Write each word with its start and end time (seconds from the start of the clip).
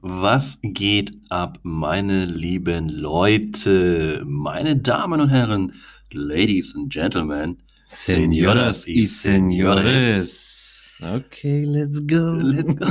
Was 0.00 0.58
geht 0.62 1.12
ab, 1.30 1.60
meine 1.62 2.26
lieben 2.26 2.90
Leute, 2.90 4.22
meine 4.26 4.76
Damen 4.76 5.22
und 5.22 5.30
Herren, 5.30 5.72
Ladies 6.12 6.76
and 6.76 6.92
Gentlemen, 6.92 7.62
Señoras 7.86 8.86
y 8.86 9.06
Señores. 9.06 10.90
Okay, 11.00 11.64
let's 11.64 12.06
go. 12.06 12.34
Let's 12.34 12.76
go. 12.76 12.84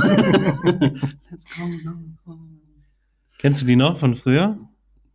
Let's 1.30 1.44
go. 1.56 1.68
go. 2.24 2.36
Kennst 3.38 3.62
du 3.62 3.66
die 3.66 3.76
noch 3.76 4.00
von 4.00 4.16
früher? 4.16 4.58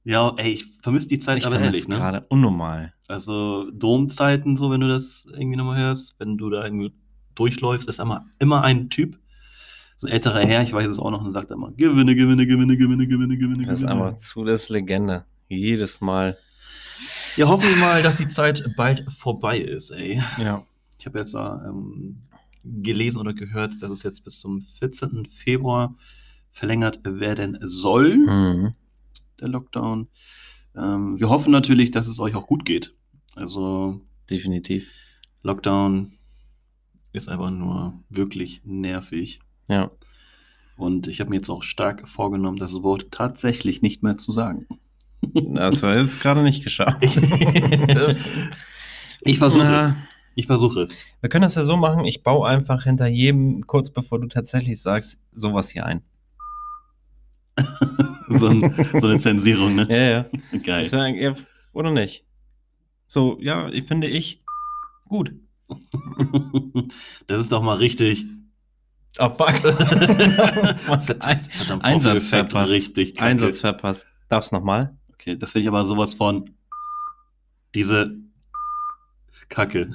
Ja, 0.04 0.34
ey, 0.38 0.52
ich 0.54 0.66
vermisse 0.82 1.08
die 1.08 1.20
Zeit 1.20 1.40
Ich 1.40 1.46
aber 1.46 1.60
ehrlich, 1.60 1.88
ne? 1.88 1.96
gerade 1.96 2.26
unnormal. 2.30 2.94
Also 3.08 3.70
Domzeiten, 3.72 4.56
so 4.56 4.72
wenn 4.72 4.82
du 4.82 4.88
das 4.88 5.28
irgendwie 5.32 5.58
nochmal 5.58 5.78
hörst, 5.78 6.16
wenn 6.20 6.38
du 6.38 6.50
da 6.50 6.64
irgendwie 6.64 6.94
durchläufst, 7.36 7.88
ist 7.90 8.00
immer, 8.00 8.26
immer 8.40 8.64
ein 8.64 8.90
Typ, 8.90 9.18
so 9.98 10.08
ein 10.08 10.14
älterer 10.14 10.40
Herr, 10.46 10.64
ich 10.64 10.74
weiß 10.74 10.88
es 10.88 11.00
auch 11.00 11.12
noch, 11.12 11.24
und 11.24 11.34
sagt 11.34 11.52
immer, 11.52 11.72
gewinne, 11.72 12.16
gewinne, 12.16 12.46
gewinne, 12.48 12.78
gewinne, 12.78 13.08
gewinne, 13.08 13.38
gewinne, 13.38 13.66
Das 13.66 13.82
ist 13.82 13.88
einfach 13.88 14.18
zu 14.18 14.46
das 14.46 14.70
Legende. 14.70 15.26
Jedes 15.48 16.00
Mal. 16.02 16.38
Ja, 17.36 17.48
hoffen 17.48 17.68
wir 17.68 17.76
mal, 17.76 18.04
dass 18.04 18.18
die 18.18 18.28
Zeit 18.28 18.64
bald 18.78 19.06
vorbei 19.12 19.58
ist, 19.60 19.92
ey. 19.92 20.22
Ja. 20.38 20.64
Ich 20.98 21.06
habe 21.06 21.20
jetzt 21.20 21.34
da 21.34 21.64
ähm, 21.68 22.18
gelesen 22.64 23.18
oder 23.20 23.34
gehört, 23.34 23.82
dass 23.82 23.90
es 23.90 24.04
jetzt 24.04 24.24
bis 24.24 24.40
zum 24.40 24.62
14. 24.62 25.28
Februar 25.28 25.96
verlängert 26.52 27.00
werden 27.04 27.58
soll, 27.62 28.18
Mhm. 28.18 28.74
Der 29.42 29.50
Lockdown. 29.50 30.08
Ähm, 30.76 31.20
wir 31.20 31.30
hoffen 31.30 31.52
natürlich, 31.52 31.92
dass 31.92 32.08
es 32.08 32.20
euch 32.20 32.36
auch 32.36 32.48
gut 32.48 32.66
geht. 32.66 32.94
Also 33.36 34.02
Definitiv. 34.30 34.88
Lockdown 35.42 36.14
ist 37.14 37.30
einfach 37.30 37.50
nur 37.50 38.04
wirklich 38.10 38.62
nervig. 38.64 39.40
Ja. 39.68 39.90
Und 40.78 41.08
ich 41.08 41.20
habe 41.20 41.32
mir 41.32 41.38
jetzt 41.38 41.50
auch 41.50 41.64
stark 41.64 42.08
vorgenommen, 42.08 42.58
das 42.58 42.84
Wort 42.84 43.12
tatsächlich 43.12 43.82
nicht 43.82 44.04
mehr 44.04 44.18
zu 44.18 44.32
sagen. 44.32 44.68
Das 45.22 45.82
war 45.84 45.98
jetzt 45.98 46.22
gerade 46.22 46.44
nicht 46.44 46.64
geschafft. 46.64 47.04
ich 49.22 49.38
versuche 49.38 49.76
es. 49.76 49.96
Ich 50.36 50.48
versuche 50.48 50.82
es. 50.82 51.04
Wir 51.20 51.30
können 51.30 51.42
das 51.42 51.56
ja 51.56 51.66
so 51.66 51.76
machen, 51.76 52.06
ich 52.06 52.24
baue 52.24 52.48
einfach 52.48 52.84
hinter 52.84 53.08
jedem, 53.08 53.68
kurz 53.68 53.90
bevor 53.90 54.20
du 54.20 54.28
tatsächlich 54.28 54.82
sagst, 54.82 55.20
sowas 55.34 55.70
hier 55.70 55.86
ein. 55.86 56.04
So, 58.32 58.46
ein, 58.48 58.76
so 59.02 59.08
eine 59.08 59.18
Zensierung, 59.20 59.74
ne? 59.74 59.88
Ja, 59.90 59.98
ja. 59.98 60.60
Geil. 60.60 60.94
eigentlich- 60.94 61.24
ja, 61.24 61.36
oder 61.74 61.90
nicht? 61.90 62.24
So, 63.08 63.40
ja, 63.42 63.70
ich 63.70 63.88
finde 63.88 64.08
ich 64.08 64.44
gut. 65.08 65.34
Das 67.26 67.40
ist 67.40 67.52
doch 67.52 67.64
mal 67.64 67.78
richtig. 67.78 68.26
Oh, 69.18 69.30
fuck. 69.30 69.50
Ein, 71.22 71.44
Verdammt, 71.46 71.84
Einsatz 71.84 72.28
verpasst. 72.28 72.70
Richtig 72.72 73.16
kacke. 73.16 73.26
Einsatz 73.32 73.60
verpasst. 73.62 74.08
Darf's 74.30 74.52
nochmal? 74.52 74.96
Okay, 75.14 75.36
das 75.36 75.52
finde 75.54 75.64
ich 75.64 75.68
aber 75.70 75.84
sowas 75.86 76.14
von 76.14 76.52
diese 77.74 78.16
Kacke. 79.50 79.92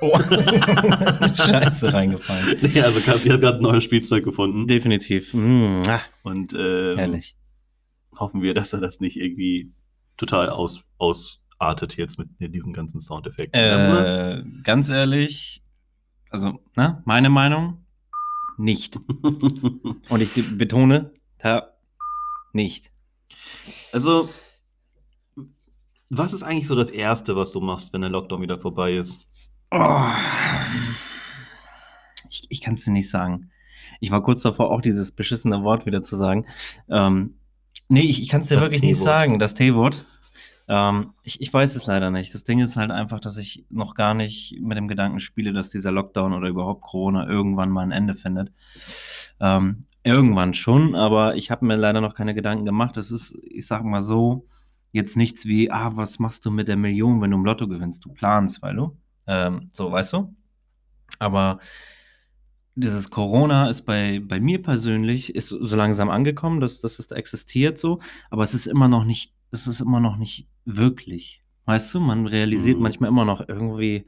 Oh. 0.00 0.18
Scheiße 1.34 1.92
reingefallen. 1.92 2.58
Nee, 2.62 2.80
also 2.80 3.00
Kassi 3.00 3.28
hat 3.28 3.40
gerade 3.40 3.58
ein 3.58 3.62
neues 3.62 3.84
Spielzeug 3.84 4.24
gefunden. 4.24 4.66
Definitiv. 4.66 5.34
Und 5.34 6.52
ähm, 6.52 6.96
herrlich. 6.96 7.36
hoffen 8.16 8.42
wir, 8.42 8.54
dass 8.54 8.72
er 8.72 8.80
das 8.80 9.00
nicht 9.00 9.16
irgendwie 9.16 9.72
total 10.16 10.48
aus, 10.50 10.82
ausartet 10.98 11.96
jetzt 11.96 12.18
mit 12.18 12.28
diesen 12.38 12.72
ganzen 12.72 13.00
Soundeffekten. 13.00 13.60
Äh, 13.60 14.44
ganz 14.62 14.88
ehrlich, 14.88 15.62
also, 16.30 16.60
ne, 16.76 17.02
meine 17.04 17.28
Meinung, 17.28 17.84
nicht. 18.56 18.96
Und 20.08 20.20
ich 20.20 20.32
betone, 20.56 21.12
da 21.38 21.72
nicht. 22.52 22.90
also, 23.92 24.28
was 26.08 26.32
ist 26.32 26.42
eigentlich 26.42 26.66
so 26.66 26.74
das 26.74 26.90
Erste, 26.90 27.36
was 27.36 27.52
du 27.52 27.60
machst, 27.60 27.92
wenn 27.92 28.00
der 28.00 28.10
Lockdown 28.10 28.42
wieder 28.42 28.58
vorbei 28.58 28.94
ist? 28.94 29.26
Oh. 29.70 30.12
Ich, 32.28 32.46
ich 32.48 32.60
kann 32.60 32.74
es 32.74 32.84
dir 32.84 32.92
nicht 32.92 33.10
sagen. 33.10 33.50
Ich 34.00 34.10
war 34.10 34.22
kurz 34.22 34.42
davor, 34.42 34.70
auch 34.70 34.80
dieses 34.80 35.12
beschissene 35.12 35.62
Wort 35.62 35.86
wieder 35.86 36.02
zu 36.02 36.16
sagen. 36.16 36.46
Ähm, 36.88 37.34
nee, 37.88 38.02
ich, 38.02 38.22
ich 38.22 38.28
kann 38.28 38.40
es 38.40 38.48
dir 38.48 38.56
Das 38.56 38.64
wirklich 38.64 38.82
nicht 38.82 38.98
sagen, 38.98 39.38
das 39.38 39.54
T-Wort. 39.54 40.06
Ähm, 40.68 41.14
ich, 41.22 41.40
ich 41.40 41.52
weiß 41.52 41.74
es 41.74 41.86
leider 41.86 42.10
nicht. 42.10 42.32
Das 42.34 42.44
Ding 42.44 42.60
ist 42.60 42.76
halt 42.76 42.90
einfach, 42.90 43.20
dass 43.20 43.36
ich 43.36 43.66
noch 43.70 43.94
gar 43.94 44.14
nicht 44.14 44.58
mit 44.60 44.78
dem 44.78 44.88
Gedanken 44.88 45.20
spiele, 45.20 45.52
dass 45.52 45.70
dieser 45.70 45.90
Lockdown 45.90 46.32
oder 46.32 46.48
überhaupt 46.48 46.82
Corona 46.82 47.28
irgendwann 47.28 47.70
mal 47.70 47.82
ein 47.82 47.92
Ende 47.92 48.14
findet. 48.14 48.52
Ähm, 49.40 49.86
irgendwann 50.04 50.54
schon, 50.54 50.94
aber 50.94 51.36
ich 51.36 51.50
habe 51.50 51.66
mir 51.66 51.76
leider 51.76 52.00
noch 52.00 52.14
keine 52.14 52.34
Gedanken 52.34 52.64
gemacht. 52.64 52.96
Es 52.96 53.10
ist, 53.10 53.36
ich 53.42 53.66
sag 53.66 53.84
mal 53.84 54.02
so, 54.02 54.46
jetzt 54.92 55.16
nichts 55.16 55.44
wie, 55.46 55.70
ah, 55.70 55.92
was 55.96 56.18
machst 56.18 56.44
du 56.46 56.50
mit 56.50 56.68
der 56.68 56.76
Million, 56.76 57.20
wenn 57.20 57.30
du 57.30 57.36
im 57.36 57.44
Lotto 57.44 57.68
gewinnst? 57.68 58.04
Du 58.04 58.12
planst, 58.12 58.62
weil 58.62 58.76
du. 58.76 58.96
Ähm, 59.30 59.70
so, 59.72 59.92
weißt 59.92 60.12
du? 60.14 60.34
Aber 61.20 61.60
dieses 62.74 63.10
Corona 63.10 63.68
ist 63.68 63.82
bei, 63.82 64.20
bei 64.24 64.40
mir 64.40 64.60
persönlich, 64.62 65.34
ist 65.34 65.48
so 65.48 65.76
langsam 65.76 66.10
angekommen, 66.10 66.60
dass, 66.60 66.80
dass 66.80 66.98
es 66.98 67.06
da 67.08 67.14
existiert 67.16 67.78
so, 67.78 68.00
aber 68.30 68.42
es 68.42 68.54
ist 68.54 68.66
immer 68.66 68.88
noch 68.88 69.04
nicht, 69.04 69.32
es 69.50 69.66
ist 69.68 69.80
immer 69.80 70.00
noch 70.00 70.16
nicht 70.16 70.48
wirklich. 70.64 71.42
Weißt 71.66 71.94
du, 71.94 72.00
man 72.00 72.26
realisiert 72.26 72.78
Mhm. 72.78 72.82
manchmal 72.82 73.08
immer 73.10 73.24
noch 73.24 73.48
irgendwie, 73.48 74.06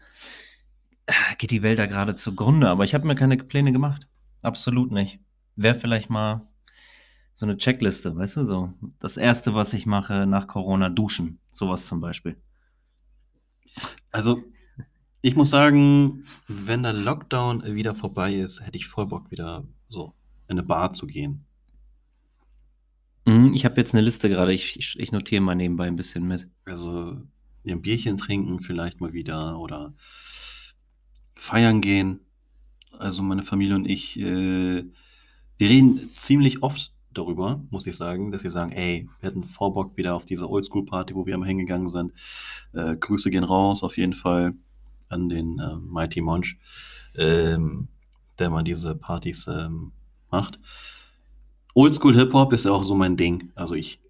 äh, 1.06 1.12
geht 1.38 1.50
die 1.52 1.62
Welt 1.62 1.78
da 1.78 1.86
gerade 1.86 2.16
zugrunde, 2.16 2.68
aber 2.68 2.84
ich 2.84 2.94
habe 2.94 3.06
mir 3.06 3.14
keine 3.14 3.36
Pläne 3.36 3.72
gemacht. 3.72 4.06
Absolut 4.42 4.90
nicht. 4.90 5.20
Wäre 5.56 5.78
vielleicht 5.78 6.10
mal 6.10 6.48
so 7.34 7.46
eine 7.46 7.56
Checkliste, 7.56 8.16
weißt 8.16 8.38
du, 8.38 8.44
so. 8.46 8.72
Das 9.00 9.16
erste, 9.16 9.54
was 9.54 9.72
ich 9.72 9.86
mache 9.86 10.26
nach 10.26 10.46
Corona, 10.46 10.88
duschen. 10.88 11.38
Sowas 11.52 11.86
zum 11.86 12.00
Beispiel. 12.00 12.36
Also, 14.10 14.42
ich 15.22 15.36
muss 15.36 15.50
sagen, 15.50 16.24
wenn 16.48 16.82
der 16.82 16.92
Lockdown 16.92 17.74
wieder 17.76 17.94
vorbei 17.94 18.34
ist, 18.34 18.60
hätte 18.60 18.76
ich 18.76 18.88
voll 18.88 19.06
Bock, 19.06 19.30
wieder 19.30 19.64
so 19.88 20.14
in 20.48 20.58
eine 20.58 20.66
Bar 20.66 20.92
zu 20.92 21.06
gehen. 21.06 21.44
Mhm, 23.24 23.54
ich 23.54 23.64
habe 23.64 23.80
jetzt 23.80 23.94
eine 23.94 24.02
Liste 24.02 24.28
gerade, 24.28 24.52
ich, 24.52 24.76
ich, 24.76 24.98
ich 24.98 25.12
notiere 25.12 25.40
mal 25.40 25.54
nebenbei 25.54 25.86
ein 25.86 25.96
bisschen 25.96 26.26
mit. 26.26 26.48
Also, 26.64 27.16
ein 27.64 27.82
Bierchen 27.82 28.16
trinken 28.16 28.60
vielleicht 28.60 29.00
mal 29.00 29.12
wieder 29.12 29.58
oder 29.60 29.94
feiern 31.36 31.80
gehen. 31.80 32.18
Also, 32.98 33.22
meine 33.22 33.44
Familie 33.44 33.76
und 33.76 33.88
ich, 33.88 34.18
äh, 34.18 34.84
wir 35.56 35.68
reden 35.68 36.10
ziemlich 36.16 36.64
oft 36.64 36.92
darüber, 37.14 37.62
muss 37.70 37.86
ich 37.86 37.96
sagen, 37.96 38.32
dass 38.32 38.42
wir 38.42 38.50
sagen, 38.50 38.72
ey, 38.72 39.08
wir 39.20 39.30
hätten 39.30 39.44
voll 39.44 39.70
Bock 39.70 39.96
wieder 39.96 40.16
auf 40.16 40.24
diese 40.24 40.50
Oldschool-Party, 40.50 41.14
wo 41.14 41.26
wir 41.26 41.34
immer 41.34 41.46
hingegangen 41.46 41.88
sind. 41.88 42.12
Äh, 42.72 42.96
Grüße 42.96 43.30
gehen 43.30 43.44
raus, 43.44 43.84
auf 43.84 43.96
jeden 43.96 44.14
Fall 44.14 44.54
an 45.12 45.28
den 45.28 45.58
äh, 45.58 45.76
Mighty 45.76 46.20
Monch, 46.20 46.56
ähm, 47.16 47.88
der 48.38 48.50
mal 48.50 48.64
diese 48.64 48.94
Partys 48.94 49.46
ähm, 49.46 49.92
macht. 50.30 50.58
Oldschool 51.74 52.14
Hip-Hop 52.14 52.52
ist 52.52 52.64
ja 52.64 52.72
auch 52.72 52.82
so 52.82 52.94
mein 52.94 53.16
Ding. 53.16 53.50
Also 53.54 53.74
ich 53.74 54.00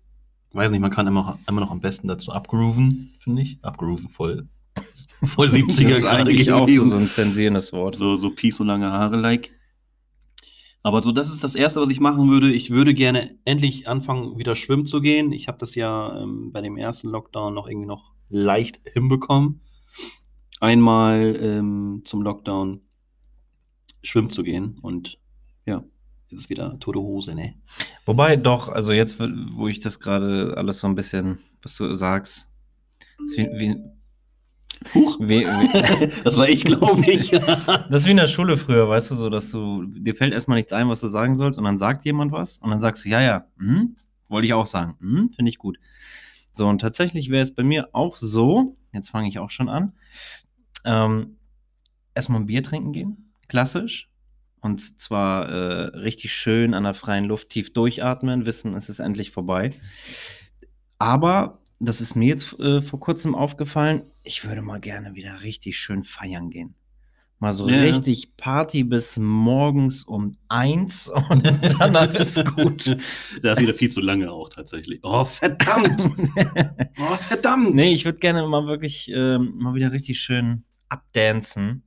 weiß 0.52 0.70
nicht, 0.70 0.80
man 0.80 0.90
kann 0.90 1.06
immer, 1.06 1.38
immer 1.48 1.60
noch 1.60 1.70
am 1.70 1.80
besten 1.80 2.08
dazu 2.08 2.32
abgrooven, 2.32 3.14
finde 3.18 3.42
ich. 3.42 3.58
Abgrooven 3.62 4.08
voll, 4.08 4.48
voll 5.24 5.48
70er 5.48 5.88
Das 5.88 5.98
ist 5.98 6.04
eigentlich 6.04 6.52
auch 6.52 6.68
so, 6.68 6.88
so 6.88 6.96
ein 6.96 7.08
zensierendes 7.08 7.72
Wort. 7.72 7.96
So, 7.96 8.16
so 8.16 8.30
Peace 8.30 8.60
und 8.60 8.66
lange 8.66 8.90
Haare 8.90 9.16
like. 9.16 9.52
Aber 10.84 11.02
so, 11.02 11.12
das 11.12 11.32
ist 11.32 11.44
das 11.44 11.54
Erste, 11.54 11.80
was 11.80 11.90
ich 11.90 12.00
machen 12.00 12.28
würde. 12.28 12.50
Ich 12.50 12.70
würde 12.70 12.92
gerne 12.92 13.38
endlich 13.44 13.86
anfangen, 13.86 14.36
wieder 14.36 14.56
schwimmen 14.56 14.84
zu 14.84 15.00
gehen. 15.00 15.30
Ich 15.30 15.46
habe 15.46 15.58
das 15.58 15.76
ja 15.76 16.20
ähm, 16.20 16.50
bei 16.50 16.60
dem 16.60 16.76
ersten 16.76 17.08
Lockdown 17.08 17.54
noch 17.54 17.68
irgendwie 17.68 17.86
noch 17.86 18.12
leicht 18.28 18.80
hinbekommen. 18.92 19.60
Einmal 20.62 21.34
ähm, 21.40 22.02
zum 22.04 22.22
Lockdown 22.22 22.82
schwimmen 24.00 24.30
zu 24.30 24.44
gehen. 24.44 24.78
Und 24.80 25.18
ja, 25.66 25.82
jetzt 26.28 26.42
ist 26.42 26.50
wieder 26.50 26.78
tote 26.78 27.00
Hose, 27.00 27.34
ne? 27.34 27.56
Wobei 28.06 28.36
doch, 28.36 28.68
also 28.68 28.92
jetzt, 28.92 29.18
wo 29.18 29.66
ich 29.66 29.80
das 29.80 29.98
gerade 29.98 30.54
alles 30.56 30.78
so 30.78 30.86
ein 30.86 30.94
bisschen, 30.94 31.40
was 31.62 31.76
du 31.76 31.92
sagst, 31.96 32.48
ist 33.24 33.36
wie, 33.36 33.48
wie, 33.58 33.76
Huch! 34.94 35.18
wie, 35.18 35.40
wie, 35.40 36.22
das 36.24 36.36
war 36.36 36.48
ich, 36.48 36.64
glaube 36.64 37.10
ich. 37.10 37.30
das 37.30 37.90
ist 37.90 38.06
wie 38.06 38.12
in 38.12 38.16
der 38.18 38.28
Schule 38.28 38.56
früher, 38.56 38.88
weißt 38.88 39.10
du, 39.10 39.16
so, 39.16 39.30
dass 39.30 39.50
du, 39.50 39.84
dir 39.86 40.14
fällt 40.14 40.32
erstmal 40.32 40.58
nichts 40.58 40.72
ein, 40.72 40.88
was 40.88 41.00
du 41.00 41.08
sagen 41.08 41.34
sollst, 41.34 41.58
und 41.58 41.64
dann 41.64 41.76
sagt 41.76 42.04
jemand 42.04 42.30
was, 42.30 42.58
und 42.58 42.70
dann 42.70 42.78
sagst 42.78 43.04
du, 43.04 43.08
ja, 43.08 43.20
ja, 43.20 43.46
hm, 43.58 43.96
wollte 44.28 44.46
ich 44.46 44.54
auch 44.54 44.66
sagen, 44.66 44.94
hm, 45.00 45.30
finde 45.34 45.50
ich 45.50 45.58
gut. 45.58 45.80
So, 46.54 46.68
und 46.68 46.80
tatsächlich 46.80 47.30
wäre 47.30 47.42
es 47.42 47.52
bei 47.52 47.64
mir 47.64 47.88
auch 47.92 48.16
so, 48.16 48.76
jetzt 48.92 49.10
fange 49.10 49.28
ich 49.28 49.40
auch 49.40 49.50
schon 49.50 49.68
an, 49.68 49.94
ähm, 50.84 51.36
erstmal 52.14 52.40
ein 52.40 52.46
Bier 52.46 52.62
trinken 52.62 52.92
gehen, 52.92 53.32
klassisch. 53.48 54.08
Und 54.60 55.00
zwar 55.00 55.48
äh, 55.48 55.98
richtig 55.98 56.32
schön 56.34 56.74
an 56.74 56.84
der 56.84 56.94
freien 56.94 57.24
Luft 57.24 57.50
tief 57.50 57.72
durchatmen, 57.72 58.46
wissen, 58.46 58.74
es 58.76 58.88
ist 58.88 59.00
endlich 59.00 59.32
vorbei. 59.32 59.74
Aber 60.98 61.60
das 61.80 62.00
ist 62.00 62.14
mir 62.14 62.28
jetzt 62.28 62.58
äh, 62.60 62.80
vor 62.82 63.00
kurzem 63.00 63.34
aufgefallen, 63.34 64.02
ich 64.22 64.44
würde 64.44 64.62
mal 64.62 64.80
gerne 64.80 65.14
wieder 65.14 65.42
richtig 65.42 65.78
schön 65.78 66.04
feiern 66.04 66.50
gehen. 66.50 66.74
Mal 67.40 67.52
so 67.52 67.68
Ja. 67.68 67.80
richtig 67.80 68.36
Party 68.36 68.84
bis 68.84 69.16
morgens 69.16 70.04
um 70.04 70.36
eins 70.48 71.08
und 71.30 71.44
danach 71.80 72.14
ist 72.14 72.44
gut. 72.54 72.96
Da 73.42 73.52
ist 73.54 73.58
wieder 73.58 73.74
viel 73.74 73.90
zu 73.90 74.00
lange 74.00 74.30
auch 74.30 74.48
tatsächlich. 74.48 75.00
Oh, 75.02 75.24
verdammt! 75.24 76.08
Oh, 76.98 77.16
verdammt! 77.16 77.74
nee, 77.74 77.92
ich 77.94 78.04
würde 78.04 78.18
gerne 78.18 78.46
mal 78.46 78.66
wirklich 78.66 79.08
ähm, 79.12 79.54
mal 79.56 79.74
wieder 79.74 79.90
richtig 79.90 80.20
schön 80.20 80.64
abdancen 80.92 81.84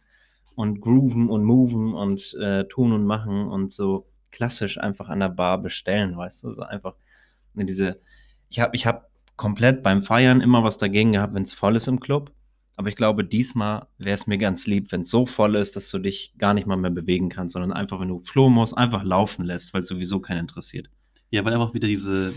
und 0.55 0.81
grooven 0.81 1.29
und 1.29 1.43
moven 1.43 1.93
und 1.93 2.33
äh, 2.41 2.65
tun 2.67 2.91
und 2.91 3.05
machen 3.05 3.47
und 3.47 3.73
so 3.73 4.07
klassisch 4.31 4.77
einfach 4.77 5.09
an 5.09 5.19
der 5.19 5.29
Bar 5.29 5.61
bestellen, 5.61 6.17
weißt 6.17 6.43
du? 6.43 6.53
So 6.53 6.63
einfach 6.63 6.95
diese. 7.53 7.99
Ich 8.49 8.59
habe 8.59 8.75
ich 8.75 8.85
hab 8.85 9.09
komplett 9.35 9.83
beim 9.83 10.03
Feiern 10.03 10.41
immer 10.41 10.63
was 10.63 10.77
dagegen 10.77 11.13
gehabt, 11.13 11.33
wenn 11.33 11.43
es 11.43 11.53
voll 11.53 11.75
ist 11.75 11.87
im 11.87 11.99
Club. 11.99 12.31
Aber 12.77 12.89
ich 12.89 12.95
glaube, 12.97 13.23
diesmal 13.23 13.87
wäre 13.97 14.15
es 14.15 14.27
mir 14.27 14.37
ganz 14.37 14.67
lieb, 14.67 14.91
wenn 14.91 15.01
es 15.01 15.09
so 15.09 15.25
voll 15.25 15.55
ist, 15.55 15.77
dass 15.77 15.89
du 15.89 15.97
dich 15.97 16.33
gar 16.37 16.53
nicht 16.53 16.67
mal 16.67 16.75
mehr 16.75 16.91
bewegen 16.91 17.29
kannst, 17.29 17.53
sondern 17.53 17.71
einfach, 17.71 18.01
wenn 18.01 18.09
du 18.09 18.21
Floh 18.25 18.49
musst, 18.49 18.77
einfach 18.77 19.03
laufen 19.03 19.45
lässt, 19.45 19.73
weil 19.73 19.83
es 19.83 19.87
sowieso 19.87 20.19
keinen 20.19 20.41
interessiert. 20.41 20.89
Ja, 21.31 21.45
weil 21.45 21.53
einfach 21.53 21.73
wieder 21.73 21.87
diese, 21.87 22.33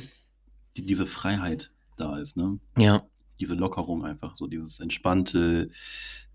die, 0.77 0.87
diese 0.87 1.07
Freiheit 1.07 1.73
da 1.97 2.19
ist, 2.19 2.37
ne? 2.37 2.59
Ja. 2.77 3.05
Diese 3.41 3.55
Lockerung 3.55 4.05
einfach, 4.05 4.37
so 4.37 4.47
dieses 4.47 4.81
entspannte, 4.81 5.71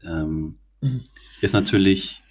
ähm, 0.04 0.58
Mhm. 0.84 1.02
ist 1.42 1.54
natürlich 1.54 2.22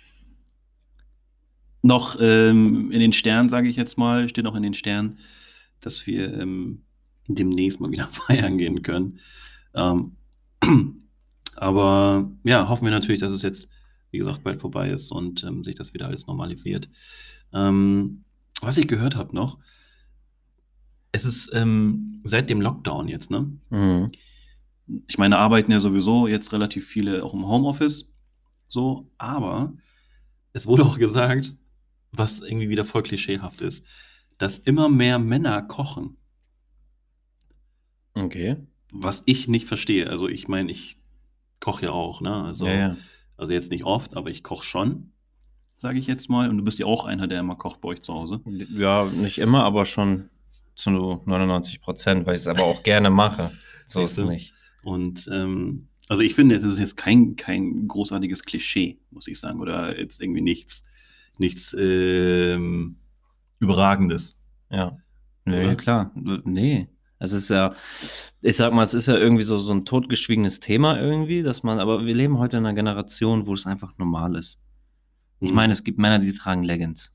noch 1.82 2.16
ähm, 2.20 2.90
in 2.92 3.00
den 3.00 3.12
Sternen, 3.12 3.48
sage 3.48 3.68
ich 3.68 3.76
jetzt 3.76 3.96
mal, 3.98 4.28
steht 4.28 4.44
noch 4.44 4.54
in 4.54 4.62
den 4.62 4.74
Sternen, 4.74 5.18
dass 5.80 6.06
wir 6.06 6.32
ähm, 6.38 6.82
demnächst 7.26 7.80
mal 7.80 7.90
wieder 7.90 8.08
feiern 8.12 8.58
gehen 8.58 8.82
können. 8.82 9.18
Ähm, 9.74 10.12
aber 11.56 12.30
ja, 12.44 12.68
hoffen 12.68 12.84
wir 12.84 12.92
natürlich, 12.92 13.20
dass 13.20 13.32
es 13.32 13.42
jetzt, 13.42 13.68
wie 14.10 14.18
gesagt, 14.18 14.44
bald 14.44 14.60
vorbei 14.60 14.90
ist 14.90 15.10
und 15.10 15.42
ähm, 15.44 15.64
sich 15.64 15.74
das 15.74 15.94
wieder 15.94 16.06
alles 16.06 16.26
normalisiert. 16.26 16.88
Ähm, 17.52 18.24
was 18.60 18.78
ich 18.78 18.86
gehört 18.86 19.16
habe 19.16 19.34
noch, 19.34 19.58
es 21.10 21.24
ist 21.24 21.50
ähm, 21.52 22.20
seit 22.24 22.48
dem 22.48 22.60
Lockdown 22.60 23.08
jetzt, 23.08 23.30
ne? 23.30 23.50
Mhm. 23.70 24.12
Ich 25.06 25.18
meine, 25.18 25.38
arbeiten 25.38 25.72
ja 25.72 25.80
sowieso 25.80 26.26
jetzt 26.26 26.52
relativ 26.52 26.86
viele 26.86 27.24
auch 27.24 27.34
im 27.34 27.46
Homeoffice, 27.46 28.10
so, 28.66 29.10
aber 29.18 29.72
es 30.52 30.66
wurde 30.66 30.84
auch 30.84 30.98
gesagt, 30.98 31.54
was 32.10 32.40
irgendwie 32.40 32.68
wieder 32.68 32.84
voll 32.84 33.02
klischeehaft 33.02 33.60
ist, 33.60 33.84
dass 34.38 34.58
immer 34.58 34.88
mehr 34.88 35.18
Männer 35.18 35.62
kochen, 35.62 36.16
Okay. 38.14 38.56
was 38.90 39.22
ich 39.26 39.48
nicht 39.48 39.66
verstehe. 39.66 40.08
Also 40.10 40.28
ich 40.28 40.48
meine, 40.48 40.70
ich 40.70 40.98
koche 41.60 41.86
ja 41.86 41.92
auch, 41.92 42.20
ne? 42.20 42.44
Also, 42.44 42.66
ja, 42.66 42.74
ja. 42.74 42.96
also 43.36 43.52
jetzt 43.52 43.70
nicht 43.70 43.84
oft, 43.84 44.16
aber 44.16 44.30
ich 44.30 44.42
koche 44.42 44.64
schon, 44.64 45.12
sage 45.78 45.98
ich 45.98 46.06
jetzt 46.06 46.28
mal. 46.28 46.50
Und 46.50 46.58
du 46.58 46.64
bist 46.64 46.78
ja 46.78 46.86
auch 46.86 47.04
einer, 47.04 47.26
der 47.28 47.40
immer 47.40 47.56
kocht 47.56 47.80
bei 47.80 47.90
euch 47.90 48.02
zu 48.02 48.12
Hause. 48.12 48.40
Ja, 48.70 49.04
nicht 49.04 49.38
immer, 49.38 49.64
aber 49.64 49.86
schon 49.86 50.28
zu 50.74 50.90
99 50.90 51.80
Prozent, 51.80 52.26
weil 52.26 52.34
ich 52.34 52.42
es 52.42 52.46
aber 52.48 52.64
auch 52.64 52.82
gerne 52.82 53.10
mache. 53.10 53.52
So 53.86 54.02
ist 54.02 54.18
es 54.18 54.26
nicht. 54.26 54.52
Und 54.82 55.28
ähm, 55.32 55.88
also 56.08 56.22
ich 56.22 56.34
finde, 56.34 56.56
es 56.56 56.64
ist 56.64 56.78
jetzt 56.78 56.96
kein, 56.96 57.36
kein 57.36 57.86
großartiges 57.88 58.42
Klischee, 58.44 58.98
muss 59.10 59.28
ich 59.28 59.38
sagen, 59.38 59.60
oder 59.60 59.98
jetzt 59.98 60.20
irgendwie 60.20 60.40
nichts, 60.40 60.82
nichts 61.38 61.74
ähm, 61.78 62.96
Überragendes. 63.60 64.36
Ja. 64.70 64.96
Nee, 65.44 65.64
Oder? 65.64 65.76
klar. 65.76 66.12
Nee. 66.44 66.88
Es 67.18 67.32
ist 67.32 67.50
ja, 67.50 67.74
ich 68.40 68.56
sag 68.56 68.72
mal, 68.72 68.82
es 68.82 68.94
ist 68.94 69.06
ja 69.06 69.16
irgendwie 69.16 69.44
so, 69.44 69.58
so 69.58 69.72
ein 69.72 69.84
totgeschwiegenes 69.84 70.58
Thema 70.58 71.00
irgendwie, 71.00 71.42
dass 71.42 71.62
man, 71.62 71.78
aber 71.78 72.04
wir 72.04 72.14
leben 72.14 72.38
heute 72.38 72.56
in 72.56 72.66
einer 72.66 72.74
Generation, 72.74 73.46
wo 73.46 73.54
es 73.54 73.64
einfach 73.66 73.96
normal 73.98 74.34
ist. 74.34 74.58
Ich 75.40 75.50
Mhm. 75.50 75.54
meine, 75.56 75.72
es 75.72 75.84
gibt 75.84 75.98
Männer, 75.98 76.18
die 76.18 76.32
tragen 76.32 76.64
Leggings. 76.64 77.12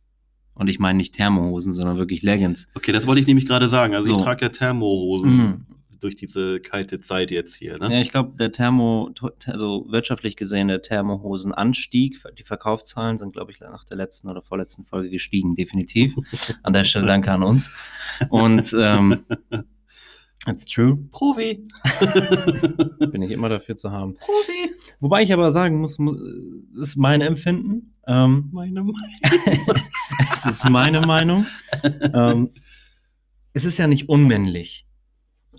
Und 0.54 0.70
ich 0.70 0.80
meine 0.80 0.98
nicht 0.98 1.14
Thermohosen, 1.16 1.74
sondern 1.74 1.98
wirklich 1.98 2.22
Leggings. 2.24 2.68
Okay, 2.74 2.92
das 2.94 3.06
wollte 3.06 3.20
ich 3.22 3.28
nämlich 3.28 3.46
gerade 3.46 3.68
sagen. 3.68 3.94
Also 3.96 4.12
ich 4.12 4.18
So. 4.18 4.24
trage 4.24 4.46
ja 4.46 4.50
Thermohosen 4.50 5.36
Mhm. 5.38 5.66
Durch 6.00 6.16
diese 6.16 6.60
kalte 6.60 7.00
Zeit 7.00 7.32
jetzt 7.32 7.56
hier. 7.56 7.78
Ne? 7.78 7.94
Ja, 7.94 8.00
ich 8.02 8.12
glaube, 8.12 8.38
der 8.38 8.52
Thermo, 8.52 9.12
also 9.46 9.86
wirtschaftlich 9.90 10.36
gesehen, 10.36 10.68
der 10.68 10.82
Thermohosenanstieg, 10.82 12.22
die 12.38 12.44
Verkaufszahlen 12.44 13.18
sind, 13.18 13.34
glaube 13.34 13.52
ich, 13.52 13.60
nach 13.60 13.86
der 13.86 13.98
letzten 13.98 14.30
oder 14.30 14.42
vorletzten 14.42 14.86
Folge 14.86 15.10
gestiegen, 15.10 15.56
definitiv. 15.56 16.16
An 16.64 16.74
der 16.74 16.86
Stelle 16.86 17.08
danke 17.08 17.32
an 17.32 17.44
uns. 17.44 17.72
Und 18.30 18.74
ähm, 18.78 19.26
it's 20.48 20.66
true, 20.66 20.98
Profi. 21.12 21.68
bin 23.12 23.22
ich 23.22 23.32
immer 23.32 23.50
dafür 23.50 23.76
zu 23.76 23.92
haben. 23.92 24.16
Profi. 24.16 24.74
Wobei 25.00 25.24
ich 25.24 25.34
aber 25.34 25.52
sagen 25.52 25.80
muss, 25.80 26.00
muss 26.00 26.18
ist 26.80 26.96
mein 26.96 27.22
Empfinden. 27.22 27.94
Ähm, 28.08 28.50
Meine 28.52 28.84
Meinung. 28.84 28.96
es 30.32 30.46
ist 30.46 30.70
meine 30.70 31.02
Meinung. 31.02 31.46
Ähm, 32.14 32.52
es 33.54 33.66
ist 33.66 33.78
ja 33.78 33.88
nicht 33.88 34.08
unmännlich, 34.08 34.87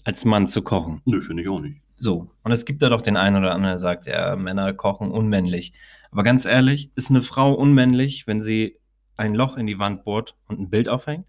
als 0.08 0.24
Mann 0.24 0.48
zu 0.48 0.62
kochen. 0.62 1.02
Nö, 1.04 1.20
finde 1.20 1.42
ich 1.42 1.50
auch 1.50 1.60
nicht. 1.60 1.82
So. 1.94 2.30
Und 2.42 2.50
es 2.50 2.64
gibt 2.64 2.80
da 2.80 2.88
doch 2.88 3.02
den 3.02 3.18
einen 3.18 3.36
oder 3.36 3.52
anderen, 3.52 3.74
der 3.74 3.78
sagt, 3.78 4.06
ja, 4.06 4.36
Männer 4.36 4.72
kochen 4.72 5.10
unmännlich. 5.10 5.74
Aber 6.10 6.22
ganz 6.22 6.46
ehrlich, 6.46 6.90
ist 6.94 7.10
eine 7.10 7.22
Frau 7.22 7.52
unmännlich, 7.52 8.26
wenn 8.26 8.40
sie 8.40 8.78
ein 9.18 9.34
Loch 9.34 9.58
in 9.58 9.66
die 9.66 9.78
Wand 9.78 10.04
bohrt 10.04 10.34
und 10.46 10.60
ein 10.60 10.70
Bild 10.70 10.88
aufhängt? 10.88 11.26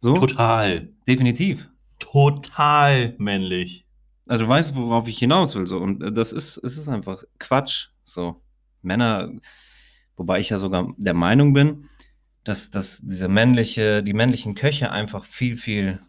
So? 0.00 0.14
Total. 0.14 0.88
Definitiv. 1.06 1.68
Total 2.00 3.14
männlich. 3.18 3.86
Also 4.26 4.46
du 4.46 4.50
weißt, 4.50 4.74
worauf 4.74 5.06
ich 5.06 5.20
hinaus 5.20 5.54
will. 5.54 5.68
So. 5.68 5.78
Und 5.78 6.00
das 6.16 6.32
ist, 6.32 6.56
es 6.56 6.76
ist 6.76 6.88
einfach 6.88 7.22
Quatsch. 7.38 7.90
So. 8.04 8.42
Männer, 8.82 9.30
wobei 10.16 10.40
ich 10.40 10.50
ja 10.50 10.58
sogar 10.58 10.92
der 10.96 11.14
Meinung 11.14 11.52
bin, 11.52 11.88
dass, 12.42 12.72
dass 12.72 13.00
diese 13.00 13.28
männliche, 13.28 14.02
die 14.02 14.12
männlichen 14.12 14.56
Köche 14.56 14.90
einfach 14.90 15.24
viel, 15.24 15.56
viel, 15.56 16.00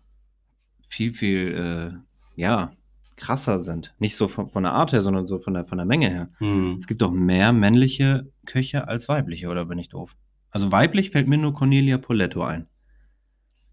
viel, 0.92 1.14
viel, 1.14 1.94
äh, 2.38 2.40
ja, 2.40 2.72
krasser 3.16 3.60
sind. 3.60 3.94
Nicht 4.00 4.16
so 4.16 4.28
von, 4.28 4.50
von 4.50 4.64
der 4.64 4.74
Art 4.74 4.92
her, 4.92 5.02
sondern 5.02 5.26
so 5.28 5.40
von 5.40 5.54
der, 5.54 5.66
von 5.66 5.78
der 5.78 5.86
Menge 5.86 6.10
her. 6.10 6.30
Hm. 6.40 6.78
Es 6.80 6.88
gibt 6.88 7.02
doch 7.02 7.12
mehr 7.12 7.54
männliche 7.54 8.32
Köche 8.46 8.88
als 8.88 9.08
weibliche, 9.08 9.48
oder 9.50 9.66
bin 9.66 9.78
ich 9.80 9.90
doof? 9.90 10.16
Also 10.50 10.72
weiblich 10.72 11.12
fällt 11.12 11.28
mir 11.28 11.38
nur 11.38 11.54
Cornelia 11.54 11.98
Poletto 11.98 12.44
ein. 12.44 12.68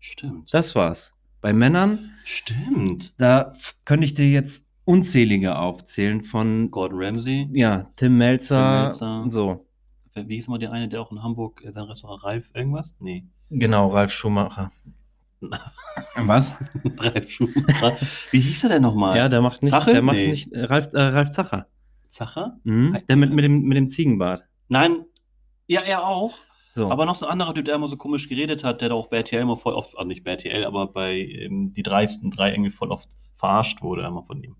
Stimmt. 0.00 0.52
Das 0.54 0.74
war's. 0.76 1.14
Bei 1.40 1.52
Männern, 1.52 2.10
Stimmt. 2.24 3.14
da 3.18 3.54
könnte 3.84 4.04
ich 4.04 4.14
dir 4.14 4.28
jetzt 4.28 4.64
unzählige 4.84 5.56
aufzählen 5.56 6.22
von, 6.24 6.70
Gordon 6.70 6.98
Ramsay. 7.02 7.48
ja, 7.52 7.90
Tim 7.96 8.16
Melzer, 8.18 8.90
Tim 8.96 9.22
Melzer. 9.22 9.30
so. 9.30 9.64
Wie 10.14 10.34
hieß 10.34 10.48
mal 10.48 10.58
der 10.58 10.72
eine, 10.72 10.88
der 10.88 11.00
auch 11.00 11.12
in 11.12 11.22
Hamburg 11.22 11.64
äh, 11.64 11.72
sein 11.72 11.84
Restaurant 11.84 12.24
Ralf 12.24 12.50
irgendwas? 12.54 12.96
Nee. 13.00 13.24
Genau, 13.50 13.88
Ralf 13.88 14.12
Schumacher. 14.12 14.70
Was? 16.16 16.52
Ralf 16.98 17.30
Schumacher. 17.30 17.96
Wie 18.30 18.40
hieß 18.40 18.64
er 18.64 18.68
denn 18.70 18.82
nochmal? 18.82 19.16
Ja, 19.16 19.28
der 19.28 19.40
macht 19.40 19.62
nicht, 19.62 19.70
Zache? 19.70 19.92
der 19.92 20.02
macht 20.02 20.16
Nee. 20.16 20.30
nicht, 20.32 20.52
äh, 20.52 20.64
Ralf, 20.64 20.92
äh, 20.92 21.00
Ralf 21.00 21.30
Zacher. 21.30 21.66
Zacher? 22.10 22.56
Mhm. 22.64 22.98
Der 23.08 23.16
mit, 23.16 23.32
mit, 23.32 23.44
dem, 23.44 23.62
mit 23.62 23.76
dem 23.76 23.88
Ziegenbart. 23.88 24.42
Nein. 24.68 25.04
Ja, 25.66 25.82
er 25.82 26.06
auch. 26.06 26.34
So. 26.72 26.90
Aber 26.90 27.06
noch 27.06 27.14
so 27.14 27.26
ein 27.26 27.32
anderer 27.32 27.54
Typ, 27.54 27.64
der 27.66 27.74
immer 27.74 27.88
so 27.88 27.96
komisch 27.96 28.28
geredet 28.28 28.64
hat, 28.64 28.80
der 28.80 28.90
da 28.90 28.94
auch 28.94 29.08
bei 29.08 29.18
RTL 29.18 29.42
immer 29.42 29.56
voll 29.56 29.74
oft, 29.74 29.96
also 29.96 30.06
nicht 30.06 30.24
bei 30.24 30.32
RTL, 30.32 30.64
aber 30.64 30.86
bei 30.88 31.18
ähm, 31.18 31.72
die 31.72 31.82
dreisten 31.82 32.30
drei 32.30 32.50
irgendwie 32.52 32.70
voll 32.70 32.90
oft 32.90 33.08
verarscht 33.36 33.82
wurde, 33.82 34.02
immer 34.02 34.22
von 34.22 34.42
ihm. 34.42 34.56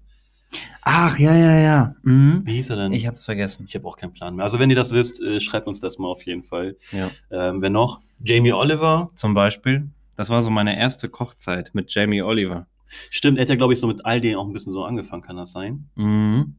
Ach, 0.82 1.18
ja, 1.18 1.34
ja, 1.34 1.58
ja. 1.58 1.94
Mhm. 2.02 2.42
Wie 2.44 2.54
hieß 2.54 2.70
er 2.70 2.76
denn? 2.76 2.92
Ich 2.92 3.06
hab's 3.06 3.24
vergessen. 3.24 3.66
Ich 3.68 3.74
habe 3.74 3.86
auch 3.86 3.96
keinen 3.98 4.12
Plan 4.14 4.36
mehr. 4.36 4.44
Also 4.44 4.58
wenn 4.58 4.70
ihr 4.70 4.76
das 4.76 4.92
wisst, 4.92 5.20
äh, 5.20 5.40
schreibt 5.40 5.66
uns 5.66 5.80
das 5.80 5.98
mal 5.98 6.08
auf 6.08 6.22
jeden 6.24 6.42
Fall. 6.42 6.76
Ja. 6.92 7.10
Ähm, 7.30 7.60
wer 7.60 7.70
noch? 7.70 8.00
Jamie 8.24 8.52
Oliver. 8.52 9.10
Zum 9.14 9.34
Beispiel, 9.34 9.90
das 10.18 10.28
war 10.30 10.42
so 10.42 10.50
meine 10.50 10.76
erste 10.76 11.08
Kochzeit 11.08 11.70
mit 11.74 11.94
Jamie 11.94 12.22
Oliver. 12.22 12.66
Stimmt, 13.08 13.38
er 13.38 13.42
hat 13.42 13.48
ja, 13.48 13.54
glaube 13.54 13.72
ich, 13.72 13.78
so 13.78 13.86
mit 13.86 14.04
all 14.04 14.20
denen 14.20 14.34
auch 14.36 14.46
ein 14.48 14.52
bisschen 14.52 14.72
so 14.72 14.84
angefangen, 14.84 15.22
kann 15.22 15.36
das 15.36 15.52
sein? 15.52 15.88
Mhm. 15.94 16.56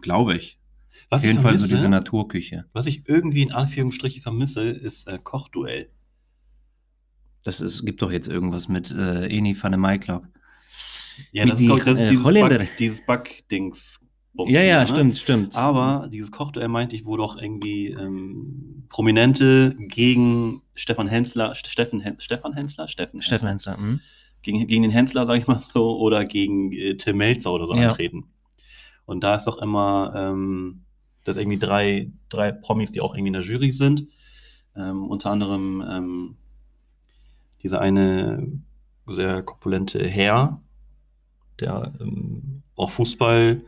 Glaube 0.00 0.36
ich. 0.36 0.58
Was 1.10 1.20
Auf 1.20 1.26
jeden 1.26 1.40
Fall 1.42 1.58
so 1.58 1.66
diese 1.66 1.90
Naturküche. 1.90 2.64
Was 2.72 2.86
ich 2.86 3.06
irgendwie 3.06 3.42
in 3.42 3.52
Anführungsstrichen 3.52 4.22
vermisse, 4.22 4.62
ist 4.70 5.06
äh, 5.06 5.18
Kochduell. 5.22 5.90
Das 7.42 7.60
ist, 7.60 7.84
gibt 7.84 8.00
doch 8.00 8.10
jetzt 8.10 8.26
irgendwas 8.28 8.68
mit 8.68 8.90
äh, 8.90 9.26
Eni 9.26 9.54
van 9.60 9.72
der 9.72 9.78
Maiklock. 9.78 10.26
Ja, 11.30 11.44
Wie 11.44 11.48
das 11.50 11.58
ist, 11.58 11.62
die, 11.62 11.66
glaub 11.66 11.84
das 11.84 11.98
ist 11.98 12.04
äh, 12.06 12.10
dieses, 12.10 12.24
Holländer- 12.24 12.58
Back, 12.58 12.76
dieses 12.78 13.04
Backdings. 13.04 14.00
Ja, 14.36 14.62
ja, 14.62 14.80
ne? 14.80 14.86
stimmt, 14.86 15.16
stimmt. 15.16 15.56
Aber 15.56 16.08
dieses 16.12 16.30
Kochduell 16.32 16.68
meinte 16.68 16.96
ich, 16.96 17.06
wo 17.06 17.16
doch 17.16 17.36
irgendwie 17.40 17.88
ähm, 17.88 18.84
Prominente 18.88 19.76
gegen 19.78 20.62
Stefan 20.74 21.06
Hensler, 21.06 21.54
Steffen, 21.54 22.00
Hen- 22.00 22.18
Stefan 22.18 22.52
Hensler? 22.52 22.88
Steffen, 22.88 23.22
Steffen 23.22 23.48
Hensler. 23.48 23.72
Hensler. 23.72 23.86
Mhm. 23.92 24.00
Gegen, 24.42 24.66
gegen 24.66 24.82
den 24.82 24.90
Hensler, 24.90 25.24
sag 25.24 25.38
ich 25.38 25.46
mal 25.46 25.60
so, 25.60 25.98
oder 25.98 26.24
gegen 26.24 26.72
äh, 26.72 26.96
Tim 26.96 27.16
Melzer 27.16 27.52
oder 27.52 27.66
so 27.66 27.74
Ja. 27.74 27.88
antreten. 27.88 28.24
Und 29.06 29.22
da 29.22 29.36
ist 29.36 29.46
doch 29.46 29.58
immer, 29.58 30.12
ähm, 30.16 30.82
dass 31.24 31.36
irgendwie 31.36 31.58
drei, 31.58 32.10
drei 32.28 32.52
Promis, 32.52 32.90
die 32.92 33.00
auch 33.00 33.14
irgendwie 33.14 33.28
in 33.28 33.34
der 33.34 33.42
Jury 33.42 33.70
sind. 33.70 34.06
Ähm, 34.76 35.04
unter 35.04 35.30
anderem 35.30 35.84
ähm, 35.88 36.36
dieser 37.62 37.80
eine 37.80 38.46
sehr 39.06 39.42
korpulente 39.42 40.04
Herr, 40.06 40.60
der 41.60 41.92
ähm, 42.00 42.62
auch 42.74 42.90
Fußball. 42.90 43.62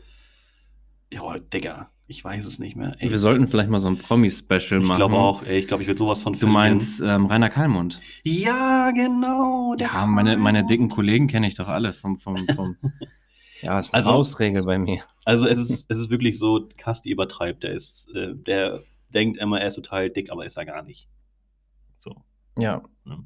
Ja, 1.12 1.38
Digga, 1.38 1.90
ich 2.08 2.24
weiß 2.24 2.44
es 2.46 2.58
nicht 2.58 2.76
mehr. 2.76 2.96
Ey, 2.98 3.10
Wir 3.10 3.18
sollten 3.18 3.48
vielleicht 3.48 3.70
mal 3.70 3.78
so 3.80 3.88
ein 3.88 3.98
Promi-Special 3.98 4.80
ich 4.82 4.86
machen. 4.88 4.96
glaube 4.98 5.16
auch, 5.16 5.42
ey, 5.42 5.58
ich 5.58 5.68
glaube, 5.68 5.82
ich 5.82 5.88
will 5.88 5.96
sowas 5.96 6.22
von 6.22 6.32
Du 6.34 6.40
verlieren. 6.40 6.54
meinst 6.54 7.00
ähm, 7.00 7.26
Rainer 7.26 7.50
Kalmund? 7.50 8.00
Ja, 8.24 8.90
genau. 8.90 9.74
der 9.76 9.88
Ja, 9.88 10.06
meine, 10.06 10.36
meine 10.36 10.66
dicken 10.66 10.88
Kollegen 10.88 11.28
kenne 11.28 11.46
ich 11.48 11.54
doch 11.54 11.68
alle 11.68 11.92
vom, 11.92 12.18
vom, 12.18 12.36
vom 12.56 12.76
Ja, 13.62 13.78
ist 13.78 13.94
eine 13.94 14.02
Also- 14.04 14.10
Faustregel 14.10 14.64
bei 14.64 14.78
mir. 14.78 15.02
Also 15.24 15.46
es 15.48 15.58
ist, 15.58 15.86
es 15.88 15.98
ist 15.98 16.10
wirklich 16.10 16.38
so, 16.38 16.68
Kasti 16.76 17.10
übertreibt. 17.10 17.62
Der 17.64 17.72
ist, 17.72 18.08
äh, 18.14 18.34
der 18.34 18.82
denkt 19.12 19.38
immer, 19.38 19.60
er 19.60 19.68
ist 19.68 19.74
total 19.74 20.10
dick, 20.10 20.30
aber 20.30 20.46
ist 20.46 20.56
er 20.56 20.64
gar 20.66 20.82
nicht. 20.82 21.08
Ja. 22.58 22.82
Ja. 23.04 23.18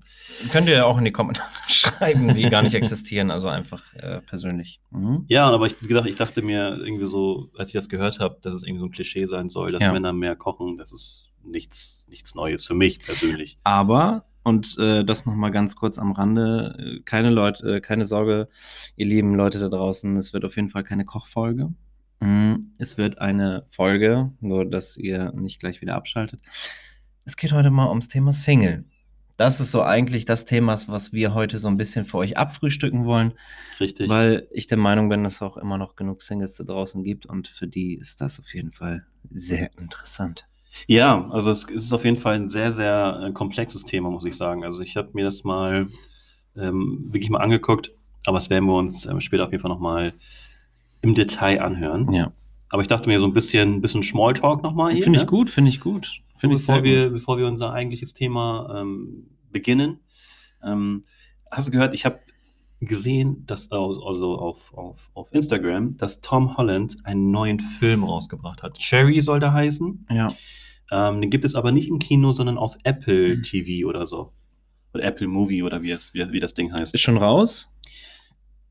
Könnt 0.53 0.69
ihr 0.69 0.75
ja 0.75 0.85
auch 0.85 0.99
in 0.99 1.05
die 1.07 1.13
Kommentare 1.13 1.49
schreiben, 1.69 2.35
die 2.35 2.43
gar 2.51 2.63
nicht 2.63 2.75
existieren, 2.83 3.31
also 3.31 3.49
einfach 3.49 3.83
äh, 3.95 4.21
persönlich. 4.21 4.81
Mhm. 4.91 5.25
Ja, 5.29 5.49
aber 5.49 5.67
ich, 5.67 5.81
wie 5.83 5.87
gesagt, 5.89 6.07
ich 6.07 6.17
dachte 6.17 6.43
mir 6.43 6.77
irgendwie 6.79 7.07
so, 7.07 7.49
als 7.57 7.69
ich 7.69 7.75
das 7.75 7.89
gehört 7.89 8.21
habe, 8.21 8.39
dass 8.43 8.55
es 8.55 8.63
irgendwie 8.63 8.81
so 8.81 8.87
ein 8.87 8.91
Klischee 8.91 9.25
sein 9.27 9.49
soll, 9.49 9.73
dass 9.73 9.83
Ja. 9.83 9.93
Männer 9.93 10.13
mehr 10.13 10.37
kochen, 10.37 10.77
das 10.77 10.93
ist 10.93 11.29
nichts, 11.43 12.07
nichts 12.11 12.35
Neues 12.35 12.65
für 12.67 12.75
mich 12.75 12.99
persönlich. 12.99 13.59
Aber, 13.65 14.27
und 14.43 14.77
äh, 14.79 15.03
das 15.03 15.25
nochmal 15.25 15.51
ganz 15.51 15.77
kurz 15.77 15.99
am 15.99 16.13
Rande, 16.13 16.99
äh, 16.99 17.01
keine 17.05 17.31
Leute, 17.31 17.77
äh, 17.77 17.81
keine 17.81 18.05
Sorge, 18.05 18.49
ihr 18.97 19.07
lieben 19.07 19.35
Leute 19.35 19.59
da 19.61 19.69
draußen, 19.71 20.15
es 20.19 20.35
wird 20.35 20.45
auf 20.45 20.57
jeden 20.57 20.69
Fall 20.69 20.85
keine 20.85 21.07
Kochfolge. 21.07 21.73
Mm, 22.21 22.57
Es 22.77 22.99
wird 22.99 23.19
eine 23.19 23.65
Folge, 23.71 24.31
nur 24.41 24.67
dass 24.67 24.99
ihr 24.99 25.33
nicht 25.33 25.59
gleich 25.59 25.81
wieder 25.81 25.95
abschaltet. 25.95 26.41
Es 27.25 27.37
geht 27.39 27.53
heute 27.53 27.71
mal 27.71 27.89
ums 27.89 28.09
Thema 28.09 28.33
Single. 28.35 28.85
Das 29.41 29.59
ist 29.59 29.71
so 29.71 29.83
eigentlich 29.83 30.27
das 30.27 30.45
Thema, 30.45 30.77
was 30.89 31.15
wir 31.15 31.33
heute 31.33 31.57
so 31.57 31.69
ein 31.69 31.79
bisschen 31.79 32.05
für 32.05 32.19
euch 32.19 32.37
abfrühstücken 32.37 33.07
wollen, 33.07 33.33
Richtig. 33.81 34.11
weil 34.11 34.47
ich 34.51 34.67
der 34.67 34.77
Meinung 34.77 35.09
bin, 35.09 35.25
dass 35.25 35.37
es 35.37 35.41
auch 35.41 35.57
immer 35.57 35.79
noch 35.79 35.97
genug 35.97 36.21
Singles 36.21 36.57
da 36.57 36.65
draußen 36.65 37.03
gibt 37.03 37.25
und 37.25 37.49
für 37.49 37.67
die 37.67 37.95
ist 37.95 38.21
das 38.21 38.39
auf 38.39 38.53
jeden 38.53 38.71
Fall 38.71 39.07
sehr 39.33 39.71
interessant. 39.79 40.45
Ja, 40.87 41.27
also 41.31 41.51
es, 41.51 41.65
ist 41.65 41.91
auf 41.95 42.05
jeden 42.05 42.19
Fall 42.19 42.35
ein 42.35 42.51
sehr, 42.51 42.71
sehr 42.71 43.29
äh, 43.29 43.33
komplexes 43.33 43.85
Thema, 43.85 44.11
muss 44.11 44.27
ich 44.27 44.37
sagen. 44.37 44.63
Also 44.63 44.83
ich 44.83 44.99
habe 44.99 45.09
mir 45.15 45.25
das 45.25 45.43
mal 45.43 45.89
ähm, 46.55 47.07
wirklich 47.07 47.31
mal 47.31 47.41
angeguckt, 47.41 47.93
aber 48.27 48.37
das 48.37 48.51
werden 48.51 48.67
wir 48.67 48.77
uns 48.77 49.07
ähm, 49.07 49.23
später 49.23 49.45
auf 49.45 49.53
jeden 49.53 49.63
Fall 49.63 49.71
nochmal 49.71 50.13
im 51.01 51.15
Detail 51.15 51.63
anhören. 51.63 52.13
Ja. 52.13 52.31
Aber 52.71 52.83
ich 52.83 52.89
dachte 52.89 53.09
mir 53.09 53.21
so 53.21 53.27
ein 53.27 53.35
bisschen, 53.35 53.81
bisschen 53.81 54.03
Smalltalk 54.03 54.63
nochmal 54.63 54.93
hier. 54.93 55.03
Finde 55.03 55.19
ich 55.19 55.25
ne? 55.25 55.31
gut, 55.31 55.51
finde 55.51 55.71
ich 55.71 55.81
gut. 55.81 56.21
Finde 56.39 56.57
ich 56.57 56.63
bevor, 56.63 56.77
sehr 56.77 56.85
wir, 56.85 57.05
gut. 57.05 57.15
bevor 57.15 57.39
wir 57.39 57.47
unser 57.47 57.73
eigentliches 57.73 58.15
Thema 58.15 58.81
ähm, 58.81 59.27
beginnen. 59.51 59.99
Ähm, 60.65 61.05
hast 61.51 61.69
du 61.69 61.73
gehört, 61.73 61.95
ich 61.95 62.05
habe 62.05 62.21
gesehen, 62.81 63.45
dass 63.47 63.71
also 63.73 64.39
auf, 64.39 64.73
auf, 64.73 65.11
auf 65.15 65.29
Instagram, 65.33 65.97
dass 65.99 66.21
Tom 66.23 66.57
Holland 66.57 66.97
einen 67.05 67.31
neuen 67.31 67.61
Film 67.61 68.05
rausgebracht 68.05 68.63
hat. 68.63 68.79
Cherry 68.79 69.21
soll 69.21 69.41
der 69.41 69.53
heißen. 69.53 70.07
Ja. 70.11 70.29
Ähm, 70.91 71.21
den 71.21 71.31
gibt 71.31 71.45
es 71.45 71.55
aber 71.55 71.73
nicht 71.73 71.89
im 71.89 71.99
Kino, 71.99 72.33
sondern 72.33 72.57
auf 72.57 72.77
Apple 72.85 73.37
Mhm. 73.37 73.43
TV 73.43 73.89
oder 73.89 74.07
so. 74.07 74.33
Oder 74.95 75.05
Apple 75.05 75.29
Movie 75.29 75.63
oder 75.63 75.83
wie, 75.83 75.91
es, 75.91 76.15
wie, 76.15 76.31
wie 76.33 76.41
das 76.41 76.55
Ding 76.55 76.73
heißt. 76.73 76.95
Ist 76.95 77.01
schon 77.01 77.19
raus? 77.19 77.69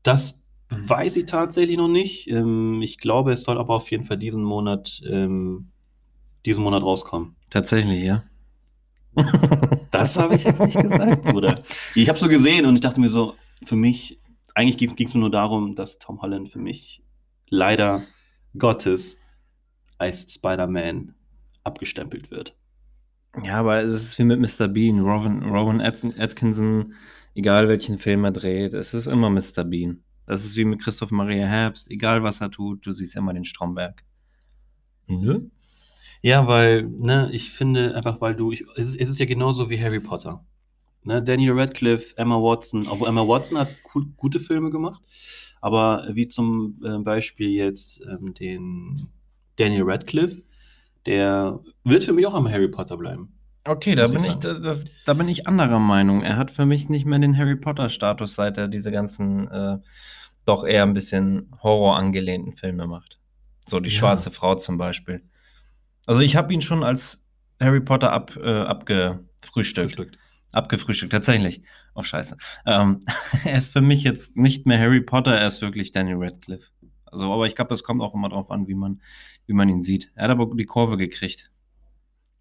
Das 0.02 0.39
weiß 0.70 1.16
ich 1.16 1.26
tatsächlich 1.26 1.76
noch 1.76 1.88
nicht. 1.88 2.28
Ähm, 2.28 2.80
ich 2.82 2.98
glaube, 2.98 3.32
es 3.32 3.42
soll 3.42 3.58
aber 3.58 3.74
auf 3.74 3.90
jeden 3.90 4.04
Fall 4.04 4.18
diesen 4.18 4.42
Monat, 4.42 5.00
ähm, 5.08 5.68
diesen 6.46 6.62
Monat 6.64 6.82
rauskommen. 6.82 7.36
Tatsächlich, 7.50 8.02
ja. 8.04 8.24
Das 9.90 10.16
habe 10.16 10.36
ich 10.36 10.44
jetzt 10.44 10.60
nicht 10.60 10.80
gesagt, 10.80 11.24
Bruder. 11.24 11.56
Ich 11.96 12.08
habe 12.08 12.18
so 12.18 12.28
gesehen 12.28 12.64
und 12.64 12.74
ich 12.76 12.80
dachte 12.80 13.00
mir 13.00 13.10
so, 13.10 13.34
für 13.64 13.74
mich, 13.74 14.20
eigentlich 14.54 14.76
ging 14.78 15.06
es 15.06 15.14
mir 15.14 15.20
nur 15.20 15.30
darum, 15.32 15.74
dass 15.74 15.98
Tom 15.98 16.22
Holland 16.22 16.48
für 16.50 16.60
mich 16.60 17.02
leider 17.48 18.04
Gottes 18.56 19.18
als 19.98 20.32
Spider-Man 20.32 21.14
abgestempelt 21.64 22.30
wird. 22.30 22.56
Ja, 23.42 23.58
aber 23.58 23.82
es 23.82 23.92
ist 23.92 24.18
wie 24.18 24.24
mit 24.24 24.40
Mr. 24.40 24.68
Bean, 24.68 25.00
Rowan, 25.00 25.42
Rowan 25.42 25.80
At- 25.80 26.18
Atkinson, 26.18 26.94
egal 27.34 27.68
welchen 27.68 27.98
Film 27.98 28.24
er 28.24 28.32
dreht, 28.32 28.74
es 28.74 28.94
ist 28.94 29.06
immer 29.06 29.28
Mr. 29.30 29.64
Bean. 29.64 30.02
Das 30.30 30.44
ist 30.44 30.54
wie 30.54 30.64
mit 30.64 30.80
Christoph 30.80 31.10
Maria 31.10 31.44
Herbst, 31.44 31.90
egal 31.90 32.22
was 32.22 32.40
er 32.40 32.52
tut, 32.52 32.86
du 32.86 32.92
siehst 32.92 33.16
immer 33.16 33.34
den 33.34 33.44
Stromberg. 33.44 34.04
Nö? 35.08 35.40
Ja, 36.22 36.46
weil, 36.46 36.84
ne, 36.84 37.30
ich 37.32 37.50
finde 37.50 37.96
einfach, 37.96 38.20
weil 38.20 38.36
du, 38.36 38.52
ich, 38.52 38.64
es, 38.76 38.90
ist, 38.90 39.00
es 39.00 39.10
ist 39.10 39.18
ja 39.18 39.26
genauso 39.26 39.70
wie 39.70 39.82
Harry 39.82 39.98
Potter. 39.98 40.44
Ne, 41.02 41.20
Daniel 41.20 41.58
Radcliffe, 41.58 42.16
Emma 42.16 42.36
Watson, 42.36 42.86
obwohl 42.86 43.08
Emma 43.08 43.26
Watson 43.26 43.58
hat 43.58 43.70
gu 43.82 44.04
gute 44.16 44.38
Filme 44.38 44.70
gemacht, 44.70 45.02
aber 45.60 46.06
wie 46.12 46.28
zum 46.28 46.80
äh, 46.84 46.98
Beispiel 46.98 47.50
jetzt 47.50 48.00
ähm, 48.08 48.32
den 48.32 49.08
Daniel 49.56 49.82
Radcliffe, 49.82 50.44
der 51.06 51.58
wird 51.82 52.04
für 52.04 52.12
mich 52.12 52.24
auch 52.28 52.34
am 52.34 52.48
Harry 52.48 52.68
Potter 52.68 52.96
bleiben. 52.96 53.32
Okay, 53.64 53.96
da 53.96 54.06
bin 54.06 54.24
ich 54.24 54.26
ich, 54.26 54.36
da, 54.36 54.54
das, 54.54 54.84
da 55.04 55.14
bin 55.14 55.28
ich 55.28 55.48
anderer 55.48 55.80
Meinung. 55.80 56.22
Er 56.22 56.36
hat 56.36 56.50
für 56.50 56.66
mich 56.66 56.88
nicht 56.88 57.04
mehr 57.04 57.18
den 57.18 57.36
Harry 57.36 57.56
Potter-Status, 57.56 58.36
seit 58.36 58.56
er 58.56 58.68
diese 58.68 58.90
ganzen, 58.90 59.50
äh, 59.50 59.78
doch 60.50 60.64
eher 60.64 60.82
ein 60.82 60.94
bisschen 60.94 61.50
Horror 61.62 61.96
angelehnten 61.96 62.52
Filme 62.52 62.86
macht. 62.86 63.18
So 63.68 63.80
die 63.80 63.88
Ja. 63.90 63.98
schwarze 63.98 64.30
Frau 64.30 64.54
zum 64.56 64.76
Beispiel. 64.78 65.22
Also 66.06 66.20
ich 66.20 66.36
habe 66.36 66.52
ihn 66.52 66.60
schon 66.60 66.82
als 66.82 67.24
Harry 67.60 67.80
Potter 67.80 68.12
ab, 68.12 68.36
äh, 68.36 68.62
abgefrühstückt. 68.62 69.92
Frühstückt. 69.94 70.18
Abgefrühstückt, 70.52 71.12
tatsächlich. 71.12 71.62
Oh, 71.94 72.02
scheiße. 72.02 72.36
Ähm, 72.66 73.04
er 73.44 73.56
ist 73.58 73.72
für 73.72 73.80
mich 73.80 74.02
jetzt 74.02 74.36
nicht 74.36 74.66
mehr 74.66 74.78
Harry 74.78 75.00
Potter, 75.00 75.36
er 75.36 75.46
ist 75.46 75.60
wirklich 75.62 75.92
Daniel 75.92 76.16
Radcliffe. 76.18 76.66
Also, 77.06 77.32
aber 77.32 77.46
ich 77.46 77.54
glaube, 77.54 77.68
das 77.68 77.82
kommt 77.84 78.02
auch 78.02 78.14
immer 78.14 78.28
drauf 78.28 78.50
an, 78.50 78.66
wie 78.68 78.74
man, 78.74 79.00
wie 79.46 79.52
man 79.52 79.68
ihn 79.68 79.82
sieht. 79.82 80.10
Er 80.14 80.24
hat 80.24 80.30
aber 80.30 80.46
die 80.54 80.64
Kurve 80.64 80.96
gekriegt. 80.96 81.50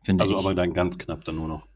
Finde 0.03 0.23
Also 0.23 0.33
ich. 0.35 0.39
aber 0.39 0.55
dann 0.55 0.73
ganz 0.73 0.97
knapp 0.97 1.23
dann 1.25 1.35
nur 1.35 1.47
noch. 1.47 1.67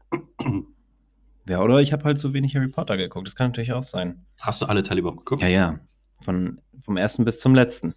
Ja, 1.48 1.60
oder 1.60 1.80
ich 1.80 1.92
habe 1.92 2.04
halt 2.04 2.18
so 2.18 2.32
wenig 2.32 2.56
Harry 2.56 2.68
Potter 2.68 2.96
geguckt. 2.96 3.26
Das 3.26 3.36
kann 3.36 3.48
natürlich 3.50 3.72
auch 3.72 3.82
sein. 3.82 4.24
Hast 4.40 4.62
du 4.62 4.66
alle 4.66 4.82
Teile 4.82 5.00
überhaupt 5.00 5.18
geguckt? 5.26 5.42
Ja, 5.42 5.48
ja. 5.48 5.78
Von, 6.24 6.60
vom 6.82 6.96
ersten 6.96 7.24
bis 7.24 7.40
zum 7.40 7.54
letzten. 7.54 7.94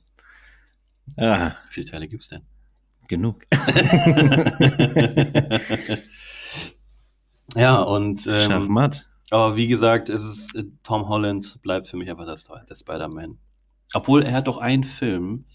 Ja, 1.17 1.57
Wie 1.69 1.73
viele 1.73 1.87
Teile 1.87 2.07
gibt 2.07 2.23
es 2.23 2.29
denn? 2.29 2.41
genug. 3.07 3.45
ja, 7.55 7.81
und 7.81 8.27
ähm, 8.27 8.51
Schachmatt. 8.51 9.05
aber 9.29 9.55
wie 9.55 9.67
gesagt, 9.67 10.09
es 10.09 10.25
ist 10.25 10.53
äh, 10.55 10.65
Tom 10.83 11.07
Holland 11.07 11.61
bleibt 11.61 11.87
für 11.87 11.95
mich 11.95 12.09
einfach 12.09 12.25
das, 12.25 12.43
der 12.43 12.75
Spider-Man. 12.75 13.37
Obwohl 13.93 14.23
er 14.23 14.33
hat 14.33 14.47
doch 14.47 14.57
einen 14.57 14.83
Film, 14.83 15.45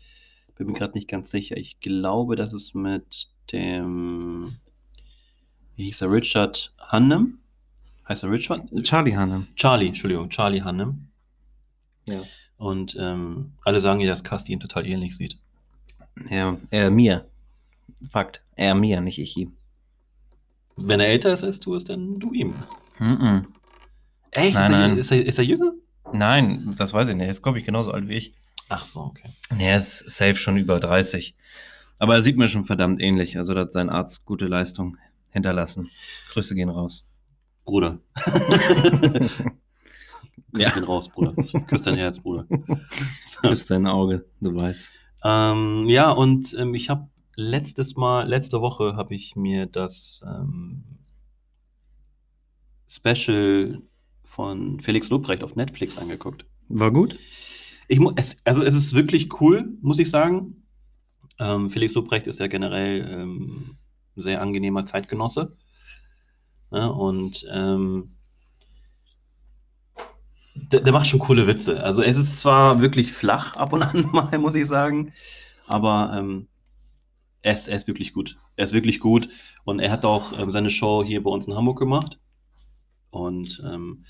bin 0.56 0.68
mir 0.68 0.72
gerade 0.72 0.94
nicht 0.94 1.08
ganz 1.08 1.30
sicher. 1.30 1.58
Ich 1.58 1.80
glaube, 1.80 2.36
das 2.36 2.54
ist 2.54 2.74
mit 2.74 3.28
dem 3.52 4.56
wie 5.76 5.84
hieß 5.84 6.02
er 6.02 6.12
Richard 6.12 6.72
Hannem? 6.78 7.38
Heißt 8.08 8.22
er 8.24 8.30
Richard? 8.30 8.68
Charlie 8.82 9.16
Hannem. 9.16 9.48
Charlie, 9.56 9.88
Entschuldigung, 9.88 10.28
Charlie 10.28 10.62
Hannem. 10.62 11.08
Ja. 12.06 12.22
Und 12.62 12.97
ähm, 12.97 13.54
alle 13.64 13.81
sagen 13.81 13.99
ja, 13.99 14.07
dass 14.07 14.23
Casti 14.23 14.52
ihn 14.52 14.61
total 14.61 14.87
ähnlich 14.87 15.16
sieht. 15.16 15.37
Ja, 16.31 16.57
er 16.71 16.92
mir. 16.92 17.26
Fakt. 18.12 18.40
Er 18.54 18.76
mir, 18.76 19.00
nicht 19.00 19.19
ich 19.19 19.37
ihm. 19.37 19.57
Wenn 20.76 21.00
er 21.00 21.09
älter 21.09 21.33
ist 21.33 21.42
als 21.42 21.59
du, 21.59 21.75
ist 21.75 21.88
dann 21.88 22.21
du 22.21 22.33
ihm. 22.33 22.54
Mhm. 23.00 23.49
Echt? 24.31 24.54
Nein, 24.54 24.62
ist, 24.62 24.69
er, 24.69 24.69
nein. 24.69 24.99
Ist, 24.99 25.11
er, 25.11 25.26
ist 25.26 25.38
er 25.38 25.45
jünger? 25.45 25.73
Nein, 26.12 26.76
das 26.78 26.92
weiß 26.92 27.09
ich 27.09 27.16
nicht. 27.16 27.25
Er 27.25 27.33
ist, 27.33 27.42
glaube 27.42 27.59
ich, 27.59 27.64
genauso 27.64 27.90
alt 27.90 28.07
wie 28.07 28.14
ich. 28.14 28.33
Ach 28.69 28.85
so, 28.85 29.00
okay. 29.00 29.28
Nee, 29.57 29.66
er 29.66 29.78
ist 29.78 30.09
safe 30.09 30.37
schon 30.37 30.57
über 30.57 30.78
30. 30.78 31.35
Aber 31.99 32.14
er 32.14 32.23
sieht 32.23 32.37
mir 32.37 32.47
schon 32.47 32.64
verdammt 32.64 33.02
ähnlich. 33.02 33.38
Also 33.38 33.54
da 33.54 33.62
hat 33.62 33.73
sein 33.73 33.90
Arzt 33.90 34.25
gute 34.25 34.47
Leistung 34.47 34.99
hinterlassen. 35.31 35.90
Grüße 36.31 36.54
gehen 36.54 36.69
raus. 36.69 37.04
Bruder. 37.64 37.99
Ja. 40.54 40.68
Ich 40.68 40.74
bin 40.74 40.84
raus, 40.84 41.08
Bruder. 41.08 41.34
Ich 41.38 41.52
küsse 41.66 41.84
dein 41.84 41.96
Herz, 41.96 42.18
Bruder. 42.18 42.46
So. 43.26 43.48
Küss 43.48 43.66
dein 43.66 43.86
Auge, 43.86 44.26
du 44.40 44.54
weißt. 44.54 44.90
Ähm, 45.24 45.86
ja, 45.88 46.10
und 46.10 46.54
ähm, 46.54 46.74
ich 46.74 46.90
habe 46.90 47.08
letztes 47.36 47.96
Mal, 47.96 48.28
letzte 48.28 48.60
Woche 48.60 48.96
habe 48.96 49.14
ich 49.14 49.36
mir 49.36 49.66
das 49.66 50.22
ähm, 50.26 50.84
Special 52.88 53.80
von 54.24 54.80
Felix 54.80 55.08
Lobrecht 55.08 55.42
auf 55.42 55.56
Netflix 55.56 55.96
angeguckt. 55.96 56.44
War 56.68 56.90
gut? 56.90 57.18
Ich 57.88 58.00
es, 58.16 58.36
also 58.44 58.62
es 58.62 58.74
ist 58.74 58.94
wirklich 58.94 59.40
cool, 59.40 59.76
muss 59.80 59.98
ich 59.98 60.10
sagen. 60.10 60.62
Ähm, 61.38 61.70
Felix 61.70 61.94
Lobrecht 61.94 62.26
ist 62.26 62.40
ja 62.40 62.46
generell 62.46 63.08
ähm, 63.10 63.76
ein 64.16 64.22
sehr 64.22 64.42
angenehmer 64.42 64.86
Zeitgenosse. 64.86 65.56
Ne? 66.70 66.92
Und 66.92 67.46
ähm, 67.50 68.16
der, 70.54 70.80
der 70.80 70.92
macht 70.92 71.06
schon 71.06 71.21
coole 71.21 71.47
Witze. 71.47 71.82
Also 71.82 72.02
es 72.02 72.18
ist 72.18 72.38
zwar 72.38 72.80
wirklich 72.80 73.12
flach 73.12 73.56
ab 73.56 73.73
und 73.73 73.82
an 73.82 74.11
mal, 74.12 74.38
muss 74.38 74.54
ich 74.54 74.66
sagen, 74.66 75.12
aber 75.66 76.14
ähm, 76.16 76.49
er, 77.42 77.54
ist, 77.54 77.68
er 77.68 77.76
ist 77.76 77.87
wirklich 77.87 78.12
gut. 78.12 78.38
Er 78.56 78.64
ist 78.64 78.73
wirklich 78.73 79.00
gut. 79.00 79.28
Und 79.64 79.80
er 79.80 79.90
hat 79.90 80.04
auch 80.04 80.38
ähm, 80.38 80.52
seine 80.52 80.71
Show 80.71 81.04
hier 81.04 81.23
bei 81.23 81.30
uns 81.30 81.47
in 81.47 81.54
Hamburg 81.54 81.78
gemacht. 81.78 82.18
Und 83.11 83.62
ähm, 83.66 84.04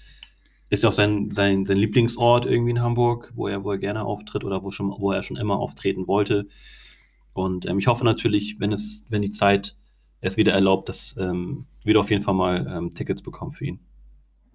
Ist 0.71 0.83
ja 0.85 0.89
auch 0.91 0.95
sein, 0.95 1.31
sein, 1.31 1.67
sein 1.67 1.79
Lieblingsort 1.79 2.47
irgendwie 2.47 2.71
in 2.73 2.83
Hamburg, 2.83 3.33
wo 3.35 3.49
er, 3.49 3.65
wo 3.65 3.73
er 3.73 3.79
gerne 3.79 4.05
auftritt 4.05 4.45
oder 4.45 4.63
wo, 4.63 4.71
schon, 4.71 4.91
wo 4.99 5.13
er 5.13 5.23
schon 5.23 5.37
immer 5.37 5.59
auftreten 5.59 6.07
wollte. 6.09 6.49
Und 7.35 7.67
ähm, 7.67 7.79
ich 7.79 7.87
hoffe 7.87 8.05
natürlich, 8.05 8.61
wenn 8.61 8.73
es, 8.73 9.05
wenn 9.09 9.23
die 9.23 9.31
Zeit 9.31 9.77
es 10.21 10.37
wieder 10.37 10.53
erlaubt, 10.53 10.89
dass 10.89 11.17
ähm, 11.19 11.67
wir 11.85 11.99
auf 12.01 12.11
jeden 12.11 12.23
Fall 12.23 12.35
mal 12.35 12.67
ähm, 12.69 12.95
Tickets 12.95 13.23
bekommen 13.23 13.53
für 13.53 13.67
ihn. 13.67 13.81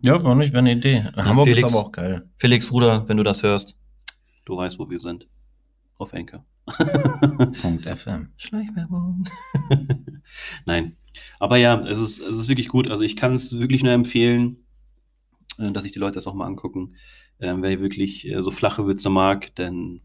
Ja, 0.02 0.24
war 0.24 0.36
nicht, 0.36 0.54
wäre 0.54 0.60
eine 0.60 0.74
Idee. 0.74 1.04
Hamburg 1.16 1.48
ist 1.48 1.64
aber 1.64 1.76
auch 1.76 1.92
geil. 1.92 2.30
Felix, 2.38 2.68
Bruder, 2.68 3.08
wenn 3.08 3.18
du 3.18 3.24
das 3.24 3.44
hörst, 3.44 3.76
du 4.46 4.58
weißt, 4.58 4.78
wo 4.80 4.90
wir 4.90 5.00
sind. 5.00 5.28
Auf 5.98 6.14
Enker. 6.14 6.46
.fm. 6.68 8.30
Schleichwerbung. 8.38 9.28
Nein. 10.66 10.98
Aber 11.40 11.58
ja, 11.58 11.80
es 11.88 12.00
ist, 12.00 12.20
es 12.20 12.40
ist 12.40 12.48
wirklich 12.48 12.68
gut. 12.68 12.88
Also 12.88 13.04
ich 13.04 13.16
kann 13.16 13.34
es 13.34 13.58
wirklich 13.58 13.84
nur 13.84 13.94
empfehlen, 13.94 14.58
äh, 15.58 15.72
dass 15.72 15.84
sich 15.84 15.94
die 15.94 16.00
Leute 16.00 16.16
das 16.16 16.28
auch 16.28 16.36
mal 16.36 16.46
angucken. 16.46 16.96
Ähm, 17.40 17.64
wer 17.64 17.80
wirklich 17.80 18.28
äh, 18.28 18.44
so 18.44 18.52
flache 18.52 18.88
Witze 18.88 19.10
mag, 19.10 19.56
dann 19.56 20.02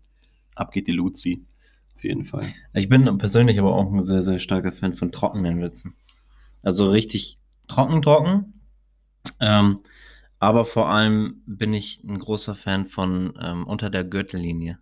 ab 0.54 0.72
geht 0.72 0.86
die 0.86 0.92
Luzi. 0.92 1.44
Auf 1.96 2.04
jeden 2.04 2.24
Fall. 2.24 2.46
Ich 2.72 2.88
bin 2.88 3.18
persönlich 3.18 3.58
aber 3.58 3.74
auch 3.74 3.92
ein 3.92 4.02
sehr, 4.02 4.22
sehr 4.22 4.38
starker 4.38 4.72
Fan 4.72 4.94
von 4.94 5.12
trockenen 5.12 5.60
Witzen. 5.60 5.94
Also 6.62 6.88
richtig 6.88 7.38
trocken, 7.68 8.02
trocken. 8.02 8.61
Ähm, 9.40 9.80
aber 10.38 10.64
vor 10.64 10.88
allem 10.88 11.42
bin 11.46 11.72
ich 11.74 12.02
ein 12.04 12.18
großer 12.18 12.54
Fan 12.54 12.86
von 12.86 13.34
ähm, 13.40 13.66
unter 13.66 13.90
der 13.90 14.04
Gürtellinie 14.04 14.78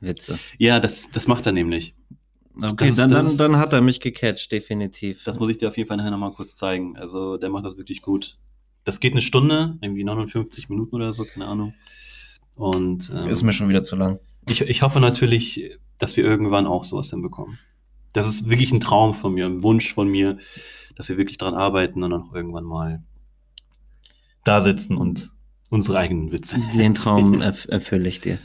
Witze. 0.00 0.38
Ja, 0.58 0.80
das, 0.80 1.10
das 1.10 1.26
macht 1.26 1.46
er 1.46 1.52
nämlich. 1.52 1.94
Okay, 2.60 2.88
Das- 2.88 2.96
dann, 2.96 3.10
das- 3.10 3.36
dann, 3.36 3.52
dann 3.52 3.60
hat 3.60 3.72
er 3.72 3.80
mich 3.80 4.00
gecatcht, 4.00 4.52
definitiv. 4.52 5.22
Das 5.24 5.38
muss 5.38 5.48
ich 5.48 5.56
dir 5.58 5.68
auf 5.68 5.76
jeden 5.76 5.88
Fall 5.88 5.96
nachher 5.96 6.10
nochmal 6.10 6.32
kurz 6.32 6.54
zeigen. 6.56 6.96
Also 6.98 7.36
der 7.38 7.48
macht 7.48 7.64
das 7.64 7.76
wirklich 7.78 8.02
gut. 8.02 8.36
Das 8.84 9.00
geht 9.00 9.12
eine 9.12 9.22
Stunde, 9.22 9.78
irgendwie 9.80 10.04
59 10.04 10.68
Minuten 10.68 10.96
oder 10.96 11.12
so, 11.12 11.24
keine 11.24 11.46
Ahnung. 11.46 11.72
Und 12.54 13.10
ähm, 13.14 13.28
ist 13.28 13.42
mir 13.42 13.52
schon 13.52 13.68
wieder 13.68 13.82
zu 13.82 13.96
lang. 13.96 14.18
ich, 14.48 14.60
ich 14.60 14.82
hoffe 14.82 15.00
natürlich, 15.00 15.78
dass 15.98 16.16
wir 16.16 16.24
irgendwann 16.24 16.66
auch 16.66 16.84
sowas 16.84 17.10
hinbekommen. 17.10 17.58
Das 18.12 18.28
ist 18.28 18.50
wirklich 18.50 18.72
ein 18.72 18.80
Traum 18.80 19.14
von 19.14 19.32
mir, 19.32 19.46
ein 19.46 19.62
Wunsch 19.62 19.94
von 19.94 20.08
mir, 20.08 20.36
dass 20.96 21.08
wir 21.08 21.16
wirklich 21.16 21.38
dran 21.38 21.54
arbeiten 21.54 22.02
und 22.02 22.10
dann 22.10 22.20
auch 22.22 22.34
irgendwann 22.34 22.64
mal 22.64 23.02
da 24.44 24.60
sitzen 24.60 24.96
und 24.96 25.30
unsere 25.68 25.98
eigenen 25.98 26.32
Witze. 26.32 26.58
Den 26.76 26.94
Traum 26.94 27.40
erf 27.40 27.66
erfülle 27.68 28.08
ich 28.08 28.20
dir. 28.20 28.38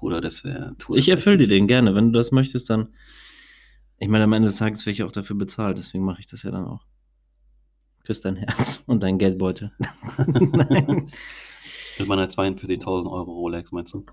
Oder 0.00 0.20
das 0.20 0.44
wäre. 0.44 0.74
Ich 0.94 1.08
erfülle 1.08 1.38
dir 1.38 1.46
den 1.46 1.66
gerne. 1.66 1.94
Wenn 1.94 2.12
du 2.12 2.18
das 2.18 2.32
möchtest, 2.32 2.70
dann. 2.70 2.88
Ich 3.98 4.08
meine, 4.08 4.24
am 4.24 4.32
Ende 4.32 4.48
des 4.48 4.56
Tages 4.56 4.86
werde 4.86 4.94
ich 4.94 5.02
auch 5.02 5.12
dafür 5.12 5.36
bezahlt, 5.36 5.76
deswegen 5.76 6.04
mache 6.04 6.20
ich 6.20 6.26
das 6.26 6.42
ja 6.42 6.50
dann 6.50 6.64
auch. 6.64 6.86
Küss 8.04 8.22
dein 8.22 8.36
Herz 8.36 8.82
und 8.86 9.02
dein 9.02 9.18
Geldbeutel. 9.18 9.72
Nein. 10.26 11.10
Mit 11.98 12.08
meiner 12.08 12.26
42.000 12.26 13.10
Euro 13.10 13.30
Rolex, 13.32 13.72
meinst 13.72 13.92
du? 13.92 14.06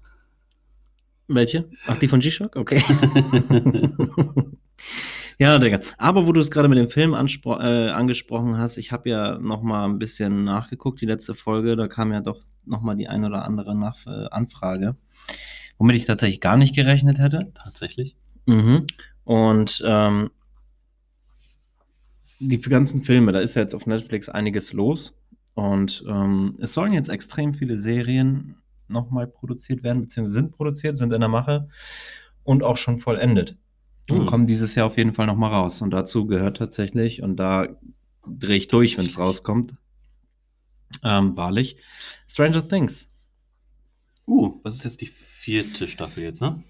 Welche? 1.29 1.69
Ach, 1.85 1.95
die 1.95 2.09
von 2.09 2.19
G-Shock? 2.19 2.57
Okay. 2.57 2.83
Ja, 5.37 5.59
Digga. 5.59 5.79
Aber 5.97 6.27
wo 6.27 6.31
du 6.31 6.39
es 6.39 6.51
gerade 6.51 6.67
mit 6.67 6.77
dem 6.77 6.89
Film 6.89 7.13
äh, 7.13 7.15
angesprochen 7.15 8.57
hast, 8.57 8.77
ich 8.77 8.91
habe 8.91 9.09
ja 9.09 9.37
noch 9.37 9.61
mal 9.61 9.85
ein 9.85 9.99
bisschen 9.99 10.43
nachgeguckt, 10.43 11.01
die 11.01 11.05
letzte 11.05 11.35
Folge. 11.35 11.75
Da 11.75 11.87
kam 11.87 12.11
ja 12.11 12.21
doch 12.21 12.41
noch 12.65 12.81
mal 12.81 12.95
die 12.95 13.07
ein 13.07 13.23
oder 13.23 13.45
andere 13.45 13.75
Nach 13.75 14.05
äh, 14.07 14.27
Anfrage, 14.31 14.95
womit 15.77 15.95
ich 15.95 16.05
tatsächlich 16.05 16.41
gar 16.41 16.57
nicht 16.57 16.75
gerechnet 16.75 17.19
hätte. 17.19 17.51
Tatsächlich. 17.53 18.15
Mhm. 18.45 18.85
Und 19.23 19.83
ähm, 19.85 20.31
die 22.39 22.59
ganzen 22.59 23.01
Filme, 23.01 23.31
da 23.31 23.39
ist 23.39 23.55
ja 23.55 23.61
jetzt 23.61 23.75
auf 23.75 23.85
Netflix 23.85 24.29
einiges 24.29 24.73
los. 24.73 25.15
Und 25.53 26.03
ähm, 26.07 26.55
es 26.61 26.73
sollen 26.73 26.93
jetzt 26.93 27.09
extrem 27.09 27.53
viele 27.53 27.77
Serien 27.77 28.57
nochmal 28.87 29.27
produziert 29.27 29.83
werden, 29.83 30.01
beziehungsweise 30.01 30.35
sind 30.35 30.51
produziert, 30.51 30.97
sind 30.97 31.13
in 31.13 31.19
der 31.19 31.29
Mache 31.29 31.67
und 32.43 32.63
auch 32.63 32.77
schon 32.77 32.99
vollendet. 32.99 33.57
Und 34.09 34.19
Mhm. 34.21 34.25
kommen 34.25 34.47
dieses 34.47 34.75
Jahr 34.75 34.87
auf 34.87 34.97
jeden 34.97 35.13
Fall 35.13 35.25
nochmal 35.25 35.51
raus. 35.51 35.81
Und 35.81 35.91
dazu 35.91 36.27
gehört 36.27 36.57
tatsächlich, 36.57 37.21
und 37.21 37.35
da 37.37 37.67
drehe 38.25 38.57
ich 38.57 38.67
durch, 38.67 38.97
wenn 38.97 39.05
es 39.07 39.17
rauskommt, 39.19 39.73
ähm, 41.03 41.35
wahrlich, 41.35 41.77
Stranger 42.27 42.67
Things. 42.67 43.09
Uh, 44.25 44.59
was 44.63 44.75
ist 44.75 44.83
jetzt 44.83 45.01
die 45.01 45.05
vierte 45.07 45.87
Staffel 45.87 46.23
jetzt, 46.23 46.41
ne? 46.41 46.63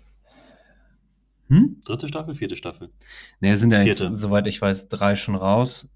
Hm? 1.49 1.81
Dritte 1.85 2.07
Staffel, 2.07 2.35
vierte 2.35 2.55
Staffel? 2.55 2.89
Ne, 3.39 3.51
es 3.51 3.59
sind 3.61 3.71
ja 3.71 3.81
jetzt, 3.81 3.99
Vierte. 3.99 4.15
soweit 4.15 4.47
ich 4.47 4.61
weiß, 4.61 4.89
drei 4.89 5.15
schon 5.15 5.35
raus. 5.35 5.89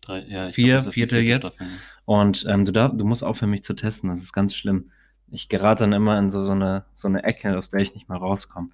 Drei, 0.00 0.20
ja, 0.26 0.50
Vier, 0.50 0.78
ist 0.78 0.86
die 0.86 0.92
vierte 0.92 1.18
jetzt. 1.18 1.46
Staffel, 1.48 1.66
ne? 1.66 1.72
Und 2.04 2.46
ähm, 2.48 2.64
du, 2.64 2.72
darf, 2.72 2.92
du 2.96 3.04
musst 3.04 3.22
aufhören, 3.22 3.50
mich 3.50 3.62
zu 3.62 3.74
testen. 3.74 4.08
Das 4.08 4.20
ist 4.20 4.32
ganz 4.32 4.54
schlimm. 4.54 4.90
Ich 5.30 5.48
gerate 5.48 5.84
dann 5.84 5.92
immer 5.92 6.18
in 6.18 6.30
so, 6.30 6.42
so, 6.42 6.52
eine, 6.52 6.84
so 6.94 7.08
eine 7.08 7.22
Ecke, 7.24 7.58
aus 7.58 7.70
der 7.70 7.80
ich 7.80 7.94
nicht 7.94 8.08
mehr 8.08 8.18
rauskomme. 8.18 8.70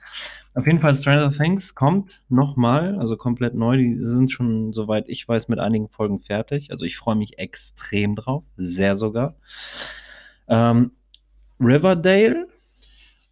Auf 0.55 0.67
jeden 0.67 0.81
Fall, 0.81 0.97
Stranger 0.97 1.33
Things 1.33 1.75
kommt 1.75 2.21
nochmal, 2.29 2.99
also 2.99 3.17
komplett 3.17 3.55
neu. 3.55 3.77
Die 3.77 3.97
sind 3.99 4.31
schon, 4.31 4.73
soweit 4.73 5.09
ich 5.09 5.27
weiß, 5.27 5.49
mit 5.49 5.59
einigen 5.59 5.89
Folgen 5.89 6.21
fertig. 6.21 6.71
Also 6.71 6.85
ich 6.85 6.97
freue 6.97 7.17
mich 7.17 7.39
extrem 7.39 8.15
drauf. 8.15 8.45
Sehr 8.57 8.95
sogar. 8.97 9.35
Ähm, 10.49 10.93
Riverdale, 11.61 12.47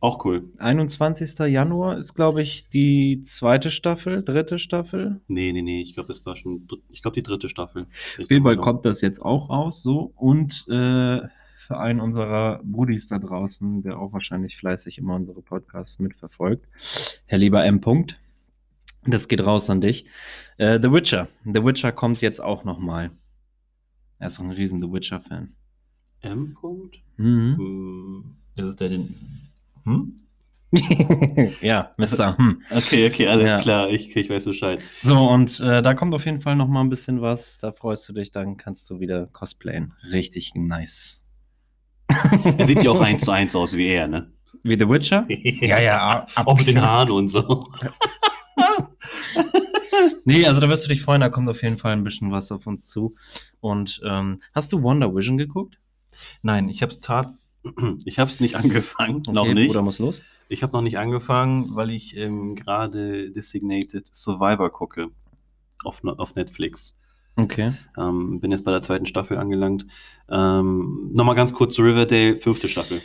Auch 0.00 0.24
cool. 0.24 0.50
21. 0.58 1.38
Januar 1.48 1.96
ist, 1.98 2.14
glaube 2.14 2.42
ich, 2.42 2.68
die 2.68 3.22
zweite 3.22 3.70
Staffel, 3.70 4.24
dritte 4.24 4.58
Staffel. 4.58 5.20
Nee, 5.28 5.52
nee, 5.52 5.62
nee, 5.62 5.80
ich 5.80 5.94
glaube, 5.94 6.08
das 6.08 6.26
war 6.26 6.35
schon, 6.35 6.66
ich 6.90 7.02
glaube, 7.02 7.14
die 7.14 7.22
dritte 7.22 7.48
Staffel. 7.48 7.87
Auf 8.20 8.28
jeden 8.30 8.42
Fall 8.42 8.56
kommt 8.56 8.85
das 8.85 9.00
jetzt 9.00 9.22
auch 9.22 9.48
raus, 9.48 9.80
so. 9.82 10.12
Und 10.16 10.64
äh, 10.68 11.20
für 11.62 11.79
einen 11.79 12.01
unserer 12.01 12.61
Brudis 12.64 13.09
da 13.09 13.18
draußen, 13.18 13.83
der 13.83 13.98
auch 13.98 14.12
wahrscheinlich 14.12 14.57
fleißig 14.57 14.98
immer 14.98 15.14
unsere 15.16 15.42
Podcasts 15.42 15.98
mitverfolgt, 15.98 16.66
Herr 17.27 17.38
lieber 17.38 17.64
M. 17.64 17.81
Punkt, 17.81 18.18
das 19.05 19.29
geht 19.29 19.44
raus 19.44 19.68
an 19.70 19.81
dich. 19.81 20.07
Äh, 20.59 20.79
The 20.81 20.92
Witcher. 20.92 21.29
The 21.44 21.64
Witcher 21.64 21.92
kommt 21.92 22.20
jetzt 22.20 22.40
auch 22.40 22.64
nochmal. 22.64 23.11
Er 24.18 24.29
ist 24.29 24.38
auch 24.38 24.44
ein 24.44 24.51
riesen 24.53 24.81
The 24.81 24.92
Witcher-Fan. 24.92 25.55
M. 26.20 26.55
Punkt? 26.55 27.01
Mhm. 27.16 27.57
Hm, 27.57 28.37
ist 28.57 28.64
es 28.64 28.77
der 28.77 28.88
den. 28.90 29.14
Hm? 29.85 30.18
ja, 31.61 31.92
Mr. 31.98 32.38
Hm. 32.38 32.62
Okay, 32.70 33.07
okay, 33.07 33.27
alles 33.29 33.46
Ja. 33.46 33.61
klar, 33.61 33.90
ich, 33.90 34.14
ich 34.16 34.31
weiß 34.31 34.44
Bescheid. 34.44 34.81
So, 35.03 35.29
und 35.29 35.61
äh, 35.61 35.83
da 35.83 35.92
kommt 35.94 36.14
auf 36.14 36.25
jeden 36.25 36.40
Fall 36.40 36.57
nochmal 36.57 36.83
ein 36.85 36.88
bisschen 36.88 37.20
was. 37.20 37.59
Da 37.59 37.72
freust 37.72 38.09
du 38.09 38.12
dich, 38.14 38.31
dann 38.31 38.57
kannst 38.57 38.88
du 38.88 38.98
wieder 39.01 39.27
cosplayen. 39.27 39.92
Richtig 40.11 40.55
nice. 40.55 41.21
Er 42.59 42.66
sieht 42.66 42.83
ja 42.83 42.90
auch 42.90 43.01
eins 43.01 43.25
zu 43.25 43.31
eins 43.31 43.55
aus 43.57 43.75
wie 43.77 43.88
er, 43.88 44.07
ne? 44.09 44.33
Wie 44.62 44.77
The 44.79 44.88
Witcher? 44.88 45.27
Ja, 45.29 45.81
ja, 45.81 46.27
ab- 46.35 46.46
Auch 46.46 46.57
mit 46.57 46.66
den 46.66 46.81
Haaren 46.81 47.11
und 47.11 47.29
so. 47.29 47.70
Nee, 50.25 50.46
also 50.46 50.61
da 50.61 50.68
wirst 50.68 50.85
du 50.85 50.88
dich 50.88 51.03
freuen, 51.03 51.20
da 51.20 51.29
kommt 51.29 51.48
auf 51.48 51.62
jeden 51.62 51.79
Fall 51.79 51.92
ein 51.92 52.05
bisschen 52.05 52.31
was 52.31 52.51
auf 52.53 52.66
uns 52.66 52.87
zu. 52.87 53.14
Und 53.61 54.01
ähm, 54.05 54.40
hast 54.55 54.72
du 54.72 54.83
Wonder 54.83 55.14
Vision 55.14 55.37
geguckt? 55.38 55.79
Nein, 56.42 56.68
ich 56.68 56.83
hab's 56.83 57.01
tat. 57.01 57.29
Ich 58.05 58.18
hab's 58.18 58.40
nicht 58.40 58.57
angefangen, 58.57 59.22
noch 59.29 59.42
Okay, 59.44 59.55
nicht. 59.55 59.68
Bruder 59.68 59.83
muss 59.83 59.98
los. 59.98 60.20
Ich 60.48 60.62
habe 60.62 60.72
noch 60.72 60.83
nicht 60.83 60.98
angefangen, 60.98 61.75
weil 61.77 61.90
ich 61.90 62.16
ähm, 62.16 62.57
gerade 62.57 63.31
Designated 63.31 64.07
Survivor 64.14 64.70
gucke 64.70 65.09
auf, 65.85 66.03
Ne- 66.03 66.18
auf 66.18 66.35
Netflix. 66.35 66.96
Okay. 67.37 67.73
Ähm, 67.97 68.40
bin 68.40 68.51
jetzt 68.51 68.64
bei 68.64 68.71
der 68.71 68.83
zweiten 68.83 69.07
Staffel 69.07 69.38
angelangt. 69.38 69.87
Ähm, 70.31 71.11
Nochmal 71.12 71.35
ganz 71.35 71.53
kurz 71.53 71.75
zu 71.75 71.83
Riverdale, 71.83 72.37
fünfte 72.37 72.68
Staffel. 72.68 73.01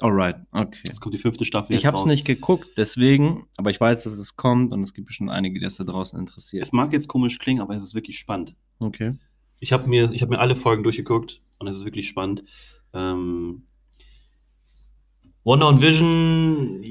Alright, 0.00 0.36
okay. 0.52 0.80
Jetzt 0.84 1.00
kommt 1.00 1.14
die 1.14 1.18
fünfte 1.18 1.44
Staffel. 1.44 1.76
Ich 1.76 1.86
habe 1.86 1.96
es 1.96 2.06
nicht 2.06 2.24
geguckt, 2.24 2.68
deswegen, 2.76 3.46
aber 3.56 3.70
ich 3.70 3.80
weiß, 3.80 4.02
dass 4.02 4.14
es 4.14 4.36
kommt 4.36 4.72
und 4.72 4.82
es 4.82 4.94
gibt 4.94 5.06
bestimmt 5.06 5.30
einige, 5.30 5.58
die 5.58 5.64
das 5.64 5.76
da 5.76 5.84
draußen 5.84 6.18
interessiert. 6.18 6.64
Es 6.64 6.72
mag 6.72 6.92
jetzt 6.92 7.08
komisch 7.08 7.38
klingen, 7.38 7.60
aber 7.60 7.76
es 7.76 7.82
ist 7.82 7.94
wirklich 7.94 8.18
spannend. 8.18 8.56
Okay. 8.80 9.14
Ich 9.60 9.72
habe 9.72 9.88
mir, 9.88 10.10
ich 10.12 10.22
hab 10.22 10.28
mir 10.28 10.40
alle 10.40 10.56
Folgen 10.56 10.82
durchgeguckt 10.82 11.40
und 11.58 11.68
es 11.68 11.76
ist 11.76 11.84
wirklich 11.84 12.08
spannend. 12.08 12.42
Ähm, 12.92 13.64
Wonder 15.44 15.68
und 15.68 15.82
Vision, 15.82 16.82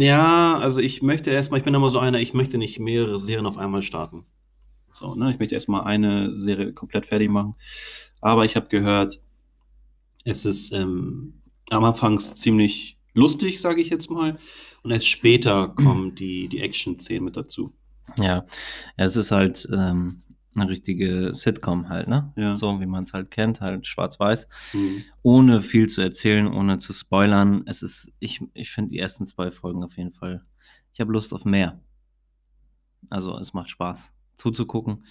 ja, 0.00 0.58
also 0.58 0.80
ich 0.80 1.02
möchte 1.02 1.30
erstmal, 1.30 1.58
ich 1.58 1.64
bin 1.64 1.74
immer 1.74 1.88
so 1.88 1.98
einer, 1.98 2.20
ich 2.20 2.34
möchte 2.34 2.58
nicht 2.58 2.78
mehrere 2.78 3.18
Serien 3.18 3.46
auf 3.46 3.58
einmal 3.58 3.82
starten. 3.82 4.24
So, 4.96 5.14
ne? 5.14 5.30
Ich 5.30 5.38
möchte 5.38 5.54
erstmal 5.54 5.84
eine 5.84 6.40
Serie 6.40 6.72
komplett 6.72 7.04
fertig 7.04 7.28
machen. 7.28 7.54
Aber 8.22 8.46
ich 8.46 8.56
habe 8.56 8.68
gehört, 8.68 9.20
es 10.24 10.46
ist 10.46 10.72
ähm, 10.72 11.42
am 11.68 11.84
Anfang 11.84 12.18
ziemlich 12.18 12.98
lustig, 13.12 13.60
sage 13.60 13.82
ich 13.82 13.90
jetzt 13.90 14.10
mal. 14.10 14.38
Und 14.82 14.90
erst 14.90 15.08
später 15.08 15.68
kommen 15.76 16.14
die, 16.14 16.48
die 16.48 16.62
Action-Szenen 16.62 17.24
mit 17.24 17.36
dazu. 17.36 17.74
Ja, 18.16 18.46
es 18.96 19.16
ist 19.16 19.32
halt 19.32 19.68
ähm, 19.70 20.22
eine 20.54 20.70
richtige 20.70 21.34
Sitcom 21.34 21.90
halt, 21.90 22.08
ne? 22.08 22.32
Ja. 22.36 22.56
So 22.56 22.80
wie 22.80 22.86
man 22.86 23.04
es 23.04 23.12
halt 23.12 23.30
kennt, 23.30 23.60
halt 23.60 23.86
schwarz-weiß. 23.86 24.48
Mhm. 24.72 25.04
Ohne 25.20 25.60
viel 25.60 25.88
zu 25.88 26.00
erzählen, 26.00 26.46
ohne 26.46 26.78
zu 26.78 26.94
spoilern. 26.94 27.64
Es 27.66 27.82
ist, 27.82 28.14
ich, 28.18 28.40
ich 28.54 28.70
finde 28.70 28.92
die 28.92 28.98
ersten 28.98 29.26
zwei 29.26 29.50
Folgen 29.50 29.84
auf 29.84 29.98
jeden 29.98 30.14
Fall. 30.14 30.42
Ich 30.94 31.00
habe 31.00 31.12
Lust 31.12 31.34
auf 31.34 31.44
mehr. 31.44 31.78
Also 33.10 33.36
es 33.38 33.52
macht 33.52 33.68
Spaß 33.68 34.15
zuzugucken. 34.36 35.04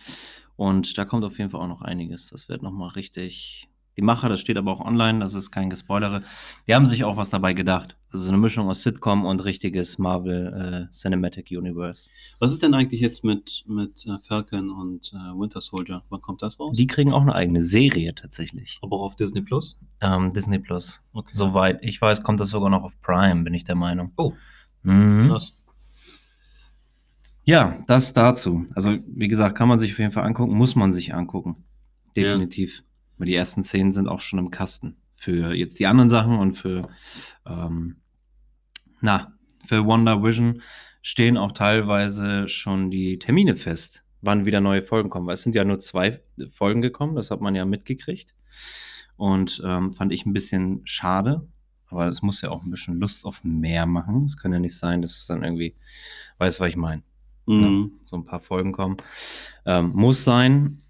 Und 0.55 0.97
da 0.97 1.05
kommt 1.05 1.23
auf 1.25 1.37
jeden 1.37 1.49
Fall 1.51 1.61
auch 1.61 1.67
noch 1.67 1.81
einiges. 1.81 2.27
Das 2.29 2.47
wird 2.49 2.61
nochmal 2.61 2.89
richtig, 2.89 3.67
Die 3.97 4.01
Macher, 4.01 4.27
das 4.29 4.41
steht 4.41 4.57
aber 4.57 4.71
auch 4.73 4.79
online, 4.81 5.19
das 5.19 5.33
ist 5.33 5.51
kein 5.51 5.69
Gespoilere. 5.69 6.23
Die 6.67 6.75
haben 6.75 6.85
sich 6.85 7.03
auch 7.05 7.15
was 7.17 7.29
dabei 7.29 7.53
gedacht. 7.53 7.95
Also 8.11 8.25
so 8.25 8.29
eine 8.31 8.37
Mischung 8.37 8.69
aus 8.69 8.83
Sitcom 8.83 9.25
und 9.25 9.43
richtiges 9.43 9.97
Marvel 9.97 10.87
äh, 10.89 10.93
Cinematic 10.93 11.47
Universe. 11.51 12.09
Was 12.39 12.51
ist 12.53 12.61
denn 12.63 12.73
eigentlich 12.73 13.01
jetzt 13.01 13.23
mit, 13.25 13.63
mit 13.67 14.05
äh, 14.05 14.17
Falcon 14.25 14.69
und 14.69 15.11
äh, 15.13 15.17
Winter 15.37 15.59
Soldier? 15.61 16.03
Wann 16.09 16.21
kommt 16.21 16.41
das 16.41 16.57
raus? 16.59 16.75
Die 16.77 16.87
kriegen 16.87 17.11
auch 17.13 17.21
eine 17.21 17.35
eigene 17.35 17.61
Serie 17.61 18.13
tatsächlich. 18.15 18.79
Aber 18.81 18.97
auch 18.97 19.05
auf 19.05 19.15
Disney 19.17 19.41
Plus? 19.41 19.77
Ähm, 20.01 20.33
Disney 20.33 20.59
Plus. 20.59 21.03
Okay. 21.13 21.31
Soweit 21.33 21.81
ich 21.83 22.01
weiß, 22.01 22.23
kommt 22.23 22.39
das 22.39 22.49
sogar 22.49 22.69
noch 22.69 22.83
auf 22.83 22.93
Prime, 23.01 23.43
bin 23.43 23.53
ich 23.53 23.63
der 23.65 23.75
Meinung. 23.75 24.11
Oh, 24.17 24.33
Mhm. 24.83 25.27
krass. 25.29 25.57
Ja, 27.45 27.83
das 27.85 28.11
dazu. 28.13 28.65
Also, 28.73 28.97
wie 29.05 29.27
gesagt, 29.27 29.55
kann 29.55 29.67
man 29.67 29.77
sich 29.77 29.93
auf 29.93 29.99
jeden 29.99 30.11
Fall 30.11 30.25
angucken, 30.25 30.55
muss 30.55 30.75
man 30.75 30.91
sich 30.91 31.13
angucken. 31.13 31.63
Ja. 32.15 32.23
Definitiv. 32.23 32.83
Weil 33.17 33.27
die 33.27 33.35
ersten 33.35 33.63
Szenen 33.63 33.93
sind 33.93 34.07
auch 34.07 34.19
schon 34.19 34.39
im 34.39 34.49
Kasten. 34.49 34.97
Für 35.15 35.53
jetzt 35.53 35.79
die 35.79 35.85
anderen 35.85 36.09
Sachen 36.09 36.37
und 36.37 36.57
für, 36.57 36.89
ähm, 37.45 37.97
na, 38.99 39.33
für 39.65 39.85
Wonder 39.85 40.23
Vision 40.23 40.61
stehen 41.01 41.37
auch 41.37 41.51
teilweise 41.51 42.49
schon 42.49 42.89
die 42.89 43.19
Termine 43.19 43.55
fest, 43.55 44.03
wann 44.21 44.45
wieder 44.45 44.59
neue 44.59 44.81
Folgen 44.81 45.11
kommen. 45.11 45.27
Weil 45.27 45.35
es 45.35 45.43
sind 45.43 45.55
ja 45.55 45.63
nur 45.63 45.79
zwei 45.79 46.21
Folgen 46.51 46.81
gekommen, 46.81 47.15
das 47.15 47.29
hat 47.29 47.41
man 47.41 47.53
ja 47.53 47.63
mitgekriegt. 47.63 48.33
Und 49.17 49.61
ähm, 49.63 49.93
fand 49.93 50.11
ich 50.11 50.25
ein 50.25 50.33
bisschen 50.33 50.81
schade. 50.83 51.47
Aber 51.89 52.07
es 52.07 52.23
muss 52.23 52.41
ja 52.41 52.49
auch 52.49 52.63
ein 52.63 52.71
bisschen 52.71 52.99
Lust 52.99 53.23
auf 53.23 53.43
mehr 53.43 53.85
machen. 53.85 54.25
Es 54.25 54.37
kann 54.37 54.51
ja 54.51 54.59
nicht 54.59 54.77
sein, 54.77 55.03
dass 55.03 55.11
es 55.11 55.27
dann 55.27 55.43
irgendwie, 55.43 55.75
weiß, 56.39 56.59
was 56.59 56.69
ich 56.69 56.75
meine 56.75 57.03
Mhm. 57.45 57.91
so 58.03 58.15
ein 58.15 58.25
paar 58.25 58.39
Folgen 58.39 58.71
kommen. 58.71 58.97
Ähm, 59.65 59.91
muss 59.93 60.23
sein. 60.23 60.81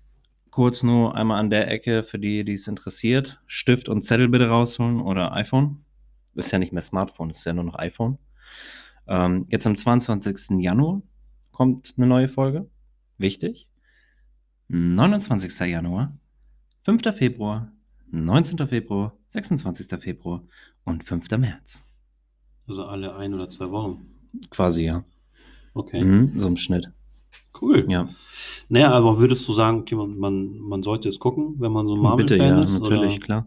Kurz 0.52 0.84
nur 0.84 1.16
einmal 1.16 1.40
an 1.40 1.50
der 1.50 1.70
Ecke, 1.70 2.04
für 2.04 2.18
die, 2.18 2.46
die 2.46 2.54
es 2.54 2.68
interessiert. 2.68 3.42
Stift 3.46 3.90
und 3.90 4.04
Zettel 4.04 4.30
bitte 4.30 4.48
rausholen 4.48 5.02
oder 5.02 5.34
iPhone. 5.34 5.84
Ist 6.34 6.52
ja 6.52 6.60
nicht 6.60 6.72
mehr 6.72 6.82
Smartphone, 6.82 7.30
ist 7.30 7.46
ja 7.46 7.54
nur 7.54 7.66
noch 7.66 7.78
iPhone. 7.78 8.18
Ähm, 9.08 9.48
jetzt 9.50 9.68
am 9.68 9.76
22. 9.76 10.62
Januar 10.62 11.02
kommt 11.52 11.94
eine 11.98 12.08
neue 12.08 12.28
Folge. 12.28 12.70
Wichtig. 13.18 13.68
29. 14.68 15.60
Januar, 15.60 16.18
5. 16.84 17.16
Februar, 17.16 17.72
19. 18.12 18.68
Februar, 18.68 19.14
26. 19.28 20.00
Februar 20.02 20.44
und 20.86 21.04
5. 21.04 21.30
März. 21.38 21.84
Also 22.68 22.86
alle 22.86 23.16
ein 23.16 23.34
oder 23.34 23.48
zwei 23.48 23.70
Wochen. 23.70 24.08
Quasi, 24.50 24.86
ja. 24.86 25.04
Okay, 25.76 26.04
Mhm, 26.04 26.40
so 26.40 26.48
im 26.48 26.58
Schnitt. 26.58 26.90
cool. 27.62 27.86
Ja. 27.90 28.10
Naja, 28.70 28.92
aber 28.92 29.20
würdest 29.20 29.48
du 29.48 29.54
sagen, 29.54 29.80
okay, 29.82 29.96
man, 29.96 30.18
man, 30.18 30.58
man 30.60 30.84
sollte 30.84 31.08
es 31.10 31.20
gucken, 31.20 31.56
wenn 31.60 31.72
man 31.72 31.88
so 31.88 31.94
ein 31.96 32.00
Bitte, 32.18 32.36
Marvel-Fan 32.38 32.58
ja, 32.58 32.64
ist? 32.64 32.80
natürlich, 32.80 33.16
Oder? 33.18 33.26
klar. 33.26 33.46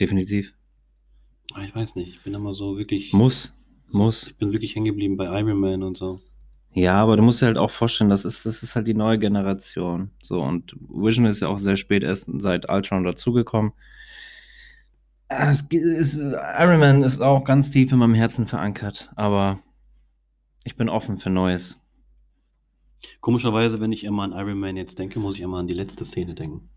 Definitiv. 0.00 0.54
Ah, 1.54 1.64
Ich 1.64 1.74
weiß 1.74 1.94
nicht, 1.96 2.08
ich 2.14 2.22
bin 2.22 2.34
immer 2.34 2.54
so 2.54 2.78
wirklich. 2.78 3.12
Muss, 3.12 3.54
muss. 3.90 4.28
Ich 4.28 4.36
bin 4.36 4.52
wirklich 4.52 4.74
hängen 4.76 4.86
geblieben 4.86 5.16
bei 5.16 5.26
Iron 5.40 5.58
Man 5.58 5.82
und 5.82 5.96
so. 5.98 6.20
Ja, 6.74 6.94
aber 7.02 7.16
du 7.16 7.22
musst 7.22 7.42
dir 7.42 7.46
halt 7.46 7.56
auch 7.58 7.70
vorstellen, 7.70 8.10
das 8.10 8.24
ist, 8.24 8.46
das 8.46 8.62
ist 8.62 8.74
halt 8.76 8.86
die 8.86 8.94
neue 8.94 9.18
Generation. 9.18 10.10
So, 10.22 10.40
und 10.42 10.76
Vision 10.88 11.24
ist 11.26 11.40
ja 11.40 11.48
auch 11.48 11.58
sehr 11.58 11.76
spät 11.76 12.02
erst 12.04 12.30
seit 12.38 12.68
Ultron 12.70 13.04
dazugekommen. 13.04 13.72
Es, 15.28 15.64
Iron 15.70 16.80
Man 16.80 17.02
ist 17.02 17.20
auch 17.20 17.44
ganz 17.44 17.70
tief 17.70 17.92
in 17.92 17.98
meinem 17.98 18.14
Herzen 18.14 18.46
verankert, 18.46 19.10
aber 19.16 19.58
ich 20.68 20.76
bin 20.76 20.90
offen 20.90 21.16
für 21.18 21.30
Neues. 21.30 21.80
Komischerweise, 23.20 23.80
wenn 23.80 23.90
ich 23.90 24.04
immer 24.04 24.22
an 24.24 24.32
Iron 24.32 24.58
Man 24.60 24.76
jetzt 24.76 24.98
denke, 24.98 25.18
muss 25.18 25.36
ich 25.36 25.40
immer 25.40 25.56
an 25.58 25.66
die 25.66 25.72
letzte 25.72 26.04
Szene 26.04 26.34
denken. 26.34 26.68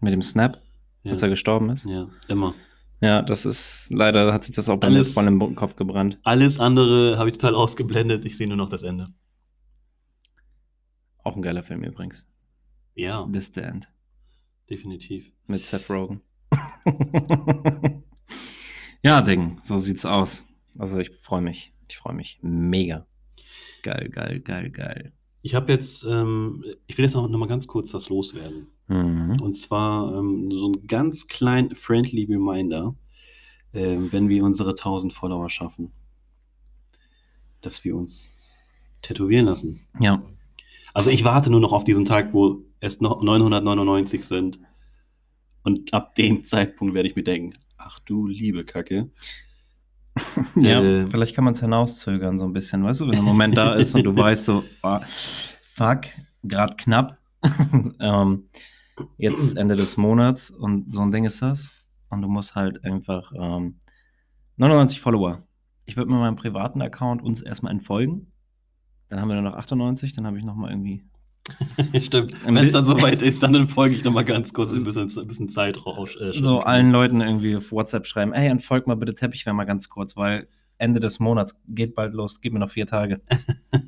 Mit 0.00 0.14
dem 0.14 0.22
Snap, 0.22 0.62
Ja, 1.02 1.12
als 1.12 1.20
er 1.22 1.28
gestorben 1.28 1.68
ist. 1.68 1.84
ja 1.84 2.08
immer. 2.28 2.54
Ja, 3.02 3.20
das 3.20 3.44
ist, 3.44 3.88
leider 3.90 4.32
hat 4.32 4.44
sich 4.44 4.54
das 4.56 4.70
auch 4.70 4.78
bei 4.78 4.88
mir 4.88 4.96
Alles- 4.96 5.12
voll 5.12 5.26
im 5.26 5.54
Kopf 5.54 5.76
gebrannt. 5.76 6.18
Alles 6.22 6.58
andere 6.60 7.18
habe 7.18 7.28
ich 7.28 7.36
total 7.36 7.54
ausgeblendet. 7.54 8.24
Ich 8.24 8.38
sehe 8.38 8.48
nur 8.48 8.56
noch 8.56 8.70
das 8.70 8.82
Ende. 8.82 9.08
Auch 11.22 11.36
ein 11.36 11.42
geiler 11.42 11.62
Film 11.62 11.82
übrigens. 11.84 12.26
Ja, 12.94 13.28
The 13.30 13.40
Stand. 13.42 13.86
definitiv. 14.70 15.30
Mit 15.46 15.64
Seth 15.66 15.90
Rogen. 15.90 16.22
ja, 19.02 19.20
Ding, 19.20 19.58
so 19.62 19.76
sieht's 19.78 20.04
aus. 20.06 20.46
Also 20.78 20.98
ich 20.98 21.10
freue 21.22 21.42
mich. 21.42 21.72
Ich 21.88 21.98
freue 21.98 22.14
mich. 22.14 22.38
Mega. 22.42 23.06
Geil, 23.82 24.08
geil, 24.10 24.40
geil, 24.40 24.70
geil. 24.70 25.12
Ich 25.42 25.54
habe 25.54 25.72
jetzt, 25.72 26.04
ähm, 26.04 26.64
ich 26.86 26.98
will 26.98 27.04
jetzt 27.04 27.14
noch, 27.14 27.28
noch 27.28 27.38
mal 27.38 27.46
ganz 27.46 27.66
kurz 27.66 27.94
was 27.94 28.08
loswerden. 28.08 28.66
Mhm. 28.88 29.40
Und 29.40 29.54
zwar 29.54 30.14
ähm, 30.14 30.50
so 30.52 30.72
ein 30.72 30.86
ganz 30.86 31.28
klein 31.28 31.74
friendly 31.74 32.24
Reminder, 32.24 32.94
ähm, 33.72 34.12
wenn 34.12 34.28
wir 34.28 34.44
unsere 34.44 34.70
1000 34.70 35.12
Follower 35.12 35.48
schaffen, 35.48 35.92
dass 37.62 37.84
wir 37.84 37.96
uns 37.96 38.28
tätowieren 39.02 39.46
lassen. 39.46 39.80
Ja. 39.98 40.22
Also 40.92 41.10
ich 41.10 41.24
warte 41.24 41.50
nur 41.50 41.60
noch 41.60 41.72
auf 41.72 41.84
diesen 41.84 42.04
Tag, 42.04 42.34
wo 42.34 42.62
es 42.80 43.00
noch 43.00 43.22
999 43.22 44.24
sind. 44.24 44.58
Und 45.62 45.92
ab 45.94 46.14
dem 46.16 46.44
Zeitpunkt 46.44 46.94
werde 46.94 47.08
ich 47.08 47.16
mir 47.16 47.22
denken, 47.22 47.52
ach 47.76 47.98
du 48.00 48.26
liebe 48.26 48.64
Kacke. 48.64 49.10
Ja, 50.56 50.80
Äh, 50.82 51.06
vielleicht 51.06 51.34
kann 51.34 51.44
man 51.44 51.54
es 51.54 51.60
hinauszögern 51.60 52.38
so 52.38 52.44
ein 52.44 52.52
bisschen, 52.52 52.84
weißt 52.84 53.00
du, 53.00 53.06
wenn 53.06 53.12
der 53.12 53.22
Moment 53.22 53.56
da 53.56 53.74
ist 53.74 53.94
und 53.94 54.04
du 54.04 54.14
weißt 54.16 54.44
so, 54.44 54.64
ah, 54.82 55.00
fuck, 55.74 56.02
gerade 56.42 56.76
knapp, 56.76 57.18
ähm, 58.00 58.44
jetzt 59.18 59.56
Ende 59.56 59.76
des 59.76 59.96
Monats 59.96 60.50
und 60.50 60.92
so 60.92 61.00
ein 61.00 61.12
Ding 61.12 61.24
ist 61.24 61.42
das. 61.42 61.70
Und 62.10 62.22
du 62.22 62.28
musst 62.28 62.54
halt 62.56 62.84
einfach 62.84 63.32
ähm, 63.34 63.76
99 64.56 65.00
Follower. 65.00 65.42
Ich 65.86 65.96
würde 65.96 66.10
mit 66.10 66.20
meinem 66.20 66.36
privaten 66.36 66.82
Account 66.82 67.22
uns 67.22 67.40
erstmal 67.40 67.72
entfolgen, 67.72 68.26
dann 69.08 69.20
haben 69.20 69.28
wir 69.28 69.34
nur 69.34 69.50
noch 69.50 69.56
98, 69.56 70.14
dann 70.14 70.26
habe 70.26 70.38
ich 70.38 70.44
nochmal 70.44 70.70
irgendwie 70.70 71.04
Stimmt. 72.02 72.34
Wenn 72.44 72.56
es 72.56 72.72
dann 72.72 72.84
soweit 72.84 73.22
ist, 73.22 73.42
dann 73.42 73.68
folge 73.68 73.94
ich 73.94 74.04
noch 74.04 74.12
mal 74.12 74.24
ganz 74.24 74.52
kurz 74.52 74.72
ein 74.72 74.84
bisschen, 74.84 75.10
ein 75.16 75.26
bisschen 75.26 75.48
Zeitrausch. 75.48 76.16
Äh, 76.16 76.32
so 76.32 76.60
allen 76.60 76.90
Leuten 76.90 77.20
irgendwie 77.20 77.56
auf 77.56 77.72
WhatsApp 77.72 78.06
schreiben, 78.06 78.32
ey, 78.32 78.48
entfolgt 78.48 78.86
mal 78.86 78.96
bitte 78.96 79.14
Teppich, 79.14 79.46
mal 79.46 79.64
ganz 79.64 79.88
kurz, 79.88 80.16
weil 80.16 80.48
Ende 80.78 81.00
des 81.00 81.18
Monats 81.20 81.60
geht 81.68 81.94
bald 81.94 82.14
los, 82.14 82.40
gib 82.40 82.52
mir 82.52 82.58
noch 82.58 82.70
vier 82.70 82.86
Tage. 82.86 83.20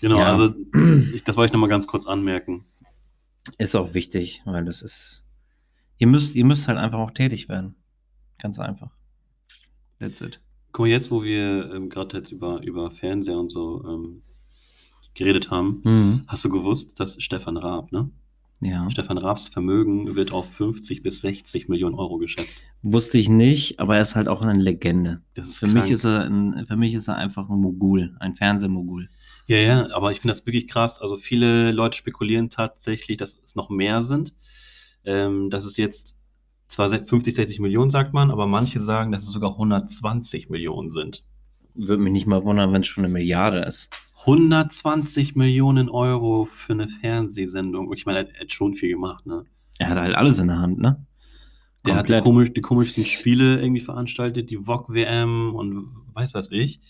Genau, 0.00 0.18
Ja. 0.18 0.32
also 0.32 0.54
ich, 1.14 1.24
das 1.24 1.34
wollte 1.36 1.48
ich 1.48 1.52
noch 1.54 1.60
mal 1.60 1.68
ganz 1.68 1.86
kurz 1.86 2.06
anmerken. 2.06 2.66
Ist 3.56 3.74
auch 3.74 3.94
wichtig, 3.94 4.42
weil 4.44 4.62
das 4.64 4.82
ist. 4.82 5.26
Ihr 5.96 6.06
müsst, 6.08 6.34
ihr 6.34 6.44
müsst 6.44 6.68
halt 6.68 6.76
einfach 6.76 6.98
auch 6.98 7.12
tätig 7.12 7.48
werden. 7.48 7.74
Ganz 8.38 8.58
einfach. 8.58 8.90
That's 10.00 10.20
it. 10.20 10.40
Guck 10.72 10.84
mal, 10.84 10.90
jetzt, 10.90 11.10
wo 11.10 11.22
wir 11.22 11.72
ähm, 11.72 11.88
gerade 11.88 12.18
jetzt 12.18 12.32
über, 12.32 12.60
über 12.62 12.90
Fernseher 12.90 13.38
und 13.38 13.48
so 13.48 13.82
ähm, 13.88 14.22
geredet 15.14 15.50
haben, 15.50 15.80
Mhm. 15.84 16.22
hast 16.26 16.44
du 16.44 16.48
gewusst, 16.48 16.98
dass 17.00 17.22
Stefan 17.22 17.56
Raab, 17.56 17.92
ne? 17.92 18.10
Ja. 18.60 18.88
Stefan 18.90 19.18
Raabs 19.18 19.48
Vermögen 19.48 20.14
wird 20.16 20.32
auf 20.32 20.50
50 20.54 21.02
bis 21.02 21.20
60 21.20 21.68
Millionen 21.68 21.94
Euro 21.96 22.16
geschätzt. 22.18 22.62
Wusste 22.82 23.18
ich 23.18 23.28
nicht, 23.28 23.78
aber 23.78 23.96
er 23.96 24.02
ist 24.02 24.14
halt 24.14 24.26
auch 24.28 24.40
eine 24.40 24.58
Legende. 24.60 25.20
Das 25.34 25.48
ist 25.48 25.58
Für 25.58 25.66
krank. 25.66 25.82
mich, 25.84 25.90
ist 25.90 26.04
er 26.04 26.24
ein, 26.24 26.64
für 26.66 26.76
mich 26.76 26.94
ist 26.94 27.08
er 27.08 27.16
einfach 27.16 27.48
ein 27.50 27.60
Mogul, 27.60 28.16
ein 28.20 28.34
Fernsehmogul. 28.36 29.08
Ja, 29.46 29.58
ja, 29.58 29.88
aber 29.94 30.12
ich 30.12 30.20
finde 30.20 30.32
das 30.34 30.46
wirklich 30.46 30.66
krass. 30.68 30.98
Also 30.98 31.16
viele 31.16 31.72
Leute 31.72 31.98
spekulieren 31.98 32.48
tatsächlich, 32.48 33.18
dass 33.18 33.38
es 33.44 33.54
noch 33.54 33.68
mehr 33.68 34.02
sind. 34.02 34.34
Ähm, 35.04 35.50
dass 35.50 35.66
es 35.66 35.76
jetzt 35.76 36.16
zwar 36.66 36.88
50, 36.88 37.34
60 37.34 37.60
Millionen, 37.60 37.90
sagt 37.90 38.14
man, 38.14 38.30
aber 38.30 38.46
manche 38.46 38.80
sagen, 38.80 39.12
dass 39.12 39.24
es 39.24 39.30
sogar 39.32 39.50
120 39.52 40.48
Millionen 40.48 40.90
sind. 40.90 41.22
Würde 41.74 42.02
mich 42.02 42.12
nicht 42.12 42.26
mal 42.26 42.44
wundern, 42.44 42.72
wenn 42.72 42.82
es 42.82 42.86
schon 42.86 43.04
eine 43.04 43.12
Milliarde 43.12 43.60
ist. 43.60 43.90
120 44.20 45.34
Millionen 45.36 45.88
Euro 45.88 46.44
für 46.46 46.72
eine 46.72 46.88
Fernsehsendung. 46.88 47.92
Ich 47.92 48.06
meine, 48.06 48.32
er 48.32 48.40
hat 48.40 48.52
schon 48.52 48.74
viel 48.74 48.90
gemacht, 48.90 49.26
ne? 49.26 49.44
Er 49.78 49.88
hat 49.90 49.98
halt 49.98 50.14
alles 50.14 50.38
in 50.38 50.46
der 50.48 50.58
Hand, 50.58 50.78
ne? 50.78 51.04
Der 51.84 51.96
hat 51.96 52.08
die, 52.08 52.12
Komplett. 52.12 52.24
komisch, 52.24 52.52
die 52.54 52.60
komischsten 52.60 53.04
Spiele 53.04 53.60
irgendwie 53.60 53.80
veranstaltet, 53.82 54.48
die 54.50 54.56
VOG-WM 54.56 55.54
und 55.54 55.88
weiß 56.14 56.32
was 56.34 56.50
ich. 56.50 56.80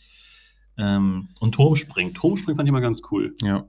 Ähm, 0.77 1.29
und 1.41 1.53
Turmspringen. 1.53 2.15
Turmspringen 2.15 2.57
fand 2.57 2.69
ich 2.69 2.73
mal 2.73 2.81
ganz 2.81 3.03
cool, 3.11 3.35
Ja. 3.43 3.65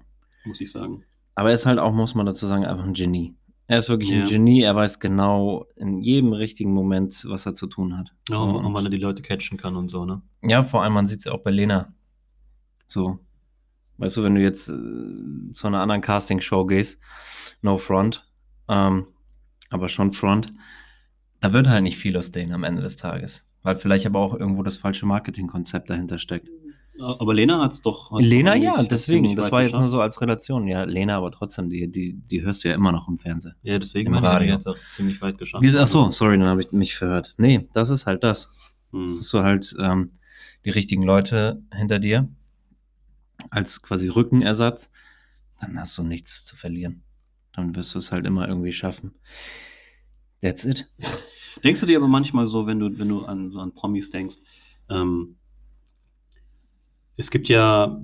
muss 0.45 0.61
ich 0.61 0.71
sagen. 0.71 1.03
Aber 1.33 1.49
er 1.49 1.55
ist 1.55 1.65
halt 1.65 1.79
auch, 1.79 1.93
muss 1.93 2.13
man 2.13 2.25
dazu 2.25 2.45
sagen, 2.45 2.65
einfach 2.65 2.83
ein 2.85 2.93
Genie. 2.93 3.35
Er 3.67 3.79
ist 3.79 3.89
wirklich 3.89 4.09
Ja. 4.11 4.19
ein 4.19 4.25
Genie, 4.29 4.61
er 4.61 4.75
weiß 4.75 4.99
genau 4.99 5.65
in 5.75 5.99
jedem 6.01 6.33
richtigen 6.33 6.71
Moment, 6.73 7.25
was 7.27 7.45
er 7.47 7.55
zu 7.55 7.65
tun 7.67 7.97
hat. 7.97 8.13
Ja, 8.29 8.35
So, 8.37 8.43
und 8.43 8.55
und- 8.65 8.73
wann 8.73 8.85
er 8.85 8.91
die 8.91 8.97
Leute 8.97 9.21
catchen 9.23 9.57
kann 9.57 9.75
und 9.75 9.89
so, 9.89 10.05
ne? 10.05 10.21
Ja, 10.43 10.63
vor 10.63 10.83
allem, 10.83 10.93
man 10.93 11.07
sieht 11.07 11.19
es 11.19 11.25
ja 11.25 11.31
auch 11.31 11.41
bei 11.41 11.51
Lena. 11.51 11.93
So. 12.87 13.19
Weißt 13.97 14.17
du, 14.17 14.23
wenn 14.23 14.35
du 14.35 14.41
jetzt 14.41 14.67
äh, 14.69 15.51
zu 15.53 15.67
einer 15.67 15.79
anderen 15.79 16.01
Castingshow 16.01 16.65
gehst, 16.65 16.99
no 17.61 17.77
front, 17.77 18.27
ähm, 18.67 19.07
aber 19.69 19.89
schon 19.89 20.11
front, 20.13 20.53
da 21.39 21.53
wird 21.53 21.67
halt 21.67 21.83
nicht 21.83 21.97
viel 21.97 22.17
aus 22.17 22.31
denen 22.31 22.53
am 22.53 22.63
Ende 22.63 22.81
des 22.81 22.97
Tages. 22.97 23.47
Weil 23.63 23.77
vielleicht 23.77 24.05
aber 24.05 24.19
auch 24.19 24.33
irgendwo 24.37 24.61
das 24.63 24.77
falsche 24.77 25.05
Marketingkonzept 25.07 25.89
dahinter 25.89 26.19
steckt. 26.19 26.49
Aber 26.99 27.33
Lena 27.33 27.61
hat 27.61 27.73
es 27.73 27.81
doch. 27.81 28.11
hat's 28.11 28.27
Lena, 28.27 28.55
doch 28.55 28.61
ja, 28.61 28.83
deswegen. 28.83 29.35
Das 29.35 29.51
war 29.51 29.61
jetzt 29.61 29.73
nur 29.73 29.81
geschafft. 29.81 29.91
so 29.91 30.01
als 30.01 30.21
Relation. 30.21 30.67
Ja, 30.67 30.83
Lena, 30.83 31.17
aber 31.17 31.31
trotzdem, 31.31 31.69
die, 31.69 31.91
die, 31.91 32.13
die 32.13 32.41
hörst 32.41 32.63
du 32.63 32.69
ja 32.69 32.75
immer 32.75 32.91
noch 32.91 33.07
im 33.07 33.17
Fernsehen. 33.17 33.55
Ja, 33.63 33.77
deswegen 33.79 34.13
Im 34.13 34.23
Radio. 34.23 34.53
jetzt 34.53 34.67
auch 34.67 34.77
ziemlich 34.91 35.21
weit 35.21 35.37
geschafft. 35.37 35.63
Ach 35.77 35.87
so, 35.87 36.09
sorry, 36.11 36.37
dann 36.37 36.47
habe 36.47 36.61
ich 36.61 36.71
mich 36.71 36.95
verhört. 36.95 37.33
Nee, 37.37 37.67
das 37.73 37.89
ist 37.89 38.05
halt 38.05 38.23
das. 38.23 38.51
Hm. 38.91 39.17
Hast 39.17 39.33
du 39.33 39.39
halt 39.39 39.75
ähm, 39.79 40.11
die 40.63 40.69
richtigen 40.69 41.03
Leute 41.03 41.61
hinter 41.73 41.99
dir 41.99 42.29
als 43.49 43.81
quasi 43.81 44.07
Rückenersatz, 44.07 44.89
dann 45.59 45.79
hast 45.79 45.97
du 45.97 46.03
nichts 46.03 46.45
zu 46.45 46.55
verlieren. 46.55 47.03
Dann 47.53 47.75
wirst 47.75 47.93
du 47.95 47.99
es 47.99 48.11
halt 48.11 48.25
immer 48.25 48.47
irgendwie 48.47 48.73
schaffen. 48.73 49.13
That's 50.41 50.65
it. 50.65 50.87
Denkst 51.63 51.79
du 51.79 51.85
dir 51.85 51.97
aber 51.97 52.07
manchmal 52.07 52.47
so, 52.47 52.67
wenn 52.67 52.79
du, 52.79 52.97
wenn 52.97 53.09
du 53.09 53.25
an, 53.25 53.51
so 53.51 53.59
an 53.59 53.73
Promis 53.73 54.09
denkst, 54.09 54.37
ähm, 54.89 55.37
es 57.17 57.31
gibt 57.31 57.47
ja 57.49 58.01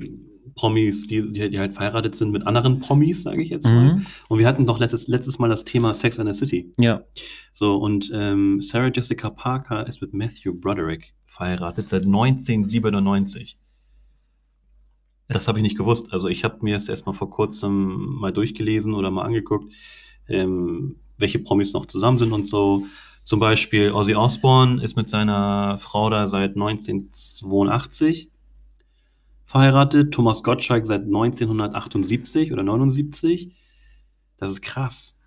Promis, 0.56 1.08
die, 1.08 1.32
die, 1.32 1.60
halt 1.60 1.74
verheiratet 1.74 2.15
sind 2.15 2.32
mit 2.32 2.45
anderen 2.45 2.80
Promis, 2.80 3.24
sage 3.24 3.41
ich 3.41 3.50
jetzt 3.50 3.65
mal. 3.67 3.95
Mhm. 3.95 4.06
Und 4.28 4.39
wir 4.39 4.47
hatten 4.47 4.65
doch 4.65 4.80
letztes, 4.80 5.08
letztes 5.08 5.39
Mal 5.39 5.47
das 5.50 5.63
Thema 5.63 5.93
Sex 5.93 6.19
and 6.19 6.34
the 6.34 6.38
City. 6.38 6.74
Ja. 6.78 7.04
So, 7.54 7.78
und 7.78 8.12
ähm, 8.13 8.60
Sarah 8.60 8.91
Jessica 8.93 9.30
Parker 9.30 9.88
ist 9.88 10.02
mit 10.02 10.13
Matthew 10.13 10.54
Broderick 10.54 11.13
verheiratet 11.26 11.89
seit 11.89 12.04
1997. 12.06 13.58
Das 15.28 15.43
Es- 15.43 15.47
habe 15.47 15.60
ich 15.60 15.63
nicht 15.63 15.78
gewusst. 15.78 16.12
Also 16.12 16.28
ich 16.28 16.43
habe 16.43 16.58
mir 16.62 16.76
es 16.76 16.89
erst 16.89 17.06
mal 17.06 17.13
vor 17.13 17.30
kurzem 17.30 18.15
mal 18.19 18.34
durchgelesen 18.34 18.93
oder 18.93 19.10
mal 19.12 19.24
angeguckt, 19.24 19.71
ähm, 20.28 20.97
welche 21.17 21.39
Promis 21.39 21.71
noch 21.74 21.86
zusammen 21.86 22.19
sind 22.19 22.34
und 22.34 22.47
so. 22.47 22.86
Zum 23.24 23.39
Beispiel 23.39 23.91
Ozzy 23.91 24.15
Osbourne 24.15 24.84
ist 24.84 24.95
mit 24.97 25.08
seiner 25.08 25.78
Frau 25.78 26.10
da 26.10 26.28
seit 26.28 26.56
1982 26.56 28.31
verheiratet. 29.52 30.14
Thomas 30.14 30.44
Gottschalk 30.44 30.86
seit 30.86 31.02
1978 31.04 32.52
oder 32.52 32.64
79. 32.64 33.56
Das 34.38 34.50
ist 34.50 34.62
krass. 34.62 35.18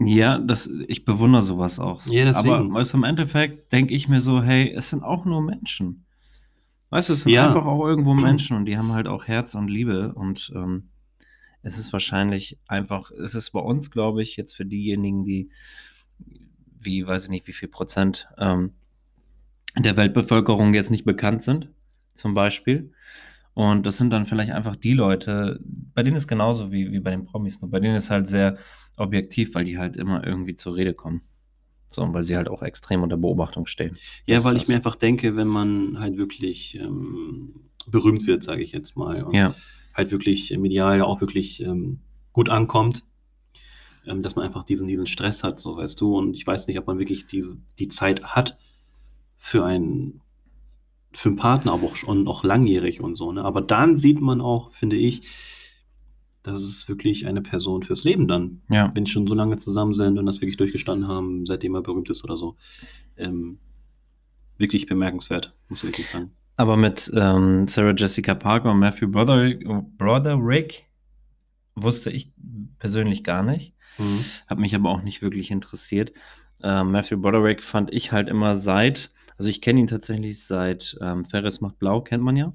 Ja, 0.00 0.38
das, 0.38 0.68
ich 0.88 1.04
bewundere 1.04 1.42
sowas 1.42 1.78
auch. 1.78 2.04
Ja, 2.06 2.24
deswegen. 2.24 2.74
Aber 2.74 2.84
du, 2.84 2.96
im 2.96 3.04
Endeffekt 3.04 3.72
denke 3.72 3.94
ich 3.94 4.08
mir 4.08 4.20
so, 4.20 4.42
hey, 4.42 4.72
es 4.76 4.90
sind 4.90 5.02
auch 5.02 5.24
nur 5.24 5.40
Menschen. 5.40 6.04
Weißt 6.90 7.08
du, 7.08 7.12
es 7.14 7.22
sind 7.22 7.32
Ja. 7.32 7.48
einfach 7.48 7.64
auch 7.64 7.86
irgendwo 7.86 8.14
Menschen 8.14 8.56
und 8.56 8.66
die 8.66 8.76
haben 8.76 8.92
halt 8.92 9.06
auch 9.06 9.24
Herz 9.24 9.54
und 9.54 9.68
Liebe 9.68 10.12
und 10.14 10.52
ähm, 10.54 10.88
es 11.62 11.78
ist 11.78 11.92
wahrscheinlich 11.92 12.58
einfach, 12.68 13.10
es 13.10 13.34
ist 13.34 13.50
bei 13.50 13.60
uns, 13.60 13.90
glaube 13.90 14.22
ich, 14.22 14.36
jetzt 14.36 14.54
für 14.54 14.66
diejenigen, 14.66 15.24
die, 15.24 15.48
wie, 16.78 17.06
weiß 17.06 17.24
ich 17.24 17.30
nicht, 17.30 17.46
wie 17.46 17.52
viel 17.52 17.68
Prozent 17.68 18.28
ähm, 18.36 18.72
der 19.76 19.96
Weltbevölkerung 19.96 20.74
jetzt 20.74 20.90
nicht 20.90 21.04
bekannt 21.04 21.42
sind, 21.42 21.70
zum 22.12 22.34
Beispiel. 22.34 22.92
Und 23.54 23.86
das 23.86 23.96
sind 23.96 24.10
dann 24.10 24.26
vielleicht 24.26 24.50
einfach 24.52 24.76
die 24.76 24.94
Leute, 24.94 25.60
bei 25.94 26.02
denen 26.02 26.16
ist 26.16 26.26
genauso 26.26 26.72
wie, 26.72 26.90
wie 26.90 27.00
bei 27.00 27.10
den 27.10 27.24
Promis, 27.24 27.60
nur 27.60 27.70
bei 27.70 27.80
denen 27.80 27.96
ist 27.96 28.10
halt 28.10 28.26
sehr 28.26 28.58
objektiv, 28.96 29.54
weil 29.54 29.64
die 29.64 29.78
halt 29.78 29.96
immer 29.96 30.26
irgendwie 30.26 30.56
zur 30.56 30.74
Rede 30.74 30.92
kommen. 30.92 31.22
So, 31.88 32.02
und 32.02 32.12
weil 32.12 32.24
sie 32.24 32.36
halt 32.36 32.48
auch 32.48 32.62
extrem 32.62 33.04
unter 33.04 33.16
Beobachtung 33.16 33.66
stehen. 33.66 33.96
Ja, 34.26 34.42
weil 34.42 34.56
ich 34.56 34.66
mir 34.66 34.74
einfach 34.74 34.96
denke, 34.96 35.36
wenn 35.36 35.46
man 35.46 36.00
halt 36.00 36.16
wirklich 36.16 36.76
ähm, 36.76 37.54
berühmt 37.86 38.26
wird, 38.26 38.42
sage 38.42 38.62
ich 38.62 38.72
jetzt 38.72 38.96
mal, 38.96 39.22
und 39.22 39.34
Ja, 39.34 39.54
halt 39.94 40.10
wirklich 40.10 40.50
medial 40.58 41.00
auch 41.02 41.20
wirklich 41.20 41.62
ähm, 41.62 42.00
gut 42.32 42.48
ankommt, 42.48 43.04
ähm, 44.06 44.22
dass 44.22 44.36
man 44.36 44.44
einfach 44.44 44.64
diesen, 44.64 44.88
diesen 44.88 45.06
Stress 45.06 45.44
hat, 45.44 45.60
so 45.60 45.76
weißt 45.76 46.00
du. 46.00 46.18
Und 46.18 46.34
ich 46.34 46.46
weiß 46.46 46.66
nicht, 46.66 46.78
ob 46.78 46.86
man 46.86 46.98
wirklich 46.98 47.26
diese, 47.26 47.56
die 47.78 47.88
Zeit 47.88 48.22
hat 48.24 48.58
für 49.36 49.64
einen, 49.64 50.20
für 51.16 51.28
einen 51.28 51.36
Partner, 51.36 51.72
aber 51.72 51.86
auch 51.86 51.96
schon 51.96 52.26
auch 52.28 52.44
langjährig 52.44 53.00
und 53.00 53.14
so. 53.14 53.32
Ne? 53.32 53.44
Aber 53.44 53.60
dann 53.60 53.96
sieht 53.96 54.20
man 54.20 54.40
auch, 54.40 54.72
finde 54.72 54.96
ich, 54.96 55.22
das 56.42 56.62
ist 56.62 56.88
wirklich 56.88 57.26
eine 57.26 57.40
Person 57.40 57.82
fürs 57.82 58.04
Leben 58.04 58.28
dann. 58.28 58.60
ja. 58.68 58.90
Wenn 58.94 59.06
schon 59.06 59.26
so 59.26 59.34
lange 59.34 59.56
zusammen 59.56 59.94
sind 59.94 60.18
und 60.18 60.26
das 60.26 60.40
wirklich 60.40 60.58
durchgestanden 60.58 61.08
haben, 61.08 61.46
seitdem 61.46 61.74
er 61.74 61.82
berühmt 61.82 62.10
ist 62.10 62.22
oder 62.22 62.36
so. 62.36 62.56
Ähm, 63.16 63.58
wirklich 64.58 64.86
bemerkenswert, 64.86 65.54
muss 65.68 65.82
ich 65.82 65.88
wirklich 65.88 66.08
sagen. 66.08 66.30
Aber 66.56 66.76
mit 66.76 67.10
ähm, 67.14 67.66
Sarah 67.66 67.94
Jessica 67.96 68.34
Parker 68.34 68.70
und 68.70 68.78
Matthew 68.78 69.08
Broderick, 69.08 69.66
Broderick 69.98 70.84
wusste 71.74 72.10
ich 72.10 72.30
persönlich 72.78 73.24
gar 73.24 73.42
nicht. 73.42 73.72
Mhm. 73.98 74.24
Hat 74.46 74.58
mich 74.58 74.74
aber 74.74 74.90
auch 74.90 75.02
nicht 75.02 75.22
wirklich 75.22 75.50
interessiert. 75.50 76.12
Ähm, 76.62 76.92
Matthew 76.92 77.18
Broderick 77.18 77.62
fand 77.62 77.92
ich 77.92 78.12
halt 78.12 78.28
immer 78.28 78.54
seit, 78.56 79.10
also 79.38 79.50
ich 79.50 79.60
kenne 79.60 79.80
ihn 79.80 79.86
tatsächlich 79.86 80.44
seit 80.44 80.96
ähm, 81.00 81.24
Ferris 81.24 81.60
macht 81.60 81.78
blau, 81.78 82.00
kennt 82.00 82.22
man 82.22 82.36
ja. 82.36 82.52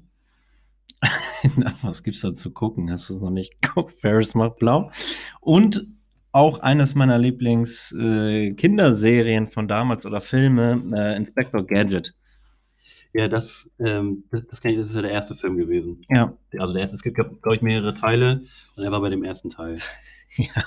Na, 1.56 1.74
was 1.82 2.02
gibt's 2.02 2.20
da 2.20 2.34
zu 2.34 2.50
gucken? 2.50 2.90
Hast 2.90 3.08
du 3.10 3.14
es 3.14 3.20
noch 3.20 3.30
nicht 3.30 3.60
geguckt? 3.62 4.00
Ferris 4.00 4.34
macht 4.34 4.58
blau. 4.58 4.90
Und 5.40 5.86
auch 6.32 6.60
eines 6.60 6.94
meiner 6.94 7.18
Lieblings-Kinderserien 7.18 9.48
von 9.48 9.66
damals 9.66 10.06
oder 10.06 10.20
Filme, 10.20 10.80
äh, 10.94 11.16
Inspector 11.16 11.66
Gadget. 11.66 12.14
Ja, 13.12 13.26
das, 13.26 13.68
ähm, 13.80 14.22
das, 14.30 14.46
das, 14.46 14.64
ich, 14.64 14.76
das 14.76 14.86
ist 14.86 14.94
ja 14.94 15.02
der 15.02 15.10
erste 15.10 15.34
Film 15.34 15.56
gewesen. 15.56 16.04
Ja, 16.08 16.32
Also 16.58 16.72
der 16.72 16.82
erste, 16.82 16.94
es 16.94 17.02
gibt, 17.02 17.16
glaube 17.16 17.56
ich, 17.56 17.62
mehrere 17.62 17.96
Teile 17.96 18.44
und 18.76 18.84
er 18.84 18.92
war 18.92 19.00
bei 19.00 19.10
dem 19.10 19.24
ersten 19.24 19.50
Teil. 19.50 19.78
ja. 20.36 20.62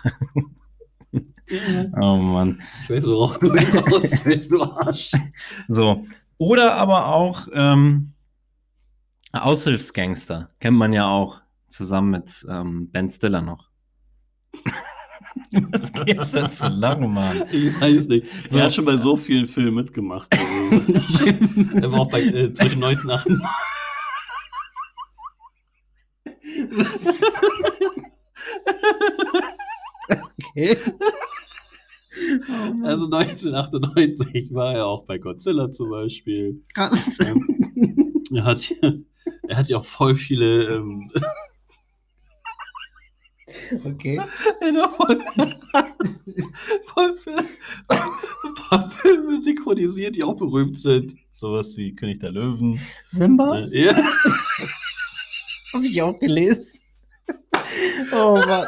Oh 1.99 2.17
Mann. 2.17 2.62
Ich 2.84 2.89
weiß, 2.89 3.06
worauf 3.06 3.39
du 3.39 3.53
hinaus 3.53 4.25
willst, 4.25 4.51
du 4.51 4.63
Arsch. 4.63 5.12
So. 5.67 6.06
Oder 6.38 6.75
aber 6.75 7.08
auch 7.08 7.47
ähm, 7.53 8.13
Aushilfsgangster. 9.32 10.49
Kennt 10.60 10.77
man 10.77 10.93
ja 10.93 11.08
auch. 11.08 11.41
Zusammen 11.69 12.12
mit 12.12 12.45
ähm, 12.49 12.89
Ben 12.91 13.10
Stiller 13.10 13.41
noch. 13.41 13.69
Was 15.51 15.91
gibt's 16.06 16.32
denn 16.32 16.51
zu 16.51 16.67
lange, 16.67 17.08
Mann? 17.08 17.43
Ich 17.51 17.79
weiß 17.79 18.08
nicht. 18.08 18.27
So. 18.49 18.58
Er 18.58 18.65
hat 18.65 18.73
schon 18.73 18.86
bei 18.86 18.97
so 18.97 19.17
vielen 19.17 19.47
Filmen 19.47 19.75
mitgemacht. 19.75 20.27
Also, 20.73 21.25
er 21.25 21.91
war 21.91 21.99
auch 21.99 22.10
bei 22.10 22.21
äh, 22.21 22.51
zwischen 22.53 22.84
1908. 22.84 23.27
Okay. 30.56 30.77
Also 32.84 33.06
1998 33.06 34.54
war 34.54 34.73
er 34.76 34.86
auch 34.88 35.06
bei 35.06 35.17
Godzilla 35.17 35.71
zum 35.71 35.89
Beispiel. 35.89 36.62
krass. 36.73 37.19
Ähm, 37.19 38.23
er, 38.34 38.43
hat, 38.43 38.71
er 39.47 39.58
hat 39.58 39.67
ja 39.69 39.78
auch 39.78 39.86
voll 39.86 40.15
viele 40.15 40.76
ähm, 40.76 41.12
Okay. 43.86 44.19
Er 44.62 44.73
hat 44.73 44.95
voll, 44.95 45.23
voll 46.93 47.15
viele, 47.15 47.45
ein 47.89 48.56
paar 48.56 48.89
Filme 48.89 49.41
synchronisiert, 49.41 50.15
die 50.15 50.23
auch 50.23 50.38
berühmt 50.38 50.80
sind. 50.80 51.15
Sowas 51.34 51.76
wie 51.78 51.95
König 51.95 52.19
der 52.19 52.32
Löwen. 52.32 52.80
Simba? 53.08 53.60
Äh, 53.60 53.86
ja. 53.86 54.04
Habe 55.73 55.88
ich 55.88 56.02
auch 56.02 56.19
gelesen. 56.19 56.83
Oh 58.13 58.36
Mann. 58.46 58.67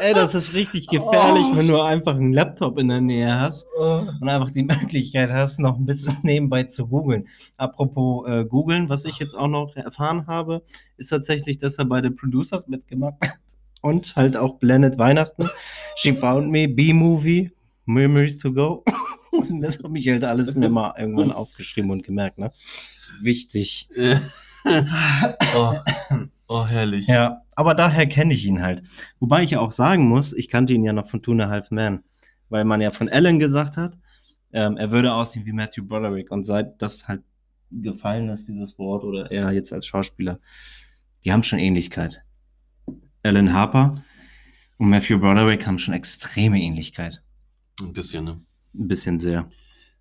Ey, 0.00 0.12
das 0.12 0.34
ist 0.34 0.52
richtig 0.52 0.88
gefährlich, 0.88 1.44
Oh. 1.52 1.56
wenn 1.56 1.68
du 1.68 1.80
einfach 1.80 2.14
einen 2.16 2.34
Laptop 2.34 2.78
in 2.78 2.88
der 2.88 3.00
Nähe 3.00 3.40
hast 3.40 3.66
und 3.78 4.28
einfach 4.28 4.50
die 4.50 4.62
Möglichkeit 4.62 5.30
hast, 5.30 5.58
noch 5.58 5.76
ein 5.78 5.86
bisschen 5.86 6.16
nebenbei 6.22 6.64
zu 6.64 6.86
googeln. 6.86 7.26
Apropos 7.56 8.28
äh, 8.28 8.44
googeln, 8.44 8.90
was 8.90 9.06
ich 9.06 9.18
jetzt 9.18 9.34
auch 9.34 9.48
noch 9.48 9.74
erfahren 9.74 10.26
habe, 10.26 10.62
ist 10.98 11.08
tatsächlich, 11.08 11.58
dass 11.58 11.78
er 11.78 11.86
bei 11.86 12.02
den 12.02 12.14
Producers 12.14 12.68
mitgemacht 12.68 13.14
hat 13.22 13.38
und 13.80 14.14
halt 14.16 14.36
auch 14.36 14.58
Blended 14.58 14.98
Weihnachten, 14.98 15.48
She 15.96 16.12
Found 16.14 16.50
Me, 16.50 16.68
B-Movie, 16.68 17.52
Memories 17.86 18.36
to 18.38 18.52
Go. 18.52 18.84
Und 19.32 19.60
das 19.60 19.78
habe 19.82 19.98
ich 19.98 20.08
halt 20.08 20.24
alles 20.24 20.54
mir 20.54 20.70
mal 20.70 20.94
irgendwann 20.98 21.30
aufgeschrieben 21.30 21.90
und 21.90 22.02
gemerkt, 22.02 22.38
ne? 22.38 22.52
Wichtig. 23.20 23.86
Äh, 23.94 24.16
oh, 25.56 25.74
oh, 26.48 26.64
herrlich. 26.66 27.06
Ja, 27.06 27.42
aber 27.56 27.74
daher 27.74 28.06
kenne 28.06 28.34
ich 28.34 28.44
ihn 28.44 28.62
halt. 28.62 28.84
Wobei 29.18 29.42
ich 29.42 29.50
ja 29.50 29.60
auch 29.60 29.72
sagen 29.72 30.08
muss, 30.08 30.32
ich 30.32 30.48
kannte 30.48 30.74
ihn 30.74 30.84
ja 30.84 30.92
noch 30.92 31.08
von 31.08 31.22
Two 31.22 31.32
and 31.32 31.42
a 31.42 31.48
Half 31.48 31.70
Men, 31.70 32.04
weil 32.48 32.64
man 32.64 32.80
ja 32.80 32.90
von 32.90 33.08
Alan 33.08 33.40
gesagt 33.40 33.76
hat, 33.76 33.98
ähm, 34.52 34.76
er 34.76 34.90
würde 34.90 35.12
aussehen 35.12 35.46
wie 35.46 35.52
Matthew 35.52 35.84
Broderick. 35.84 36.30
Und 36.30 36.44
seit 36.44 36.80
das 36.80 37.08
halt 37.08 37.22
gefallen 37.70 38.28
ist, 38.28 38.46
dieses 38.46 38.78
Wort, 38.78 39.04
oder 39.04 39.30
er 39.32 39.50
jetzt 39.52 39.72
als 39.72 39.86
Schauspieler, 39.86 40.38
die 41.24 41.32
haben 41.32 41.42
schon 41.42 41.58
Ähnlichkeit. 41.58 42.22
Alan 43.22 43.52
Harper 43.52 44.04
und 44.76 44.90
Matthew 44.90 45.18
Broderick 45.18 45.66
haben 45.66 45.78
schon 45.78 45.94
extreme 45.94 46.60
Ähnlichkeit. 46.60 47.22
Ein 47.80 47.92
bisschen, 47.92 48.24
ne? 48.24 48.40
Ein 48.74 48.88
bisschen 48.88 49.18
sehr. 49.18 49.48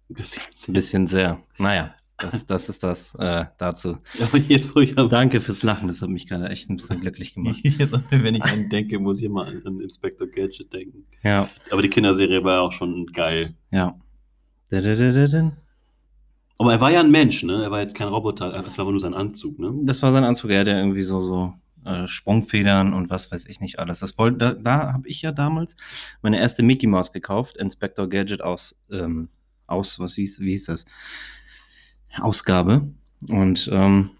Ein 0.09 0.13
bisschen. 0.13 0.43
Ein 0.67 0.73
bisschen 0.73 1.07
sehr. 1.07 1.41
Naja, 1.57 1.95
das, 2.17 2.45
das 2.45 2.69
ist 2.69 2.83
das 2.83 3.13
äh, 3.15 3.45
dazu. 3.57 3.97
Danke 5.09 5.41
fürs 5.41 5.63
Lachen, 5.63 5.87
das 5.87 6.01
hat 6.01 6.09
mich 6.09 6.27
gerade 6.27 6.49
echt 6.49 6.69
ein 6.69 6.77
bisschen 6.77 7.01
glücklich 7.01 7.33
gemacht. 7.33 7.59
Jetzt, 7.63 7.93
wenn 8.09 8.35
ich 8.35 8.43
an 8.43 8.61
ihn 8.61 8.69
denke, 8.71 8.99
muss 8.99 9.19
ich 9.19 9.25
immer 9.25 9.45
an, 9.45 9.61
an 9.65 9.81
Inspector 9.81 10.27
Gadget 10.27 10.71
denken. 10.71 11.05
Ja, 11.23 11.49
Aber 11.71 11.81
die 11.81 11.89
Kinderserie 11.89 12.43
war 12.43 12.55
ja 12.55 12.61
auch 12.61 12.73
schon 12.73 13.07
geil. 13.07 13.55
ja. 13.71 13.95
Aber 16.57 16.71
er 16.71 16.81
war 16.81 16.91
ja 16.91 17.01
ein 17.01 17.11
Mensch, 17.11 17.43
ne? 17.43 17.63
Er 17.63 17.71
war 17.71 17.81
jetzt 17.81 17.95
kein 17.95 18.07
Roboter, 18.07 18.51
das 18.51 18.77
war 18.77 18.83
aber 18.83 18.91
nur 18.91 18.99
sein 18.99 19.13
Anzug, 19.13 19.59
ne? 19.59 19.73
Das 19.83 20.01
war 20.01 20.11
sein 20.11 20.23
Anzug, 20.23 20.51
ja, 20.51 20.63
der 20.63 20.77
irgendwie 20.79 21.03
so, 21.03 21.21
so 21.21 21.53
äh, 21.85 22.07
Sprungfedern 22.07 22.93
und 22.93 23.09
was 23.09 23.31
weiß 23.31 23.45
ich 23.45 23.59
nicht 23.59 23.77
alles. 23.77 23.99
Das 23.99 24.17
wollte, 24.17 24.37
da, 24.37 24.53
da 24.53 24.93
habe 24.93 25.07
ich 25.07 25.21
ja 25.21 25.31
damals 25.31 25.75
meine 26.21 26.39
erste 26.39 26.63
Mickey 26.63 26.87
Mouse 26.87 27.11
gekauft, 27.11 27.57
Inspector 27.57 28.09
Gadget 28.09 28.41
aus, 28.41 28.75
ähm, 28.89 29.29
aus, 29.67 29.99
was 29.99 30.15
hieß, 30.15 30.39
wie 30.39 30.51
hieß 30.51 30.65
das? 30.65 30.85
Ausgabe. 32.19 32.93
Und 33.29 33.69
ähm, 33.71 34.11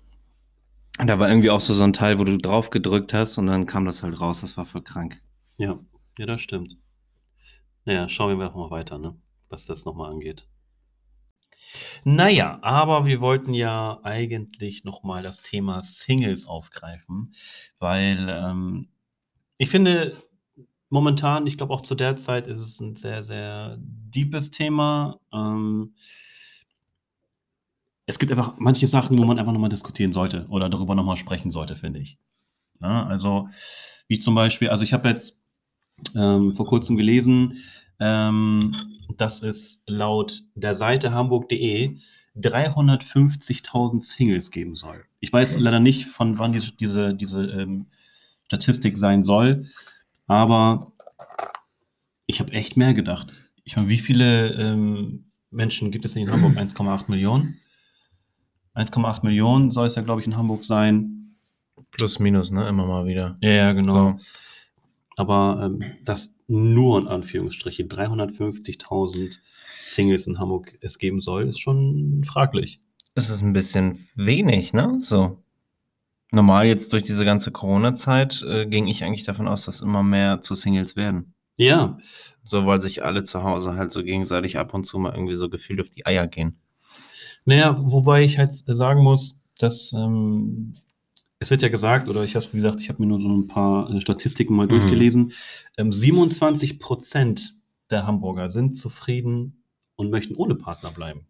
da 0.97 1.19
war 1.19 1.29
irgendwie 1.29 1.49
auch 1.49 1.61
so, 1.61 1.73
so 1.73 1.83
ein 1.83 1.93
Teil, 1.93 2.19
wo 2.19 2.23
du 2.23 2.37
drauf 2.37 2.69
gedrückt 2.69 3.13
hast 3.13 3.37
und 3.37 3.47
dann 3.47 3.65
kam 3.65 3.85
das 3.85 4.03
halt 4.03 4.19
raus. 4.19 4.41
Das 4.41 4.57
war 4.57 4.65
voll 4.65 4.81
krank. 4.81 5.21
Ja, 5.57 5.77
ja, 6.17 6.25
das 6.25 6.41
stimmt. 6.41 6.77
Naja, 7.85 8.09
schauen 8.09 8.37
wir 8.37 8.45
einfach 8.45 8.57
mal 8.57 8.71
weiter, 8.71 8.97
ne? 8.97 9.15
was 9.49 9.65
das 9.65 9.85
nochmal 9.85 10.11
angeht. 10.11 10.47
Naja, 12.03 12.59
aber 12.61 13.05
wir 13.05 13.21
wollten 13.21 13.53
ja 13.53 13.99
eigentlich 14.03 14.83
nochmal 14.83 15.23
das 15.23 15.41
Thema 15.41 15.81
Singles 15.81 16.45
aufgreifen, 16.45 17.33
weil 17.79 18.27
ähm, 18.29 18.89
ich 19.57 19.69
finde, 19.69 20.15
momentan, 20.89 21.47
ich 21.47 21.57
glaube 21.57 21.73
auch 21.73 21.81
zu 21.81 21.95
der 21.95 22.15
Zeit 22.17 22.47
ist 22.47 22.59
es 22.59 22.79
ein 22.79 22.95
sehr, 22.95 23.23
sehr 23.23 23.77
deepes 23.79 24.51
Thema. 24.51 25.19
Ähm, 25.33 25.95
es 28.05 28.19
gibt 28.19 28.31
einfach 28.31 28.55
manche 28.57 28.87
Sachen, 28.87 29.17
wo 29.17 29.23
man 29.23 29.39
einfach 29.39 29.51
nochmal 29.53 29.69
diskutieren 29.69 30.13
sollte 30.13 30.45
oder 30.49 30.69
darüber 30.69 30.95
nochmal 30.95 31.17
sprechen 31.17 31.51
sollte, 31.51 31.75
finde 31.75 31.99
ich. 31.99 32.17
Ja, 32.81 33.05
also, 33.05 33.49
wie 34.07 34.19
zum 34.19 34.35
Beispiel, 34.35 34.69
also 34.69 34.83
ich 34.83 34.93
habe 34.93 35.09
jetzt 35.09 35.39
ähm, 36.15 36.53
vor 36.53 36.67
kurzem 36.67 36.97
gelesen, 36.97 37.63
ähm, 37.99 38.75
dass 39.17 39.41
es 39.41 39.81
laut 39.87 40.43
der 40.55 40.75
Seite 40.75 41.13
hamburg.de 41.13 41.97
350.000 42.37 44.01
Singles 44.01 44.51
geben 44.51 44.75
soll. 44.75 45.05
Ich 45.21 45.31
weiß 45.31 45.57
leider 45.57 45.79
nicht, 45.79 46.05
von 46.05 46.37
wann 46.37 46.51
diese, 46.51 46.73
diese, 46.73 47.13
diese 47.15 47.45
ähm, 47.45 47.87
Statistik 48.45 48.97
sein 48.97 49.23
soll, 49.23 49.67
aber 50.27 50.91
ich 52.27 52.39
habe 52.39 52.51
echt 52.51 52.75
mehr 52.75 52.93
gedacht. 52.93 53.31
Ich 53.63 53.75
meine, 53.75 53.87
wie 53.87 53.99
viele 53.99 54.53
ähm, 54.53 55.31
Menschen 55.49 55.91
gibt 55.91 56.05
es 56.05 56.15
in 56.15 56.29
Hamburg? 56.29 56.57
1,8 56.57 57.05
Millionen? 57.07 57.59
1,8 58.75 59.23
Millionen 59.23 59.71
soll 59.71 59.87
es 59.87 59.95
ja, 59.95 60.01
glaube 60.01 60.21
ich, 60.21 60.27
in 60.27 60.37
Hamburg 60.37 60.65
sein. 60.65 61.35
Plus, 61.91 62.19
minus, 62.19 62.51
ne? 62.51 62.67
Immer 62.67 62.85
mal 62.85 63.05
wieder. 63.05 63.37
Ja, 63.41 63.51
ja 63.51 63.73
genau. 63.73 63.93
So. 63.93 64.19
Aber 65.17 65.61
ähm, 65.63 65.83
dass 66.03 66.33
nur 66.47 66.99
in 66.99 67.07
Anführungsstriche 67.07 67.83
350.000 67.83 69.39
Singles 69.81 70.27
in 70.27 70.39
Hamburg 70.39 70.77
es 70.81 70.97
geben 70.97 71.21
soll, 71.21 71.47
ist 71.47 71.59
schon 71.59 72.23
fraglich. 72.25 72.81
Es 73.13 73.29
ist 73.29 73.41
ein 73.41 73.53
bisschen 73.53 74.07
wenig, 74.15 74.73
ne? 74.73 74.99
So. 75.01 75.41
Normal 76.31 76.65
jetzt 76.65 76.91
durch 76.91 77.03
diese 77.03 77.23
ganze 77.23 77.51
Corona-Zeit 77.51 78.43
äh, 78.45 78.65
ging 78.65 78.87
ich 78.87 79.03
eigentlich 79.03 79.23
davon 79.23 79.47
aus, 79.47 79.65
dass 79.65 79.79
immer 79.79 80.03
mehr 80.03 80.41
zu 80.41 80.53
Singles 80.53 80.97
werden. 80.97 81.33
Ja. 81.55 81.97
So, 82.43 82.65
weil 82.65 82.81
sich 82.81 83.03
alle 83.03 83.23
zu 83.23 83.43
Hause 83.43 83.75
halt 83.75 83.91
so 83.91 84.03
gegenseitig 84.03 84.57
ab 84.57 84.73
und 84.73 84.85
zu 84.85 84.99
mal 84.99 85.13
irgendwie 85.13 85.35
so 85.35 85.49
gefühlt 85.49 85.79
auf 85.79 85.89
die 85.89 86.05
Eier 86.05 86.27
gehen. 86.27 86.59
Naja, 87.45 87.79
wobei 87.79 88.23
ich 88.23 88.37
halt 88.37 88.53
sagen 88.53 89.03
muss, 89.03 89.37
dass 89.59 89.93
ähm, 89.93 90.75
es 91.39 91.51
wird 91.51 91.61
ja 91.61 91.69
gesagt, 91.69 92.07
oder 92.07 92.23
ich 92.23 92.35
habe, 92.35 92.45
wie 92.51 92.57
gesagt, 92.57 92.81
ich 92.81 92.89
habe 92.89 93.01
mir 93.01 93.07
nur 93.07 93.21
so 93.21 93.29
ein 93.29 93.47
paar 93.47 93.89
äh, 93.89 94.01
Statistiken 94.01 94.55
mal 94.55 94.65
mhm. 94.65 94.71
durchgelesen. 94.71 95.33
Ähm, 95.77 95.93
27 95.93 96.79
Prozent 96.79 97.55
der 97.89 98.07
Hamburger 98.07 98.49
sind 98.49 98.75
zufrieden 98.75 99.63
und 99.95 100.09
möchten 100.09 100.35
ohne 100.35 100.55
Partner 100.55 100.91
bleiben. 100.91 101.27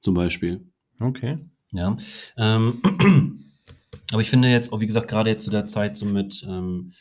Zum 0.00 0.14
Beispiel. 0.14 0.66
Okay. 1.00 1.38
Ja. 1.72 1.96
Ähm, 2.36 2.82
aber 4.12 4.20
ich 4.20 4.30
finde 4.30 4.48
jetzt, 4.48 4.72
auch 4.72 4.80
wie 4.80 4.86
gesagt, 4.86 5.08
gerade 5.08 5.30
jetzt 5.30 5.44
zu 5.44 5.50
der 5.50 5.64
Zeit 5.64 5.96
so 5.96 6.04
mit, 6.04 6.44
ähm, 6.46 6.92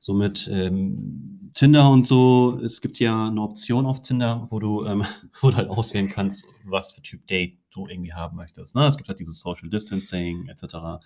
so 0.00 0.14
mit 0.14 0.48
ähm, 0.52 1.52
Tinder 1.54 1.90
und 1.90 2.06
so, 2.06 2.60
es 2.64 2.80
gibt 2.80 2.98
ja 2.98 3.28
eine 3.28 3.40
Option 3.40 3.86
auf 3.86 4.02
Tinder, 4.02 4.46
wo 4.50 4.58
du, 4.58 4.84
ähm, 4.84 5.04
wo 5.40 5.50
du 5.50 5.56
halt 5.56 5.68
auswählen 5.68 6.08
kannst, 6.08 6.44
was 6.70 6.92
für 6.92 7.02
Typ 7.02 7.26
Date 7.26 7.58
du 7.70 7.86
irgendwie 7.86 8.12
haben 8.12 8.36
möchtest. 8.36 8.74
Ne? 8.74 8.86
Es 8.86 8.96
gibt 8.96 9.08
halt 9.08 9.18
dieses 9.18 9.40
Social 9.40 9.68
Distancing 9.68 10.48
etc. 10.48 11.02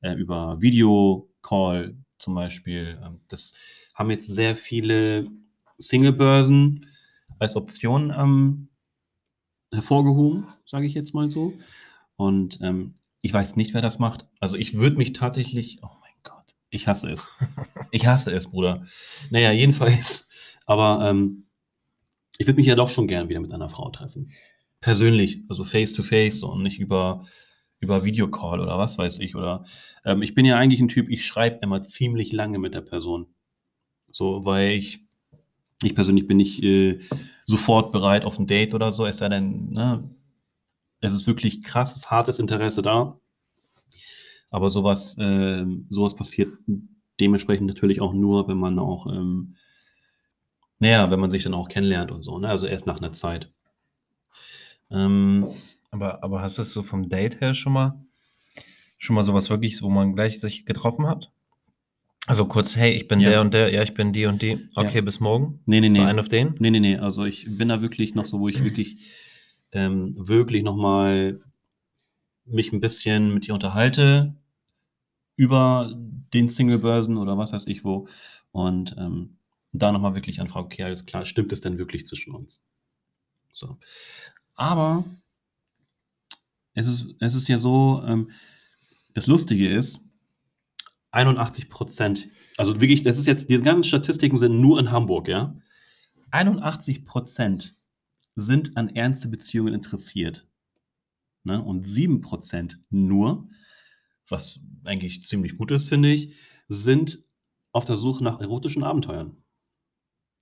Äh, 0.00 0.14
über 0.14 0.60
Videocall 0.60 1.96
zum 2.18 2.34
Beispiel. 2.34 2.98
Ähm, 3.02 3.20
das 3.28 3.54
haben 3.94 4.10
jetzt 4.10 4.28
sehr 4.28 4.56
viele 4.56 5.28
Single-Börsen 5.78 6.86
als 7.38 7.56
Option 7.56 8.12
ähm, 8.16 8.68
hervorgehoben, 9.72 10.46
sage 10.66 10.86
ich 10.86 10.94
jetzt 10.94 11.14
mal 11.14 11.30
so. 11.30 11.54
Und 12.16 12.58
ähm, 12.62 12.94
ich 13.22 13.32
weiß 13.32 13.56
nicht, 13.56 13.74
wer 13.74 13.82
das 13.82 13.98
macht. 13.98 14.26
Also 14.40 14.56
ich 14.56 14.74
würde 14.74 14.96
mich 14.96 15.12
tatsächlich, 15.12 15.78
oh 15.82 15.90
mein 16.00 16.12
Gott, 16.22 16.54
ich 16.70 16.86
hasse 16.86 17.10
es. 17.10 17.28
Ich 17.92 18.06
hasse 18.06 18.30
es, 18.30 18.46
Bruder. 18.46 18.86
Naja, 19.30 19.50
jedenfalls, 19.50 20.28
aber 20.64 21.10
ähm, 21.10 21.46
ich 22.38 22.46
würde 22.46 22.58
mich 22.58 22.68
ja 22.68 22.76
doch 22.76 22.88
schon 22.88 23.08
gern 23.08 23.28
wieder 23.28 23.40
mit 23.40 23.52
einer 23.52 23.68
Frau 23.68 23.90
treffen 23.90 24.30
persönlich, 24.80 25.42
also 25.48 25.64
face 25.64 25.92
to 25.92 26.02
face 26.02 26.42
und 26.42 26.62
nicht 26.62 26.78
über, 26.78 27.26
über 27.80 28.04
Videocall 28.04 28.60
oder 28.60 28.78
was 28.78 28.98
weiß 28.98 29.18
ich. 29.20 29.36
Oder 29.36 29.64
ähm, 30.04 30.22
ich 30.22 30.34
bin 30.34 30.44
ja 30.46 30.56
eigentlich 30.56 30.80
ein 30.80 30.88
Typ, 30.88 31.08
ich 31.10 31.26
schreibe 31.26 31.58
immer 31.62 31.82
ziemlich 31.82 32.32
lange 32.32 32.58
mit 32.58 32.74
der 32.74 32.80
Person. 32.80 33.26
So, 34.10 34.44
weil 34.44 34.72
ich, 34.72 35.06
ich 35.82 35.94
persönlich 35.94 36.26
bin 36.26 36.38
nicht 36.38 36.62
äh, 36.62 37.00
sofort 37.46 37.92
bereit 37.92 38.24
auf 38.24 38.38
ein 38.38 38.46
Date 38.46 38.74
oder 38.74 38.92
so, 38.92 39.06
es 39.06 39.18
sei 39.18 39.28
denn, 39.28 39.70
ne, 39.70 40.10
es 41.00 41.14
ist 41.14 41.26
wirklich 41.26 41.62
krasses, 41.62 42.10
hartes 42.10 42.38
Interesse 42.38 42.82
da. 42.82 43.18
Aber 44.50 44.70
sowas, 44.70 45.16
äh, 45.18 45.64
sowas 45.90 46.14
passiert 46.14 46.52
dementsprechend 47.20 47.66
natürlich 47.68 48.00
auch 48.00 48.12
nur, 48.12 48.48
wenn 48.48 48.58
man 48.58 48.78
auch, 48.78 49.06
ähm, 49.06 49.56
naja, 50.78 51.10
wenn 51.10 51.20
man 51.20 51.30
sich 51.30 51.44
dann 51.44 51.54
auch 51.54 51.68
kennenlernt 51.68 52.10
und 52.10 52.22
so, 52.22 52.38
ne? 52.38 52.48
Also 52.48 52.66
erst 52.66 52.86
nach 52.86 52.98
einer 52.98 53.12
Zeit. 53.12 53.52
Ähm, 54.90 55.48
aber, 55.90 56.22
aber 56.22 56.42
hast 56.42 56.58
du 56.58 56.62
es 56.62 56.72
so 56.72 56.82
vom 56.82 57.08
Date 57.08 57.40
her 57.40 57.54
schon 57.54 57.72
mal, 57.72 58.04
schon 58.98 59.16
mal 59.16 59.22
sowas 59.22 59.50
wirklich, 59.50 59.80
wo 59.82 59.90
man 59.90 60.14
gleich 60.14 60.40
sich 60.40 60.66
getroffen 60.66 61.06
hat? 61.06 61.30
Also 62.26 62.44
kurz, 62.44 62.76
hey, 62.76 62.92
ich 62.92 63.08
bin 63.08 63.20
ja. 63.20 63.30
der 63.30 63.40
und 63.40 63.54
der, 63.54 63.72
ja, 63.72 63.82
ich 63.82 63.94
bin 63.94 64.12
die 64.12 64.26
und 64.26 64.42
die. 64.42 64.68
Okay, 64.74 64.96
ja. 64.96 65.00
bis 65.00 65.20
morgen. 65.20 65.60
Nee, 65.66 65.80
nee, 65.80 65.88
so 65.88 65.94
nee. 65.94 66.00
ein 66.04 66.18
auf 66.18 66.28
den? 66.28 66.54
Nee, 66.58 66.70
nee, 66.70 66.80
nee. 66.80 66.96
Also 66.96 67.24
ich 67.24 67.46
bin 67.48 67.68
da 67.68 67.82
wirklich 67.82 68.14
noch 68.14 68.24
so, 68.24 68.40
wo 68.40 68.48
ich 68.48 68.62
wirklich, 68.64 68.98
ähm, 69.72 70.14
wirklich 70.16 70.62
nochmal 70.62 71.40
mich 72.44 72.72
ein 72.72 72.80
bisschen 72.80 73.32
mit 73.32 73.46
dir 73.46 73.54
unterhalte 73.54 74.34
über 75.36 75.92
den 76.34 76.48
Single-Börsen 76.48 77.16
oder 77.16 77.38
was 77.38 77.52
weiß 77.52 77.66
ich 77.66 77.84
wo. 77.84 78.06
Und 78.52 78.94
ähm, 78.98 79.38
da 79.72 79.90
nochmal 79.92 80.14
wirklich 80.14 80.40
anfrage, 80.40 80.66
okay, 80.66 80.82
alles 80.82 81.06
klar, 81.06 81.24
stimmt 81.24 81.52
es 81.52 81.60
denn 81.60 81.78
wirklich 81.78 82.06
zwischen 82.06 82.34
uns? 82.34 82.64
So. 83.52 83.78
Aber 84.60 85.06
es 86.74 86.86
ist, 86.86 87.14
es 87.18 87.34
ist 87.34 87.48
ja 87.48 87.56
so, 87.56 88.02
ähm, 88.06 88.30
das 89.14 89.26
Lustige 89.26 89.66
ist, 89.70 90.00
81 91.12 91.70
Prozent, 91.70 92.28
also 92.58 92.78
wirklich, 92.78 93.02
das 93.02 93.18
ist 93.18 93.26
jetzt, 93.26 93.48
diese 93.48 93.62
ganzen 93.62 93.88
Statistiken 93.88 94.38
sind 94.38 94.60
nur 94.60 94.78
in 94.78 94.90
Hamburg, 94.90 95.28
ja. 95.28 95.56
81 96.30 97.06
Prozent 97.06 97.74
sind 98.36 98.76
an 98.76 98.90
ernste 98.90 99.28
Beziehungen 99.28 99.72
interessiert. 99.72 100.46
Ne? 101.42 101.64
Und 101.64 101.88
7 101.88 102.20
Prozent 102.20 102.80
nur, 102.90 103.48
was 104.28 104.60
eigentlich 104.84 105.24
ziemlich 105.24 105.56
gut 105.56 105.70
ist, 105.70 105.88
finde 105.88 106.12
ich, 106.12 106.34
sind 106.68 107.24
auf 107.72 107.86
der 107.86 107.96
Suche 107.96 108.22
nach 108.22 108.40
erotischen 108.40 108.84
Abenteuern. 108.84 109.38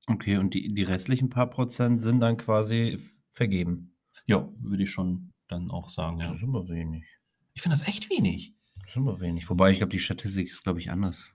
Okay, 0.09 0.39
und 0.39 0.55
die, 0.55 0.75
die 0.75 0.83
restlichen 0.83 1.31
paar 1.31 1.49
Prozent 1.49 2.03
sind 2.03 2.19
dann 2.19 2.37
quasi 2.37 2.99
vergeben. 3.33 3.95
Ja, 4.29 4.47
würde 4.61 4.83
ich 4.83 4.91
schon 4.91 5.33
dann 5.49 5.71
auch 5.71 5.89
sagen, 5.89 6.21
ja. 6.21 6.29
Das 6.29 6.37
ist 6.37 6.43
immer 6.43 6.69
wenig. 6.69 7.05
Ich 7.55 7.63
finde 7.63 7.79
das 7.79 7.89
echt 7.89 8.11
wenig. 8.11 8.55
Das 8.81 8.91
ist 8.91 8.97
immer 8.97 9.21
wenig. 9.21 9.49
Wobei 9.49 9.73
ich 9.73 9.79
glaube, 9.79 9.91
die 9.91 9.99
Statistik 9.99 10.51
ist, 10.51 10.63
glaube 10.63 10.81
ich, 10.81 10.91
anders 10.91 11.35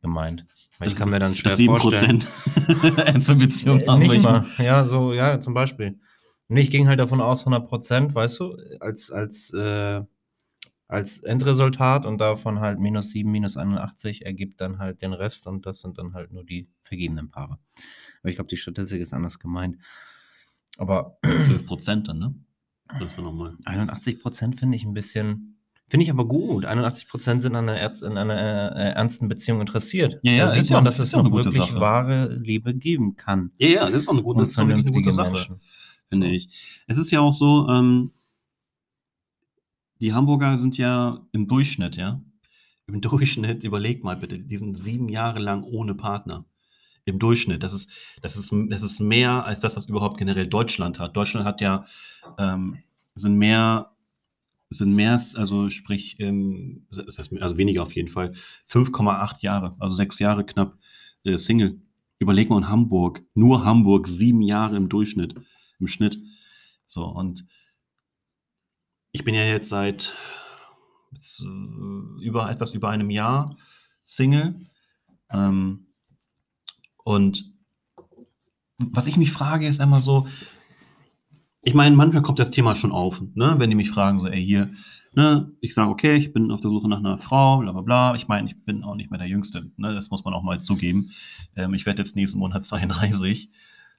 gemeint. 0.00 0.46
Weil 0.78 0.92
ich 0.92 0.94
kann 0.94 1.10
mir 1.10 1.18
dann 1.18 1.34
schwer 1.34 1.56
7 1.56 1.78
vorstellen. 1.78 2.20
zur 3.20 3.34
Beziehung 3.34 3.80
äh, 3.80 3.96
nicht 3.98 4.22
mal. 4.22 4.46
Ja, 4.58 4.84
so, 4.84 5.12
ja, 5.12 5.40
zum 5.40 5.52
Beispiel. 5.52 5.98
Und 6.48 6.56
ich 6.58 6.70
ging 6.70 6.86
halt 6.86 7.00
davon 7.00 7.20
aus, 7.20 7.40
100 7.40 7.66
Prozent, 7.66 8.14
weißt 8.14 8.38
du, 8.38 8.56
als, 8.78 9.10
als, 9.10 9.52
äh, 9.52 10.02
als 10.86 11.18
Endresultat 11.18 12.06
und 12.06 12.18
davon 12.18 12.60
halt 12.60 12.78
minus 12.78 13.10
7, 13.10 13.28
minus 13.28 13.56
81 13.56 14.24
ergibt 14.24 14.60
dann 14.60 14.78
halt 14.78 15.02
den 15.02 15.12
Rest 15.12 15.48
und 15.48 15.66
das 15.66 15.80
sind 15.80 15.98
dann 15.98 16.14
halt 16.14 16.30
nur 16.30 16.44
die 16.44 16.68
vergebenen 16.84 17.30
Paare. 17.30 17.58
Aber 18.20 18.28
ich 18.28 18.36
glaube, 18.36 18.48
die 18.48 18.58
Statistik 18.58 19.00
ist 19.00 19.12
anders 19.12 19.40
gemeint. 19.40 19.78
Aber 20.78 21.18
12 21.22 21.66
Prozent 21.66 22.08
dann, 22.08 22.18
ne? 22.18 22.34
Das 23.00 23.16
nochmal. 23.16 23.56
81 23.64 24.20
Prozent 24.20 24.58
finde 24.60 24.76
ich 24.76 24.84
ein 24.84 24.94
bisschen, 24.94 25.56
finde 25.88 26.04
ich 26.04 26.10
aber 26.10 26.26
gut. 26.26 26.64
81 26.64 27.08
Prozent 27.08 27.42
sind 27.42 27.56
an 27.56 27.68
einer, 27.68 27.78
Erz, 27.78 28.02
in 28.02 28.16
einer 28.18 28.76
äh, 28.76 28.90
ernsten 28.92 29.28
Beziehung 29.28 29.60
interessiert. 29.60 30.20
Ja, 30.22 30.32
ja, 30.32 30.46
da 30.46 30.62
sieht 30.62 30.70
man, 30.70 30.84
dass 30.84 30.98
es 30.98 31.14
auch 31.14 31.30
wirklich 31.30 31.54
Sache. 31.56 31.80
wahre 31.80 32.34
Liebe 32.34 32.74
geben 32.74 33.16
kann. 33.16 33.52
Ja, 33.58 33.68
ja, 33.68 33.86
das 33.86 34.00
ist 34.00 34.08
auch 34.08 34.12
eine 34.12 34.22
gute, 34.22 34.46
das 34.46 34.58
eine 34.58 34.84
gute 34.84 35.12
Sache. 35.12 35.32
Menschen. 35.32 35.60
finde 36.08 36.26
So. 36.28 36.32
ich. 36.32 36.48
Es 36.86 36.98
ist 36.98 37.10
ja 37.10 37.20
auch 37.20 37.32
so, 37.32 37.68
ähm, 37.68 38.12
die 40.00 40.12
Hamburger 40.12 40.58
sind 40.58 40.76
ja 40.76 41.26
im 41.32 41.48
Durchschnitt, 41.48 41.96
ja. 41.96 42.20
Im 42.86 43.00
Durchschnitt, 43.00 43.64
überleg 43.64 44.04
mal 44.04 44.16
bitte, 44.16 44.38
die 44.38 44.56
sind 44.56 44.76
sieben 44.76 45.08
Jahre 45.08 45.38
lang 45.38 45.62
ohne 45.64 45.94
Partner. 45.94 46.44
Im 47.06 47.18
Durchschnitt. 47.18 47.62
Das 47.62 47.74
ist, 47.74 47.90
das 48.22 48.36
ist, 48.36 48.50
das 48.70 48.82
ist 48.82 49.00
mehr 49.00 49.44
als 49.44 49.60
das, 49.60 49.76
was 49.76 49.86
überhaupt 49.86 50.18
generell 50.18 50.46
Deutschland 50.46 50.98
hat. 50.98 51.16
Deutschland 51.16 51.46
hat 51.46 51.60
ja, 51.60 51.84
ähm, 52.38 52.78
sind 53.14 53.36
mehr, 53.36 53.92
sind 54.70 54.94
mehr, 54.94 55.20
also 55.34 55.68
sprich, 55.68 56.18
ähm, 56.18 56.86
also 57.40 57.58
weniger 57.58 57.82
auf 57.82 57.94
jeden 57.94 58.08
Fall, 58.08 58.32
5,8 58.70 59.42
Jahre, 59.42 59.76
also 59.78 59.94
sechs 59.94 60.18
Jahre 60.18 60.44
knapp 60.44 60.78
äh, 61.24 61.36
Single. 61.36 61.80
Überleg 62.18 62.48
mal 62.48 62.58
in 62.58 62.68
Hamburg, 62.68 63.22
nur 63.34 63.64
Hamburg, 63.64 64.06
sieben 64.08 64.40
Jahre 64.40 64.76
im 64.76 64.88
Durchschnitt, 64.88 65.34
im 65.78 65.88
Schnitt. 65.88 66.18
So, 66.86 67.04
und 67.04 67.44
ich 69.12 69.24
bin 69.24 69.34
ja 69.34 69.44
jetzt 69.44 69.68
seit 69.68 70.14
über 72.20 72.50
etwas 72.50 72.72
über 72.72 72.88
einem 72.88 73.10
Jahr 73.10 73.56
Single. 74.02 74.54
Ähm, 75.30 75.83
und 77.04 77.54
was 78.78 79.06
ich 79.06 79.16
mich 79.16 79.30
frage, 79.30 79.68
ist 79.68 79.80
einmal 79.80 80.00
so, 80.00 80.26
ich 81.62 81.74
meine, 81.74 81.96
manchmal 81.96 82.22
kommt 82.22 82.38
das 82.38 82.50
Thema 82.50 82.74
schon 82.74 82.92
auf, 82.92 83.22
ne? 83.34 83.54
wenn 83.58 83.70
die 83.70 83.76
mich 83.76 83.90
fragen, 83.90 84.20
so, 84.20 84.26
ey, 84.26 84.44
hier, 84.44 84.70
ne? 85.12 85.50
ich 85.60 85.74
sage, 85.74 85.90
okay, 85.90 86.14
ich 86.16 86.32
bin 86.32 86.50
auf 86.50 86.60
der 86.60 86.70
Suche 86.70 86.88
nach 86.88 86.98
einer 86.98 87.18
Frau, 87.18 87.58
bla 87.58 87.72
bla 87.72 87.80
bla. 87.80 88.14
Ich 88.14 88.28
meine, 88.28 88.48
ich 88.48 88.64
bin 88.64 88.84
auch 88.84 88.94
nicht 88.94 89.10
mehr 89.10 89.18
der 89.18 89.28
Jüngste, 89.28 89.70
ne? 89.76 89.94
das 89.94 90.10
muss 90.10 90.24
man 90.24 90.34
auch 90.34 90.42
mal 90.42 90.60
zugeben. 90.60 91.10
Ähm, 91.56 91.72
ich 91.74 91.86
werde 91.86 92.02
jetzt 92.02 92.16
nächsten 92.16 92.38
Monat 92.38 92.66
32 92.66 93.50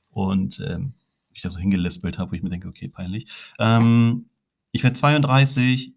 und 0.09 0.63
ähm, 0.65 0.93
ich 1.33 1.41
da 1.41 1.49
so 1.49 1.57
hingelispelt 1.57 2.17
habe, 2.17 2.31
wo 2.31 2.35
ich 2.35 2.43
mir 2.43 2.49
denke, 2.49 2.67
okay, 2.67 2.87
peinlich. 2.87 3.27
Ähm, 3.59 4.29
ich 4.71 4.83
werde 4.83 4.95
32 4.95 5.93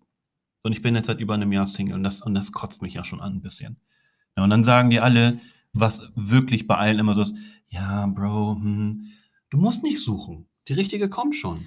und 0.63 0.73
ich 0.73 0.83
bin 0.83 0.95
jetzt 0.95 1.07
seit 1.07 1.21
über 1.21 1.35
einem 1.35 1.53
Jahr 1.53 1.67
Single 1.67 1.95
und 1.95 2.03
das, 2.03 2.23
und 2.23 2.35
das 2.35 2.53
kotzt 2.53 2.83
mich 2.83 2.95
ja 2.95 3.05
schon 3.05 3.21
an 3.21 3.35
ein 3.35 3.43
bisschen. 3.43 3.77
Ja, 4.37 4.45
und 4.45 4.51
dann 4.51 4.65
sagen 4.65 4.91
die 4.91 5.01
alle, 5.01 5.39
was 5.73 6.03
wirklich 6.15 6.67
bei 6.67 6.77
allen 6.77 6.99
immer 6.99 7.15
so 7.15 7.23
ist, 7.23 7.37
ja, 7.69 8.07
Bro, 8.07 8.57
hm, 8.61 9.09
du 9.51 9.59
musst 9.59 9.83
nicht 9.83 10.01
suchen. 10.01 10.47
Die 10.69 10.73
richtige 10.73 11.09
kommt 11.09 11.35
schon. 11.35 11.67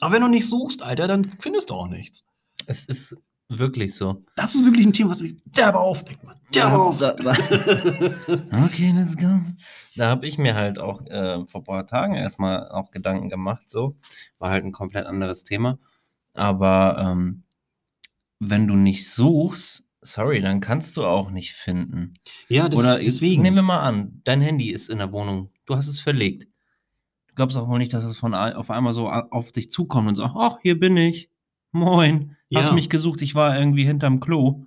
Aber 0.00 0.14
wenn 0.14 0.22
du 0.22 0.28
nicht 0.28 0.48
suchst, 0.48 0.82
Alter, 0.82 1.08
dann 1.08 1.24
findest 1.24 1.70
du 1.70 1.74
auch 1.74 1.88
nichts. 1.88 2.24
Es 2.66 2.84
ist 2.84 3.16
wirklich 3.48 3.94
so. 3.94 4.24
Das 4.36 4.54
ist 4.54 4.64
wirklich 4.64 4.86
ein 4.86 4.92
Thema, 4.92 5.10
was 5.10 5.20
mich 5.20 5.36
derbe 5.44 5.78
aufdeckt, 5.78 6.22
Mann. 6.24 6.38
Derbe 6.52 6.96
da, 6.98 7.14
okay, 8.64 8.92
let's 8.92 9.16
go. 9.16 9.40
Da 9.94 10.08
habe 10.08 10.26
ich 10.26 10.38
mir 10.38 10.54
halt 10.54 10.78
auch 10.78 11.04
äh, 11.06 11.44
vor 11.46 11.60
ein 11.60 11.64
paar 11.64 11.86
Tagen 11.86 12.14
erstmal 12.14 12.68
auch 12.68 12.90
Gedanken 12.90 13.28
gemacht, 13.28 13.68
so. 13.68 13.96
War 14.38 14.50
halt 14.50 14.64
ein 14.64 14.72
komplett 14.72 15.06
anderes 15.06 15.44
Thema. 15.44 15.78
Aber 16.34 16.98
ähm, 16.98 17.44
wenn 18.38 18.66
du 18.66 18.74
nicht 18.74 19.10
suchst, 19.10 19.85
sorry, 20.06 20.40
dann 20.40 20.60
kannst 20.60 20.96
du 20.96 21.04
auch 21.04 21.30
nicht 21.30 21.52
finden. 21.52 22.14
ja, 22.48 22.68
das, 22.68 22.78
Oder 22.80 22.98
deswegen. 22.98 23.42
nehmen 23.42 23.56
wir 23.56 23.62
mal 23.62 23.80
an, 23.80 24.20
dein 24.24 24.40
Handy 24.40 24.70
ist 24.70 24.88
in 24.88 24.98
der 24.98 25.12
Wohnung, 25.12 25.50
du 25.66 25.76
hast 25.76 25.88
es 25.88 26.00
verlegt. 26.00 26.44
Du 27.28 27.34
glaubst 27.34 27.56
auch 27.56 27.68
wohl 27.68 27.78
nicht, 27.78 27.92
dass 27.92 28.04
es 28.04 28.16
von 28.16 28.34
auf 28.34 28.70
einmal 28.70 28.94
so 28.94 29.08
auf 29.10 29.52
dich 29.52 29.70
zukommt 29.70 30.08
und 30.08 30.16
sagt, 30.16 30.34
ach, 30.36 30.58
hier 30.62 30.78
bin 30.78 30.96
ich. 30.96 31.28
Moin. 31.72 32.36
Hast 32.54 32.68
Ja. 32.68 32.72
mich 32.74 32.88
gesucht, 32.88 33.20
ich 33.22 33.34
war 33.34 33.58
irgendwie 33.58 33.84
hinterm 33.84 34.20
Klo. 34.20 34.64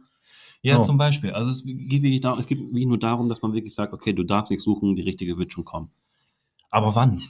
Ja, 0.62 0.76
So. 0.78 0.84
zum 0.84 0.98
Beispiel. 0.98 1.32
Also 1.32 1.50
es 1.52 1.64
geht 1.64 2.04
wirklich 2.04 2.22
darum, 2.22 2.38
es 2.40 2.46
geht 2.48 2.60
wirklich 2.60 2.86
nur 2.86 3.00
darum, 3.00 3.30
dass 3.30 3.42
man 3.42 3.54
wirklich 3.54 3.74
sagt, 3.74 3.94
okay, 3.94 4.14
du 4.14 4.24
darfst 4.24 4.52
nicht 4.52 4.62
suchen, 4.62 4.96
die 4.96 5.02
richtige 5.02 5.38
wird 5.38 5.54
schon 5.54 5.64
kommen. 5.66 5.90
Aber 6.70 6.94
wann? 6.96 7.24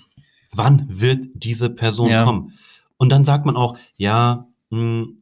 Wann 0.51 0.85
wird 0.89 1.27
diese 1.33 1.69
Person 1.69 2.09
Ja. 2.09 2.23
kommen? 2.25 2.53
Und 2.97 3.09
dann 3.09 3.23
sagt 3.23 3.45
man 3.45 3.55
auch, 3.55 3.77
ja, 3.95 4.47
hm, 4.71 5.18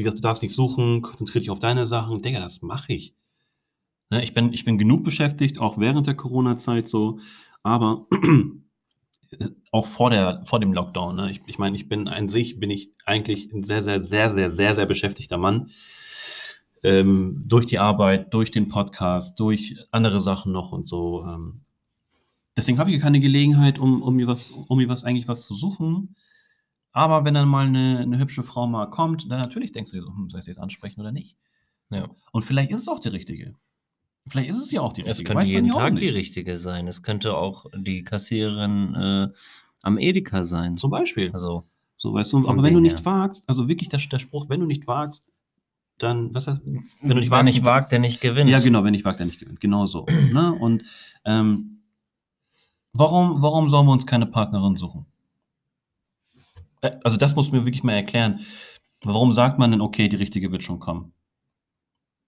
wie 0.00 0.04
gesagt, 0.04 0.18
du 0.18 0.22
darfst 0.22 0.42
nicht 0.42 0.54
suchen, 0.54 1.02
konzentriere 1.02 1.40
dich 1.40 1.50
auf 1.50 1.58
deine 1.58 1.84
Sachen. 1.84 2.22
Digga, 2.22 2.40
das 2.40 2.62
mache 2.62 2.94
ich. 2.94 3.14
Ne, 4.08 4.24
ich, 4.24 4.32
bin, 4.32 4.50
ich 4.54 4.64
bin 4.64 4.78
genug 4.78 5.04
beschäftigt, 5.04 5.60
auch 5.60 5.76
während 5.76 6.06
der 6.06 6.14
Corona-Zeit 6.14 6.88
so, 6.88 7.18
aber 7.62 8.06
auch 9.72 9.86
vor, 9.86 10.08
der, 10.08 10.42
vor 10.46 10.58
dem 10.58 10.72
Lockdown. 10.72 11.16
Ne? 11.16 11.30
Ich, 11.32 11.42
ich 11.44 11.58
meine, 11.58 11.76
ich 11.76 11.86
bin 11.86 12.08
an 12.08 12.30
sich, 12.30 12.58
bin 12.58 12.70
ich 12.70 12.94
eigentlich 13.04 13.52
ein 13.52 13.62
sehr, 13.62 13.82
sehr, 13.82 14.02
sehr, 14.02 14.30
sehr, 14.30 14.48
sehr, 14.48 14.74
sehr 14.74 14.86
beschäftigter 14.86 15.36
Mann 15.36 15.68
ähm, 16.82 17.44
durch 17.46 17.66
die 17.66 17.78
Arbeit, 17.78 18.32
durch 18.32 18.50
den 18.50 18.68
Podcast, 18.68 19.38
durch 19.38 19.76
andere 19.90 20.22
Sachen 20.22 20.50
noch 20.50 20.72
und 20.72 20.88
so. 20.88 21.26
Ähm. 21.26 21.60
Deswegen 22.56 22.78
habe 22.78 22.90
ich 22.90 23.02
keine 23.02 23.20
Gelegenheit, 23.20 23.78
um, 23.78 24.00
um, 24.00 24.16
mir 24.16 24.26
was, 24.26 24.50
um 24.50 24.78
mir 24.78 24.88
was 24.88 25.04
eigentlich 25.04 25.28
was 25.28 25.44
zu 25.44 25.54
suchen. 25.54 26.16
Aber 26.92 27.24
wenn 27.24 27.34
dann 27.34 27.48
mal 27.48 27.66
eine, 27.66 27.98
eine 28.00 28.18
hübsche 28.18 28.42
Frau 28.42 28.66
mal 28.66 28.86
kommt, 28.86 29.30
dann 29.30 29.40
natürlich 29.40 29.72
denkst 29.72 29.90
du 29.92 29.98
dir 29.98 30.02
so, 30.02 30.10
hm, 30.14 30.28
soll 30.30 30.40
ich 30.40 30.44
sie 30.44 30.50
jetzt 30.50 30.58
ansprechen 30.60 31.00
oder 31.00 31.12
nicht? 31.12 31.36
Ja. 31.90 32.08
Und 32.32 32.44
vielleicht 32.44 32.70
ist 32.70 32.80
es 32.80 32.88
auch 32.88 32.98
die 32.98 33.08
richtige. 33.08 33.54
Vielleicht 34.28 34.50
ist 34.50 34.58
es 34.58 34.70
ja 34.70 34.80
auch 34.80 34.92
die 34.92 35.02
Es 35.02 35.18
richtige. 35.18 35.26
könnte 35.28 35.38
weiß 35.40 35.46
man 35.46 35.54
jeden 35.64 35.70
Tag 35.70 35.96
die 35.96 36.08
richtige 36.08 36.56
sein. 36.56 36.86
Es 36.88 37.02
könnte 37.02 37.34
auch 37.36 37.66
die 37.76 38.02
Kassiererin 38.04 38.94
äh, 38.94 39.28
am 39.82 39.98
Edeka 39.98 40.44
sein. 40.44 40.76
Zum 40.76 40.90
Beispiel. 40.90 41.30
Also, 41.32 41.64
So, 41.96 42.12
weißt 42.12 42.32
du, 42.32 42.48
aber 42.48 42.62
wenn 42.62 42.74
du 42.74 42.80
nicht 42.80 42.98
her. 42.98 43.04
wagst, 43.06 43.48
also 43.48 43.66
wirklich 43.68 43.88
der, 43.88 43.98
der 44.00 44.18
Spruch, 44.18 44.48
wenn 44.48 44.60
du 44.60 44.66
nicht 44.66 44.86
wagst, 44.86 45.30
dann, 45.98 46.32
was 46.34 46.46
heißt, 46.46 46.62
wenn 46.64 47.08
du 47.08 47.14
nicht 47.14 47.30
wagst, 47.30 47.44
nicht 47.52 47.64
wagt, 47.64 47.92
der 47.92 47.98
nicht 47.98 48.20
gewinnt. 48.20 48.50
Ja, 48.50 48.58
genau, 48.60 48.84
wenn 48.84 48.92
nicht 48.92 49.04
wagt, 49.04 49.18
der 49.20 49.26
nicht 49.26 49.38
gewinnt. 49.40 49.60
Genau 49.60 49.86
so. 49.86 50.06
ne? 50.06 50.52
Und 50.58 50.82
ähm, 51.24 51.82
warum, 52.92 53.42
warum 53.42 53.68
sollen 53.68 53.86
wir 53.86 53.92
uns 53.92 54.06
keine 54.06 54.26
Partnerin 54.26 54.76
suchen? 54.76 55.06
Also 56.82 57.16
das 57.16 57.34
muss 57.34 57.52
mir 57.52 57.64
wirklich 57.64 57.82
mal 57.84 57.92
erklären. 57.92 58.40
Warum 59.02 59.32
sagt 59.32 59.58
man 59.58 59.70
denn, 59.70 59.80
okay, 59.80 60.08
die 60.08 60.16
richtige 60.16 60.52
wird 60.52 60.62
schon 60.62 60.78
kommen? 60.80 61.12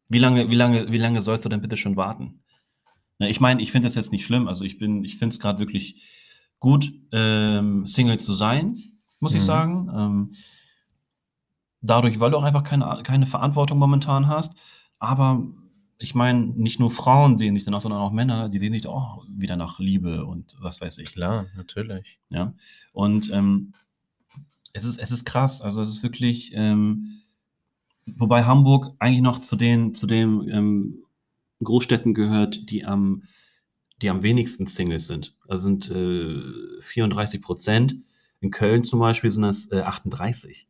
Wie 0.08 0.18
lange, 0.18 0.50
wie 0.50 0.54
lange, 0.54 0.90
wie 0.90 0.98
lange 0.98 1.22
sollst 1.22 1.44
du 1.44 1.48
denn 1.48 1.60
bitte 1.60 1.76
schon 1.76 1.96
warten? 1.96 2.42
Na, 3.18 3.28
ich 3.28 3.40
meine, 3.40 3.62
ich 3.62 3.72
finde 3.72 3.86
das 3.88 3.94
jetzt 3.94 4.12
nicht 4.12 4.24
schlimm. 4.24 4.48
Also 4.48 4.64
ich 4.64 4.78
bin, 4.78 5.04
ich 5.04 5.16
finde 5.16 5.34
es 5.34 5.40
gerade 5.40 5.58
wirklich 5.58 6.02
gut, 6.60 6.92
ähm, 7.12 7.86
Single 7.86 8.18
zu 8.18 8.34
sein, 8.34 8.76
muss 9.20 9.34
ich 9.34 9.42
Mhm. 9.42 9.46
sagen. 9.46 9.90
Ähm, 9.94 10.34
dadurch, 11.80 12.20
weil 12.20 12.30
du 12.30 12.36
auch 12.36 12.42
einfach 12.42 12.64
keine, 12.64 13.02
keine 13.04 13.26
Verantwortung 13.26 13.78
momentan 13.78 14.28
hast. 14.28 14.54
Aber 14.98 15.42
ich 15.98 16.14
meine, 16.14 16.40
nicht 16.40 16.80
nur 16.80 16.90
Frauen 16.90 17.38
sehen 17.38 17.54
sich 17.54 17.64
danach, 17.64 17.80
sondern 17.80 18.00
auch 18.00 18.12
Männer, 18.12 18.48
die 18.48 18.58
sehen 18.58 18.72
sich 18.72 18.86
auch 18.86 19.24
wieder 19.28 19.56
nach 19.56 19.78
Liebe 19.78 20.24
und 20.24 20.56
was 20.60 20.80
weiß 20.80 20.98
ich. 20.98 21.12
Klar, 21.12 21.46
natürlich. 21.56 22.18
Ja. 22.30 22.54
Und 22.92 23.30
ähm, 23.32 23.72
es, 24.72 24.84
ist, 24.84 24.98
es 24.98 25.10
ist 25.10 25.24
krass. 25.24 25.62
Also 25.62 25.82
es 25.82 25.90
ist 25.90 26.02
wirklich, 26.02 26.52
ähm, 26.54 27.22
wobei 28.06 28.44
Hamburg 28.44 28.94
eigentlich 28.98 29.22
noch 29.22 29.40
zu 29.40 29.56
den, 29.56 29.94
zu 29.94 30.06
den 30.06 30.48
ähm, 30.48 31.04
Großstädten 31.62 32.14
gehört, 32.14 32.70
die 32.70 32.84
am, 32.84 33.24
die 34.00 34.10
am 34.10 34.22
wenigsten 34.22 34.66
Singles 34.66 35.06
sind. 35.06 35.36
Also 35.48 35.64
sind 35.64 35.90
äh, 35.90 36.80
34 36.80 37.40
Prozent. 37.40 37.96
In 38.40 38.50
Köln 38.50 38.82
zum 38.82 38.98
Beispiel 38.98 39.30
sind 39.30 39.42
das 39.42 39.70
äh, 39.70 39.82
38. 39.82 40.66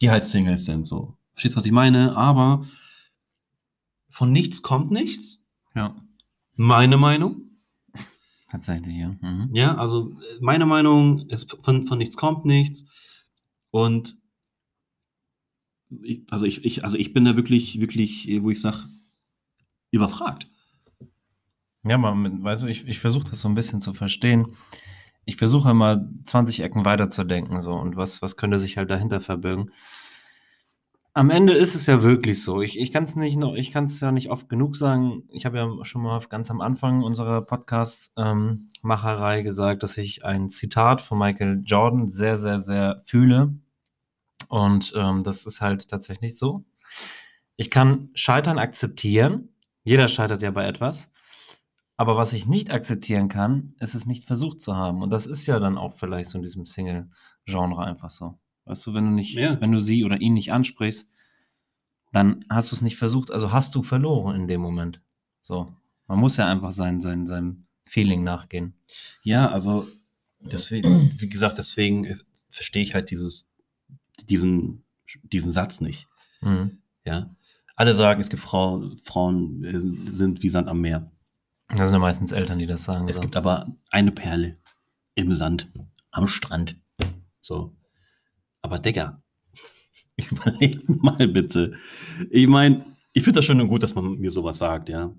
Die 0.00 0.10
halt 0.10 0.26
Singles 0.26 0.64
sind 0.64 0.86
so. 0.86 1.16
Verstehst 1.34 1.54
du, 1.54 1.58
was 1.58 1.66
ich 1.66 1.72
meine? 1.72 2.16
Aber 2.16 2.66
von 4.08 4.32
nichts 4.32 4.62
kommt 4.62 4.90
nichts. 4.90 5.40
Ja, 5.74 5.96
Meine 6.54 6.96
Meinung. 6.96 7.51
Tatsächlich, 8.52 8.96
ja. 8.96 9.16
Mhm. 9.20 9.48
Ja, 9.52 9.76
also 9.76 10.10
äh, 10.10 10.38
meine 10.40 10.66
Meinung 10.66 11.28
ist, 11.30 11.56
von, 11.62 11.86
von 11.86 11.98
nichts 11.98 12.16
kommt 12.16 12.44
nichts. 12.44 12.86
Und 13.70 14.18
ich, 16.02 16.22
also, 16.30 16.44
ich, 16.44 16.64
ich, 16.64 16.84
also 16.84 16.96
ich 16.96 17.12
bin 17.12 17.24
da 17.24 17.34
wirklich, 17.34 17.80
wirklich, 17.80 18.28
äh, 18.28 18.42
wo 18.42 18.50
ich 18.50 18.60
sage, 18.60 18.88
überfragt. 19.90 20.46
Ja, 21.84 21.98
man, 21.98 22.44
weißt 22.44 22.62
du, 22.62 22.66
ich, 22.68 22.86
ich 22.86 23.00
versuche 23.00 23.30
das 23.30 23.40
so 23.40 23.48
ein 23.48 23.54
bisschen 23.54 23.80
zu 23.80 23.92
verstehen. 23.92 24.54
Ich 25.24 25.36
versuche 25.36 25.70
immer 25.70 26.06
20 26.26 26.60
Ecken 26.60 26.84
weiterzudenken, 26.84 27.62
so, 27.62 27.72
und 27.72 27.96
was, 27.96 28.22
was 28.22 28.36
könnte 28.36 28.58
sich 28.58 28.76
halt 28.76 28.90
dahinter 28.90 29.20
verbirgen. 29.20 29.70
Am 31.14 31.28
Ende 31.28 31.52
ist 31.52 31.74
es 31.74 31.84
ja 31.84 32.02
wirklich 32.02 32.42
so. 32.42 32.62
Ich, 32.62 32.78
ich 32.78 32.90
kann 32.90 33.04
es 33.04 33.16
nicht 33.16 33.36
noch, 33.36 33.54
ich 33.54 33.70
kann 33.70 33.84
es 33.84 34.00
ja 34.00 34.12
nicht 34.12 34.30
oft 34.30 34.48
genug 34.48 34.76
sagen. 34.76 35.24
Ich 35.28 35.44
habe 35.44 35.58
ja 35.58 35.84
schon 35.84 36.02
mal 36.02 36.18
ganz 36.30 36.50
am 36.50 36.62
Anfang 36.62 37.02
unserer 37.02 37.42
Podcast-Macherei 37.42 39.42
gesagt, 39.42 39.82
dass 39.82 39.98
ich 39.98 40.24
ein 40.24 40.48
Zitat 40.48 41.02
von 41.02 41.18
Michael 41.18 41.62
Jordan 41.66 42.08
sehr, 42.08 42.38
sehr, 42.38 42.60
sehr 42.60 43.02
fühle. 43.04 43.54
Und 44.48 44.94
ähm, 44.96 45.22
das 45.22 45.44
ist 45.44 45.60
halt 45.60 45.90
tatsächlich 45.90 46.38
so. 46.38 46.64
Ich 47.56 47.70
kann 47.70 48.08
Scheitern 48.14 48.58
akzeptieren. 48.58 49.50
Jeder 49.84 50.08
scheitert 50.08 50.40
ja 50.40 50.50
bei 50.50 50.66
etwas. 50.66 51.10
Aber 51.98 52.16
was 52.16 52.32
ich 52.32 52.46
nicht 52.46 52.70
akzeptieren 52.70 53.28
kann, 53.28 53.74
ist 53.80 53.94
es 53.94 54.06
nicht 54.06 54.24
versucht 54.24 54.62
zu 54.62 54.76
haben. 54.76 55.02
Und 55.02 55.10
das 55.10 55.26
ist 55.26 55.44
ja 55.44 55.60
dann 55.60 55.76
auch 55.76 55.92
vielleicht 55.94 56.30
so 56.30 56.38
in 56.38 56.42
diesem 56.42 56.66
Single-Genre 56.66 57.84
einfach 57.84 58.10
so. 58.10 58.38
Weißt 58.64 58.86
du, 58.86 58.94
wenn 58.94 59.04
du 59.04 59.10
nicht, 59.10 59.34
Ja. 59.34 59.60
wenn 59.60 59.72
du 59.72 59.80
sie 59.80 60.04
oder 60.04 60.20
ihn 60.20 60.34
nicht 60.34 60.52
ansprichst, 60.52 61.08
dann 62.12 62.44
hast 62.48 62.70
du 62.70 62.76
es 62.76 62.82
nicht 62.82 62.96
versucht, 62.96 63.30
also 63.30 63.52
hast 63.52 63.74
du 63.74 63.82
verloren 63.82 64.36
in 64.36 64.46
dem 64.46 64.60
Moment. 64.60 65.00
So. 65.40 65.74
Man 66.06 66.18
muss 66.18 66.36
ja 66.36 66.46
einfach 66.50 66.72
sein, 66.72 67.00
sein, 67.00 67.26
seinem 67.26 67.64
Feeling 67.86 68.22
nachgehen. 68.22 68.74
Ja, 69.24 69.50
also 69.50 69.86
Deswegen, 70.44 71.12
wie 71.18 71.28
gesagt, 71.28 71.58
deswegen 71.58 72.04
äh, 72.04 72.16
verstehe 72.48 72.82
ich 72.82 72.94
halt 72.94 73.10
dieses, 73.10 73.48
diesen, 74.28 74.84
diesen 75.22 75.50
Satz 75.50 75.80
nicht. 75.80 76.08
Mhm. 76.40 76.78
Ja. 77.04 77.34
Alle 77.76 77.94
sagen, 77.94 78.20
es 78.20 78.28
gibt 78.28 78.42
Frauen, 78.42 79.00
Frauen 79.04 79.64
äh, 79.64 79.78
sind 79.78 80.42
wie 80.42 80.48
Sand 80.48 80.68
am 80.68 80.80
Meer. 80.80 81.10
Das 81.68 81.88
sind 81.88 81.94
ja 81.94 81.98
meistens 82.00 82.32
Eltern, 82.32 82.58
die 82.58 82.66
das 82.66 82.84
sagen. 82.84 83.08
Es 83.08 83.16
so. 83.16 83.22
gibt 83.22 83.36
aber 83.36 83.74
eine 83.90 84.12
Perle 84.12 84.58
im 85.14 85.32
Sand, 85.32 85.68
am 86.10 86.26
Strand. 86.26 86.76
So. 87.40 87.74
Aber 88.62 88.78
Digga, 88.78 89.20
überleg 90.16 90.88
mal 90.88 91.28
bitte. 91.28 91.74
Ich 92.30 92.46
meine, 92.46 92.84
ich 93.12 93.22
finde 93.24 93.38
das 93.38 93.44
schon 93.44 93.66
gut, 93.68 93.82
dass 93.82 93.94
man 93.94 94.18
mir 94.18 94.30
sowas 94.30 94.58
sagt, 94.58 94.88
ja. 94.88 95.14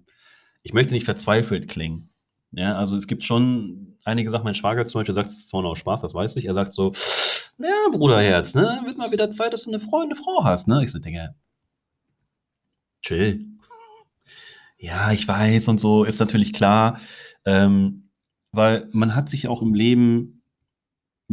Ich 0.63 0.73
möchte 0.73 0.93
nicht 0.93 1.03
verzweifelt 1.03 1.67
klingen. 1.67 2.09
Ja, 2.51 2.77
also 2.77 2.95
es 2.95 3.07
gibt 3.07 3.23
schon 3.23 3.97
einige 4.05 4.29
Sachen, 4.29 4.45
mein 4.45 4.55
Schwager 4.55 4.87
zum 4.87 4.99
Beispiel 4.99 5.15
sagt 5.15 5.29
es 5.29 5.47
zwar 5.47 5.61
noch 5.61 5.75
Spaß, 5.75 6.01
das 6.01 6.13
weiß 6.13 6.35
ich. 6.37 6.45
Er 6.45 6.53
sagt 6.53 6.73
so, 6.73 6.93
ja, 7.57 7.87
Bruderherz, 7.91 8.53
ne, 8.55 8.81
wird 8.85 8.97
mal 8.97 9.11
wieder 9.11 9.29
Zeit, 9.31 9.53
dass 9.53 9.63
du 9.63 9.71
eine 9.71 9.79
Frau, 9.79 10.05
Frau 10.15 10.43
hast, 10.43 10.67
ne? 10.67 10.83
Ich 10.83 10.91
so, 10.91 10.99
Digga, 10.99 11.35
chill. 13.01 13.45
Ja, 14.77 15.13
ich 15.13 15.25
weiß 15.25 15.69
und 15.69 15.79
so, 15.79 16.03
ist 16.03 16.19
natürlich 16.19 16.51
klar. 16.51 16.99
Ähm, 17.45 18.09
weil 18.51 18.89
man 18.91 19.15
hat 19.15 19.29
sich 19.29 19.47
auch 19.47 19.61
im 19.61 19.73
Leben 19.73 20.42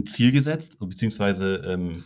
ein 0.01 0.07
Ziel 0.07 0.33
gesetzt, 0.33 0.79
beziehungsweise 0.79 1.57
ähm, 1.67 2.05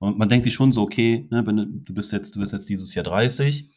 man, 0.00 0.18
man 0.18 0.28
denkt 0.28 0.44
sich 0.44 0.54
schon 0.54 0.72
so, 0.72 0.82
okay, 0.82 1.26
ne, 1.30 1.46
wenn 1.46 1.84
du, 1.84 1.94
bist 1.94 2.12
jetzt, 2.12 2.34
du 2.34 2.40
bist 2.40 2.52
jetzt 2.52 2.68
dieses 2.68 2.94
Jahr 2.94 3.04
30. 3.04 3.70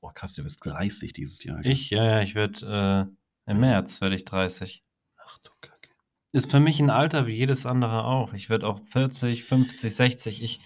Oh 0.00 0.10
krass, 0.14 0.34
du 0.34 0.42
bist 0.42 0.64
30 0.64 1.12
dieses 1.12 1.42
Jahr. 1.44 1.60
gell? 1.60 1.72
Ich, 1.72 1.90
ja, 1.90 2.04
ja, 2.04 2.22
ich 2.22 2.34
werde 2.34 3.10
äh, 3.46 3.50
im 3.50 3.60
März 3.60 4.00
werde 4.00 4.16
ich 4.16 4.24
30. 4.24 4.82
Ach 5.18 5.38
du 5.42 5.50
Kacke. 5.60 5.90
Ist 6.32 6.50
für 6.50 6.60
mich 6.60 6.80
ein 6.80 6.90
Alter 6.90 7.26
wie 7.26 7.34
jedes 7.34 7.66
andere 7.66 8.04
auch. 8.04 8.32
Ich 8.32 8.48
werde 8.48 8.66
auch 8.66 8.80
40, 8.86 9.44
50, 9.44 9.94
60. 9.94 10.42
Ich 10.42 10.60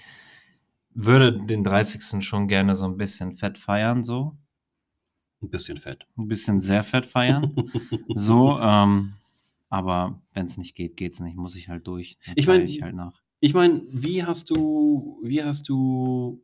würde 0.90 1.32
den 1.32 1.64
30. 1.64 2.24
schon 2.24 2.46
gerne 2.46 2.74
so 2.74 2.84
ein 2.84 2.96
bisschen 2.96 3.36
fett 3.36 3.58
feiern, 3.58 4.04
so. 4.04 4.36
Ein 5.42 5.50
bisschen 5.50 5.78
fett. 5.78 6.06
Ein 6.16 6.28
bisschen 6.28 6.60
sehr 6.60 6.84
fett 6.84 7.06
feiern. 7.06 7.70
so, 8.14 8.58
ähm, 8.60 9.14
aber 9.68 10.22
wenn 10.32 10.46
es 10.46 10.56
nicht 10.56 10.74
geht, 10.74 10.96
geht's 10.96 11.20
nicht. 11.20 11.36
Muss 11.36 11.56
ich 11.56 11.68
halt 11.68 11.86
durch. 11.86 12.18
Dann 12.26 12.34
Ich 12.36 12.46
mein- 12.46 12.60
feier 12.60 12.68
ich 12.68 12.82
halt 12.82 12.94
nach. 12.94 13.20
Ich 13.40 13.52
meine, 13.54 13.82
wie 13.88 14.24
hast 14.24 14.48
du, 14.50 15.20
wie 15.22 15.42
hast 15.42 15.68
du, 15.68 16.42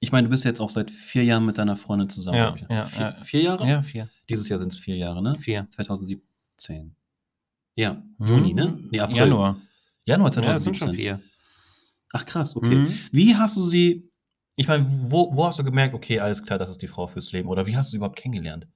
ich 0.00 0.12
meine, 0.12 0.26
du 0.26 0.30
bist 0.30 0.44
jetzt 0.44 0.60
auch 0.60 0.68
seit 0.70 0.90
vier 0.90 1.24
Jahren 1.24 1.46
mit 1.46 1.56
deiner 1.58 1.76
Freundin 1.76 2.10
zusammen. 2.10 2.36
Ja, 2.36 2.54
ich. 2.54 2.62
ja, 2.68 2.84
vier, 2.86 3.00
ja. 3.00 3.24
vier 3.24 3.40
Jahre? 3.42 3.66
Ja, 3.68 3.82
vier. 3.82 4.08
Dieses 4.28 4.48
Jahr 4.48 4.58
sind 4.58 4.72
es 4.74 4.78
vier 4.78 4.96
Jahre, 4.96 5.22
ne? 5.22 5.38
Vier. 5.38 5.66
2017. 5.70 6.94
Ja, 7.76 8.02
Juni, 8.18 8.52
ne? 8.54 8.78
Nee, 8.90 9.00
April. 9.00 9.16
Januar. 9.16 9.60
Januar 10.04 10.32
Ja, 10.34 10.56
es 10.56 10.64
sind 10.64 10.76
2017. 10.76 10.88
schon 10.88 10.94
vier. 10.96 11.20
Ach 12.12 12.24
krass, 12.26 12.56
okay. 12.56 12.74
Mhm. 12.76 12.98
Wie 13.12 13.34
hast 13.34 13.56
du 13.56 13.62
sie, 13.62 14.10
ich 14.56 14.68
meine, 14.68 14.86
wo, 15.10 15.34
wo 15.34 15.46
hast 15.46 15.58
du 15.58 15.64
gemerkt, 15.64 15.94
okay, 15.94 16.20
alles 16.20 16.42
klar, 16.42 16.58
das 16.58 16.70
ist 16.70 16.82
die 16.82 16.88
Frau 16.88 17.06
fürs 17.06 17.32
Leben? 17.32 17.48
Oder 17.48 17.66
wie 17.66 17.76
hast 17.76 17.88
du 17.88 17.90
sie 17.92 17.96
überhaupt 17.96 18.16
kennengelernt? 18.18 18.66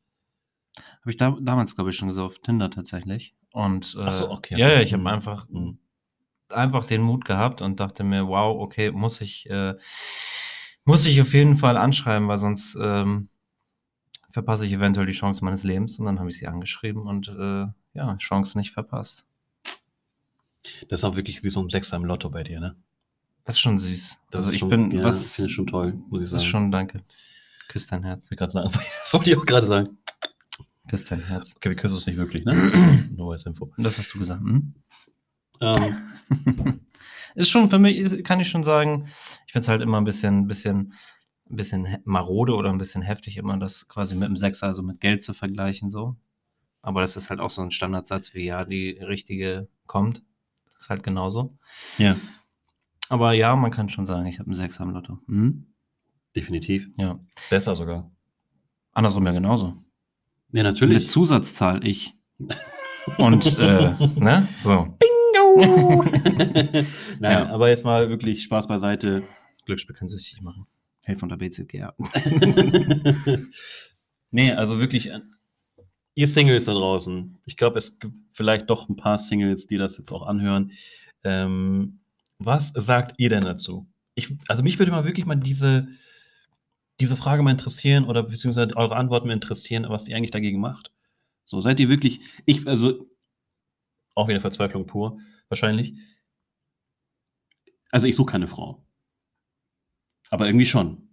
Habe 1.00 1.10
ich 1.10 1.16
da, 1.16 1.36
damals, 1.40 1.74
glaube 1.74 1.90
ich, 1.90 1.96
schon 1.96 2.08
gesagt, 2.08 2.24
auf 2.26 2.38
Tinder 2.40 2.70
tatsächlich. 2.70 3.34
Und 3.52 3.94
äh, 3.98 4.02
Ach 4.04 4.12
so, 4.12 4.30
okay. 4.30 4.56
ja, 4.58 4.68
ja, 4.68 4.80
ich 4.80 4.92
habe 4.92 5.00
Mhm. 5.02 5.06
einfach, 5.08 5.48
Mhm. 5.48 5.78
einfach 6.50 6.84
den 6.86 7.02
Mut 7.02 7.24
gehabt 7.24 7.62
und 7.62 7.80
dachte 7.80 8.04
mir, 8.04 8.28
wow, 8.28 8.60
okay, 8.60 8.90
muss 8.92 9.20
ich, 9.20 9.48
äh, 9.50 9.74
muss 10.84 11.06
ich 11.06 11.20
auf 11.20 11.32
jeden 11.34 11.56
Fall 11.56 11.76
anschreiben, 11.76 12.28
weil 12.28 12.38
sonst 12.38 12.76
ähm, 12.80 13.28
verpasse 14.32 14.66
ich 14.66 14.72
eventuell 14.72 15.06
die 15.06 15.12
Chance 15.12 15.44
meines 15.44 15.64
Lebens. 15.64 15.98
Und 15.98 16.06
dann 16.06 16.18
habe 16.20 16.28
ich 16.30 16.38
sie 16.38 16.46
angeschrieben 16.46 17.02
und 17.02 17.28
äh, 17.28 17.66
ja, 17.94 18.16
Chance 18.18 18.56
nicht 18.58 18.70
verpasst. 18.72 19.26
Das 20.88 21.00
ist 21.00 21.04
auch 21.04 21.16
wirklich 21.16 21.42
wie 21.42 21.50
so 21.50 21.60
ein 21.60 21.70
Sechser 21.70 21.96
im 21.96 22.04
Lotto 22.04 22.30
bei 22.30 22.42
dir, 22.44 22.60
ne? 22.60 22.76
Das 23.44 23.56
ist 23.56 23.60
schon 23.60 23.78
süß. 23.78 24.18
Das 24.30 24.40
also 24.44 24.48
ist 24.48 24.54
ich 24.54 24.58
schon- 24.60 24.68
bin, 24.68 24.90
ja, 24.92 25.02
was, 25.02 25.34
finde 25.34 25.48
ich 25.48 25.54
schon 25.54 25.66
toll, 25.66 25.94
muss 26.08 26.22
ich 26.22 26.30
Das 26.30 26.40
ist 26.42 26.42
sagen. 26.42 26.50
schon, 26.50 26.70
danke. 26.70 27.02
Küss 27.68 27.86
dein 27.88 28.04
Herz. 28.04 28.30
Ich 28.30 28.36
gerade 28.38 28.52
sagen, 28.52 28.70
das 29.00 29.12
wollte 29.14 29.30
ich 29.30 29.36
auch 29.36 29.44
gerade 29.44 29.66
sagen. 29.66 29.98
Küss 30.90 31.04
dein 31.04 31.20
Herz. 31.26 31.52
Okay, 31.56 31.68
wir 31.70 31.76
küssen 31.76 31.94
uns 31.94 32.06
nicht 32.06 32.16
wirklich, 32.16 32.44
ne? 32.44 33.08
Nur 33.16 33.32
als 33.32 33.46
Info. 33.46 33.72
Das 33.76 33.96
hast 33.96 34.12
du 34.14 34.18
gesagt. 34.18 34.40
Hm? 34.42 34.74
Ähm, 35.60 35.94
ist 37.36 37.48
schon 37.50 37.70
für 37.70 37.78
mich, 37.78 38.24
kann 38.24 38.40
ich 38.40 38.48
schon 38.48 38.64
sagen, 38.64 39.06
ich 39.46 39.52
finde 39.52 39.62
es 39.64 39.68
halt 39.68 39.82
immer 39.82 40.00
ein 40.00 40.04
bisschen, 40.04 40.48
bisschen, 40.48 40.94
ein 41.48 41.56
bisschen 41.56 41.84
he- 41.86 41.98
marode 42.04 42.54
oder 42.54 42.70
ein 42.70 42.78
bisschen 42.78 43.02
heftig, 43.02 43.36
immer 43.36 43.56
das 43.56 43.86
quasi 43.88 44.16
mit 44.16 44.28
dem 44.28 44.36
Sechser, 44.36 44.66
also 44.66 44.82
mit 44.82 45.00
Geld 45.00 45.22
zu 45.22 45.32
vergleichen, 45.32 45.90
so. 45.90 46.16
Aber 46.82 47.02
das 47.02 47.16
ist 47.16 47.30
halt 47.30 47.38
auch 47.40 47.50
so 47.50 47.62
ein 47.62 47.70
Standardsatz 47.70 48.34
wie, 48.34 48.46
ja, 48.46 48.64
die 48.64 48.90
richtige 49.00 49.68
kommt. 49.86 50.24
Das 50.72 50.84
ist 50.84 50.90
halt 50.90 51.02
genauso. 51.04 51.56
ja, 51.98 52.16
Aber 53.08 53.32
ja, 53.32 53.54
man 53.54 53.70
kann 53.70 53.90
schon 53.90 54.06
sagen, 54.06 54.26
ich 54.26 54.38
habe 54.38 54.48
einen 54.48 54.54
Sechser 54.56 54.82
am 54.82 54.90
Lotto. 54.90 55.18
Hm? 55.26 55.66
definitiv. 56.34 56.88
Ja. 56.96 57.18
Besser 57.50 57.74
sogar. 57.76 58.10
Andersrum 58.92 59.26
ja 59.26 59.32
genauso. 59.32 59.84
Ja, 60.52 60.62
Mit 60.62 60.72
natürlich. 60.72 61.08
Zusatzzahl 61.08 61.86
ich. 61.86 62.14
Und, 63.18 63.58
äh, 63.58 63.94
ne? 64.16 64.48
So. 64.58 64.96
Nein, 65.56 66.86
Ja. 67.20 67.48
aber 67.50 67.68
jetzt 67.68 67.84
mal 67.84 68.08
wirklich 68.08 68.42
Spaß 68.44 68.66
beiseite. 68.68 69.22
Glücksspiel 69.66 69.96
kann 69.96 70.08
süchtig 70.08 70.40
machen. 70.42 70.66
Hey 71.02 71.16
von 71.16 71.28
der 71.28 71.36
BZGA. 71.36 71.94
nee, 74.30 74.52
also 74.52 74.78
wirklich, 74.78 75.10
äh, 75.10 75.20
ihr 76.14 76.28
Singles 76.28 76.66
da 76.66 76.72
draußen. 76.72 77.38
Ich 77.46 77.56
glaube, 77.56 77.78
es 77.78 77.98
gibt 77.98 78.14
vielleicht 78.32 78.68
doch 78.70 78.88
ein 78.88 78.96
paar 78.96 79.18
Singles, 79.18 79.66
die 79.66 79.76
das 79.78 79.98
jetzt 79.98 80.12
auch 80.12 80.26
anhören. 80.26 80.72
Ähm, 81.24 82.00
was 82.38 82.72
sagt 82.74 83.14
ihr 83.18 83.28
denn 83.28 83.42
dazu? 83.42 83.86
Ich, 84.14 84.34
also 84.48 84.62
mich 84.62 84.78
würde 84.78 84.92
mal 84.92 85.04
wirklich 85.04 85.26
mal 85.26 85.36
diese, 85.36 85.88
diese 87.00 87.16
Frage 87.16 87.42
mal 87.42 87.50
interessieren 87.50 88.04
oder 88.04 88.22
beziehungsweise 88.22 88.76
eure 88.76 88.96
Antworten 88.96 89.26
mal 89.28 89.34
interessieren, 89.34 89.86
was 89.88 90.06
ihr 90.08 90.16
eigentlich 90.16 90.30
dagegen 90.30 90.60
macht. 90.60 90.92
So, 91.46 91.60
seid 91.60 91.80
ihr 91.80 91.88
wirklich, 91.88 92.20
ich, 92.46 92.66
also, 92.68 93.06
auch 94.14 94.28
wieder 94.28 94.40
Verzweiflung 94.40 94.86
pur, 94.86 95.18
wahrscheinlich. 95.48 95.94
Also 97.90 98.06
ich 98.06 98.14
suche 98.16 98.32
keine 98.32 98.46
Frau. 98.46 98.84
Aber 100.30 100.46
irgendwie 100.46 100.66
schon. 100.66 101.08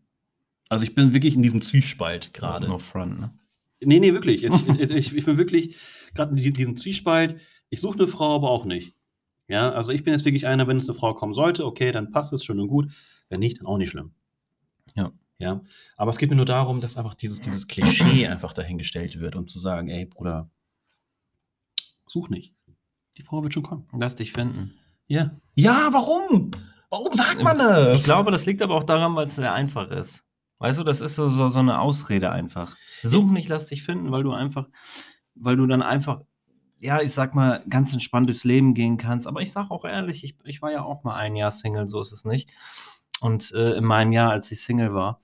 Also 0.69 0.83
ich 0.83 0.93
bin 0.93 1.13
wirklich 1.13 1.35
in 1.35 1.41
diesem 1.41 1.61
Zwiespalt 1.61 2.33
gerade. 2.33 2.67
No 2.67 2.77
front, 2.77 3.19
ne? 3.19 3.33
Nee, 3.79 3.99
nee, 3.99 4.13
wirklich. 4.13 4.43
Ich, 4.43 4.67
ich, 4.79 5.15
ich 5.15 5.25
bin 5.25 5.37
wirklich 5.37 5.77
gerade 6.13 6.31
in 6.31 6.37
die- 6.37 6.53
diesem 6.53 6.77
Zwiespalt. 6.77 7.39
Ich 7.69 7.81
suche 7.81 7.97
eine 7.99 8.07
Frau, 8.07 8.35
aber 8.35 8.49
auch 8.51 8.65
nicht. 8.65 8.95
Ja, 9.47 9.71
also 9.71 9.91
ich 9.93 10.03
bin 10.03 10.13
jetzt 10.13 10.25
wirklich 10.25 10.45
einer, 10.45 10.67
wenn 10.67 10.77
es 10.77 10.89
eine 10.89 10.97
Frau 10.97 11.13
kommen 11.13 11.33
sollte, 11.33 11.65
okay, 11.65 11.91
dann 11.91 12.11
passt 12.11 12.33
es 12.33 12.43
schon 12.43 12.59
und 12.59 12.67
gut. 12.67 12.91
Wenn 13.29 13.39
nicht, 13.39 13.59
dann 13.59 13.65
auch 13.65 13.77
nicht 13.77 13.89
schlimm. 13.89 14.11
Ja. 14.95 15.11
Ja. 15.39 15.61
Aber 15.95 16.11
es 16.11 16.17
geht 16.17 16.29
mir 16.29 16.35
nur 16.35 16.45
darum, 16.45 16.81
dass 16.81 16.97
einfach 16.97 17.13
dieses, 17.13 17.41
dieses 17.41 17.67
Klischee 17.67 18.27
einfach 18.27 18.53
dahingestellt 18.53 19.19
wird, 19.19 19.35
um 19.35 19.47
zu 19.47 19.59
sagen, 19.59 19.89
ey, 19.89 20.05
Bruder, 20.05 20.49
such 22.07 22.29
nicht. 22.29 22.53
Die 23.17 23.23
Frau 23.23 23.43
wird 23.43 23.53
schon 23.53 23.63
kommen. 23.63 23.87
Lass 23.93 24.15
dich 24.15 24.33
finden. 24.33 24.73
Ja. 25.07 25.31
Ja, 25.55 25.89
warum? 25.91 26.51
Warum 26.89 27.13
sagt 27.13 27.41
man 27.43 27.57
das? 27.57 27.99
Ich 27.99 28.05
glaube, 28.05 28.31
das 28.31 28.45
liegt 28.45 28.61
aber 28.61 28.75
auch 28.75 28.83
daran, 28.83 29.15
weil 29.15 29.27
es 29.27 29.35
sehr 29.35 29.53
einfach 29.53 29.89
ist. 29.89 30.23
Weißt 30.59 30.79
du, 30.79 30.83
das 30.83 31.01
ist 31.01 31.15
so, 31.15 31.29
so, 31.29 31.49
so 31.49 31.59
eine 31.59 31.79
Ausrede 31.79 32.31
einfach. 32.31 32.75
Such 33.03 33.25
nicht, 33.25 33.49
lass 33.49 33.67
dich 33.67 33.83
finden, 33.83 34.11
weil 34.11 34.23
du 34.23 34.31
einfach, 34.31 34.67
weil 35.35 35.55
du 35.55 35.67
dann 35.67 35.83
einfach, 35.83 36.21
ja, 36.79 37.01
ich 37.01 37.13
sag 37.13 37.35
mal, 37.35 37.63
ganz 37.69 37.93
entspannt 37.93 38.27
durchs 38.27 38.43
Leben 38.43 38.73
gehen 38.73 38.97
kannst. 38.97 39.27
Aber 39.27 39.41
ich 39.41 39.51
sag 39.51 39.69
auch 39.69 39.85
ehrlich, 39.85 40.23
ich, 40.23 40.35
ich 40.45 40.61
war 40.61 40.71
ja 40.71 40.83
auch 40.83 41.03
mal 41.03 41.15
ein 41.15 41.35
Jahr 41.35 41.51
Single, 41.51 41.87
so 41.87 42.01
ist 42.01 42.11
es 42.11 42.25
nicht. 42.25 42.49
Und 43.19 43.51
äh, 43.51 43.73
in 43.73 43.83
meinem 43.83 44.11
Jahr, 44.11 44.31
als 44.31 44.51
ich 44.51 44.61
Single 44.61 44.93
war, 44.93 45.21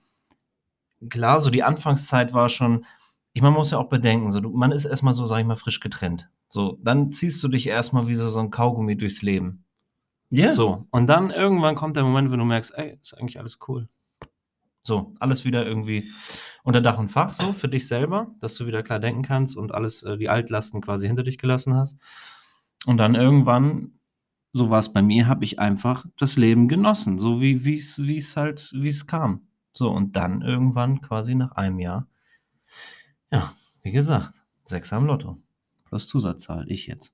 klar, 1.10 1.42
so 1.42 1.50
die 1.50 1.64
Anfangszeit 1.64 2.34
war 2.34 2.50
schon, 2.50 2.86
ich 3.34 3.42
man 3.42 3.54
muss 3.54 3.72
ja 3.72 3.78
auch 3.78 3.90
bedenken, 3.90 4.32
so, 4.32 4.40
du, 4.40 4.50
man 4.50 4.72
ist 4.72 4.86
erstmal 4.86 5.14
so, 5.14 5.26
sag 5.26 5.40
ich 5.40 5.46
mal, 5.46 5.56
frisch 5.56 5.80
getrennt. 5.80 6.30
So, 6.50 6.78
dann 6.84 7.12
ziehst 7.12 7.44
du 7.44 7.48
dich 7.48 7.68
erstmal 7.68 8.08
wie 8.08 8.16
so, 8.16 8.30
so 8.30 8.40
ein 8.40 8.52
Kaugummi 8.52 8.96
durchs 8.96 9.22
Leben. 9.22 9.66
Ja. 10.30 10.54
So, 10.54 10.88
und 10.92 11.08
dann 11.08 11.32
irgendwann 11.32 11.76
kommt 11.76 11.96
der 11.96 12.04
Moment, 12.04 12.32
wenn 12.32 12.40
du 12.40 12.46
merkst, 12.46 12.74
ey, 12.76 12.98
ist 13.02 13.14
eigentlich 13.14 13.40
alles 13.40 13.60
cool. 13.68 13.88
So, 14.84 15.16
alles 15.20 15.46
wieder 15.46 15.66
irgendwie 15.66 16.12
unter 16.64 16.82
Dach 16.82 16.98
und 16.98 17.10
Fach, 17.10 17.34
so 17.34 17.54
für 17.54 17.70
dich 17.70 17.88
selber, 17.88 18.28
dass 18.40 18.56
du 18.56 18.68
wieder 18.68 18.84
klar 18.84 19.00
denken 19.00 19.24
kannst 19.24 19.56
und 19.56 19.74
alles, 19.74 20.04
äh, 20.04 20.18
die 20.18 20.30
Altlasten 20.30 20.82
quasi 20.82 21.08
hinter 21.08 21.24
dich 21.24 21.38
gelassen 21.38 21.76
hast. 21.76 21.98
Und 22.86 22.98
dann 22.98 23.16
irgendwann, 23.16 23.94
so 24.52 24.70
war 24.70 24.80
es 24.80 24.92
bei 24.92 25.02
mir, 25.02 25.28
habe 25.28 25.46
ich 25.46 25.60
einfach 25.60 26.06
das 26.18 26.36
Leben 26.36 26.68
genossen, 26.68 27.18
so 27.18 27.40
wie 27.42 27.64
wie 27.64 27.78
es 27.78 28.02
wie 28.02 28.18
es 28.18 28.36
halt, 28.36 28.72
wie 28.74 28.90
es 28.90 29.08
kam. 29.08 29.48
So, 29.74 29.90
und 29.90 30.16
dann 30.16 30.42
irgendwann 30.42 31.02
quasi 31.02 31.36
nach 31.36 31.54
einem 31.54 31.80
Jahr, 31.80 32.08
ja, 33.32 33.54
wie 33.82 33.92
gesagt, 33.92 34.34
sechs 34.64 34.94
am 34.94 35.06
Lotto. 35.08 35.38
Plus 35.86 36.08
Zusatzzahl, 36.08 36.70
ich 36.72 36.88
jetzt. 36.88 37.14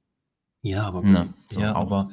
Ja, 0.62 0.86
aber, 0.86 1.01
Ne, 1.01 1.34
so 1.49 1.62
ja, 1.62 1.74
auch. 1.76 1.82
aber, 1.82 2.12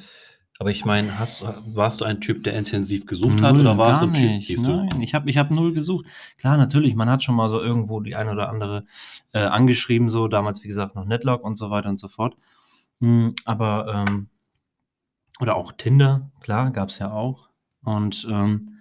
aber 0.58 0.70
ich 0.70 0.84
meine, 0.84 1.18
hast, 1.18 1.42
warst 1.42 2.00
du 2.00 2.04
ein 2.04 2.20
Typ, 2.20 2.44
der 2.44 2.54
intensiv 2.56 3.06
gesucht 3.06 3.42
hat 3.42 3.52
Null, 3.52 3.62
oder 3.62 3.76
warst 3.76 4.02
du 4.02 4.06
ein 4.06 4.14
Typ, 4.14 4.22
nicht. 4.24 4.62
Nein, 4.62 5.02
ich 5.02 5.14
habe 5.14 5.28
ich 5.28 5.36
hab 5.36 5.50
null 5.50 5.74
gesucht. 5.74 6.06
Klar, 6.38 6.56
natürlich, 6.56 6.94
man 6.94 7.10
hat 7.10 7.24
schon 7.24 7.34
mal 7.34 7.50
so 7.50 7.60
irgendwo 7.60 8.00
die 8.00 8.14
eine 8.14 8.30
oder 8.30 8.48
andere 8.48 8.86
äh, 9.32 9.40
angeschrieben, 9.40 10.08
so 10.08 10.28
damals, 10.28 10.62
wie 10.62 10.68
gesagt, 10.68 10.94
noch 10.94 11.04
Netlock 11.04 11.42
und 11.44 11.56
so 11.56 11.70
weiter 11.70 11.88
und 11.88 11.98
so 11.98 12.08
fort. 12.08 12.36
Hm, 13.00 13.34
aber, 13.44 14.06
ähm 14.08 14.28
oder 15.38 15.56
auch 15.56 15.72
Tinder, 15.72 16.30
klar, 16.40 16.70
gab's 16.70 16.98
ja 16.98 17.10
auch. 17.10 17.50
Und, 17.84 18.26
ähm, 18.30 18.75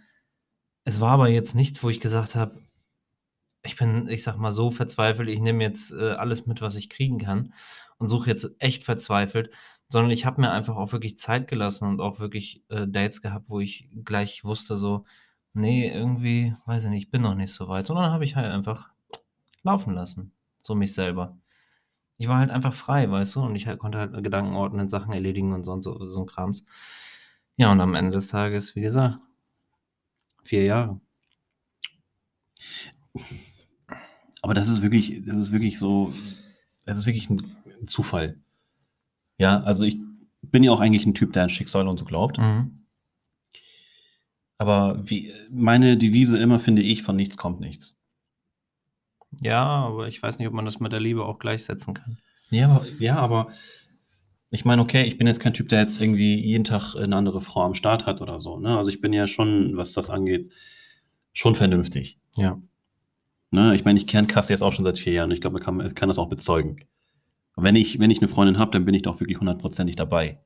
es 0.86 1.02
war 1.02 1.12
aber 1.14 1.30
jetzt 1.30 1.56
nichts, 1.56 1.84
wo 1.84 1.90
ich 1.90 2.00
gesagt 2.00 2.36
habe: 2.36 2.62
„Ich 3.64 3.76
bin, 3.78 4.08
ich 4.08 4.24
sage 4.24 4.38
mal, 4.40 4.52
so 4.52 4.72
verzweifelt, 4.72 5.30
ich 5.30 5.40
nehme 5.42 5.64
jetzt, 5.64 5.92
äh, 5.92 6.12
alles 6.12 6.46
mit, 6.46 6.62
was 6.62 6.76
ich 6.76 6.90
kriegen 6.90 7.20
kann 7.20 7.54
und 7.98 8.10
suche 8.10 8.30
jetzt 8.30 8.52
echt 8.60 8.84
verzweifelt“, 8.84 9.52
sondern 9.90 10.12
ich 10.12 10.26
habe 10.26 10.42
mir 10.42 10.52
einfach 10.52 10.76
auch 10.78 10.92
wirklich 10.94 11.18
Zeit 11.20 11.48
gelassen 11.48 11.88
und 11.88 12.02
auch 12.02 12.20
wirklich, 12.20 12.64
äh, 12.70 12.88
Dates 12.88 13.22
gehabt, 13.22 13.46
wo 13.50 13.60
ich 13.60 13.90
gleich 14.06 14.44
wusste 14.44 14.78
so: 14.78 15.06
„Ne, 15.54 15.92
irgendwie, 15.94 16.56
weiß 16.66 16.86
ich 16.86 16.90
nicht, 16.92 17.04
ich 17.06 17.12
bin 17.12 17.22
noch 17.24 17.36
nicht 17.36 17.54
so 17.54 17.68
weit.“ 17.68 17.90
Und 17.90 17.98
dann 17.98 18.12
habe 18.12 18.26
ich 18.26 18.36
halt 18.36 18.52
einfach 18.52 18.90
laufen 19.64 19.94
lassen, 19.96 20.34
so 20.64 20.76
mich 20.76 20.94
selber. 20.94 21.38
Ich 22.18 22.28
war 22.30 22.40
halt 22.40 22.52
einfach 22.52 22.74
frei, 22.76 23.10
weißt 23.12 23.36
du? 23.38 23.42
Und 23.44 23.56
ich 23.58 23.68
halt 23.68 23.80
konnte 23.80 24.00
halt 24.00 24.24
Gedanken 24.24 24.56
ordnen, 24.56 24.90
Sachen 24.90 25.14
erledigen 25.14 25.54
und 25.54 25.66
sonst 25.66 25.86
so 25.86 26.06
so 26.08 26.22
'n 26.22 26.28
Krams. 26.28 26.66
Ja, 27.58 27.72
und 27.74 27.82
am 27.82 27.96
Ende 27.96 28.12
des 28.14 28.28
Tages, 28.30 28.76
wie 28.78 28.82
gesagt 28.82 29.20
4 30.46 30.64
Jahre. 30.66 31.00
Aber 34.41 34.54
das 34.54 34.70
ist 34.70 34.82
wirklich 34.82 35.22
das 35.26 35.38
ist 35.38 35.52
wirklich 35.52 35.80
so 35.80 36.14
das 36.86 36.98
ist 37.00 37.06
wirklich 37.06 37.30
'n 37.30 37.41
'n 37.82 37.88
Zufall. 37.88 38.38
Ja, 39.39 39.62
also 39.64 39.86
ich 39.86 39.98
bin 40.43 40.64
ja 40.64 40.72
auch 40.72 40.82
eigentlich 40.82 41.06
'n 41.08 41.16
Typ, 41.16 41.34
der 41.34 41.43
an 41.46 41.52
Schicksal 41.52 41.88
und 41.88 41.98
so 42.00 42.06
glaubt. 42.06 42.38
Mhm. 42.39 42.86
Aber 44.60 45.02
wie 45.10 45.34
meine 45.52 45.98
Devise 45.98 46.38
immer, 46.38 46.60
finde 46.60 46.82
ich: 46.82 47.04
„Von 47.04 47.16
nichts 47.18 47.38
kommt 47.38 47.60
nichts.“ 47.60 47.96
Ja, 49.41 49.64
aber 49.66 50.08
ich 50.08 50.22
weiß 50.22 50.38
nicht, 50.39 50.48
ob 50.48 50.54
man 50.54 50.66
das 50.66 50.80
mit 50.80 50.91
der 50.91 51.00
Liebe 51.00 51.26
auch 51.26 51.39
gleichsetzen 51.39 51.93
kann. 51.93 52.18
Ja, 52.50 52.68
aber 52.70 52.86
ja, 53.00 53.16
aber 53.18 53.50
ich 54.56 54.66
meine, 54.66 54.82
okay, 54.82 55.03
ich 55.06 55.18
bin 55.18 55.28
jetzt 55.28 55.39
kein 55.39 55.53
Typ, 55.53 55.70
der 55.70 55.82
jetzt 55.82 56.01
irgendwie 56.01 56.36
jeden 56.43 56.64
Tag 56.64 56.95
'ne 56.95 57.16
andere 57.16 57.41
Frau 57.41 57.64
am 57.64 57.76
Start 57.76 58.06
hat 58.08 58.22
oder 58.22 58.39
so, 58.41 58.58
ne? 58.60 58.78
Also, 58.78 58.89
ich 58.89 59.01
bin 59.01 59.14
ja 59.14 59.28
schon, 59.28 59.78
was 59.78 59.93
das 59.93 60.10
angeht, 60.10 60.51
schon 61.34 61.56
vernünftig. 61.56 62.20
Ja. 62.38 62.60
Ne, 63.51 63.76
ich 63.76 63.86
meine, 63.86 63.99
ich 63.99 64.08
kenne 64.08 64.28
Kass 64.28 64.49
jetzt 64.49 64.64
auch 64.64 64.74
schon 64.74 64.86
seit 64.86 64.99
4 64.99 65.14
Jahren 65.14 65.30
und 65.32 65.36
ich 65.36 65.41
glaube, 65.41 65.60
er 65.60 65.64
kann 65.66 65.95
kann 65.95 66.10
das 66.10 66.20
auch 66.20 66.30
bezeugen. 66.30 66.78
Wenn 67.58 67.76
ich 67.78 67.99
wenn 67.99 68.12
ich 68.12 68.22
'ne 68.22 68.28
Freundin 68.30 68.60
habe, 68.60 68.72
dann 68.72 68.86
bin 68.86 68.95
ich 68.95 69.03
da 69.03 69.12
auch 69.12 69.20
wirklich 69.22 69.39
hundertprozentig 69.39 69.95
dabei. 69.97 70.39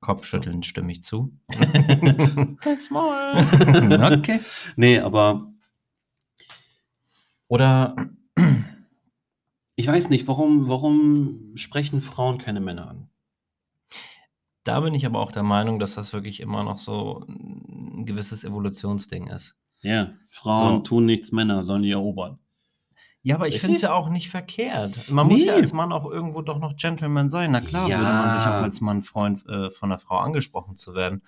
Kopfschütteln 0.00 0.62
stimme 0.64 0.92
ich 0.92 1.02
zu. 1.04 1.32
Halt's 2.64 2.90
Maul. 2.90 3.14
Okay. 4.18 4.40
Ne, 4.76 5.00
aber 5.00 5.52
oder 7.50 7.96
ich 9.76 9.86
weiß 9.86 10.08
nicht, 10.10 10.26
warum 10.28 10.68
warum 10.68 11.52
sprechen 11.56 12.00
Frauen 12.00 12.38
keine 12.38 12.60
Männer 12.60 12.88
an? 12.88 13.08
Da 14.66 14.80
bin 14.80 14.94
ich 14.94 15.04
aber 15.04 15.20
auch 15.20 15.30
der 15.30 15.42
Meinung, 15.42 15.78
dass 15.78 15.94
das 15.94 16.14
wirklich 16.14 16.40
immer 16.40 16.64
noch 16.64 16.78
so 16.78 17.22
'n 17.28 18.06
gewisses 18.06 18.44
Evolutionsding 18.44 19.26
ist. 19.28 19.56
Ja, 19.82 20.14
Frauen 20.28 20.82
So. 20.82 20.84
tun 20.84 21.04
nichts, 21.06 21.30
Männer 21.32 21.64
sollen 21.64 21.82
die 21.82 21.90
erobern. 21.90 22.38
Ja, 23.26 23.36
aber 23.36 23.48
ich 23.48 23.58
finde 23.58 23.76
es 23.76 23.80
ja 23.82 23.94
auch 23.94 24.10
nicht 24.10 24.28
verkehrt. 24.28 25.08
Man 25.08 25.26
muss 25.28 25.46
ja 25.46 25.54
als 25.54 25.72
Mann 25.72 25.92
auch 25.92 26.04
irgendwo 26.10 26.42
doch 26.42 26.58
noch 26.58 26.76
Gentleman 26.76 27.30
sein. 27.30 27.52
Na 27.52 27.62
klar, 27.62 27.94
würde 27.94 28.12
man 28.12 28.30
sich 28.30 28.50
auch 28.50 28.58
Ja. 28.58 28.60
als 28.60 28.82
Mann 28.82 29.02
freuen, 29.02 29.42
äh, 29.48 29.70
von 29.70 29.88
'ner 29.88 29.98
Frau 29.98 30.18
angesprochen 30.18 30.76
zu 30.76 30.94
werden. 30.94 31.22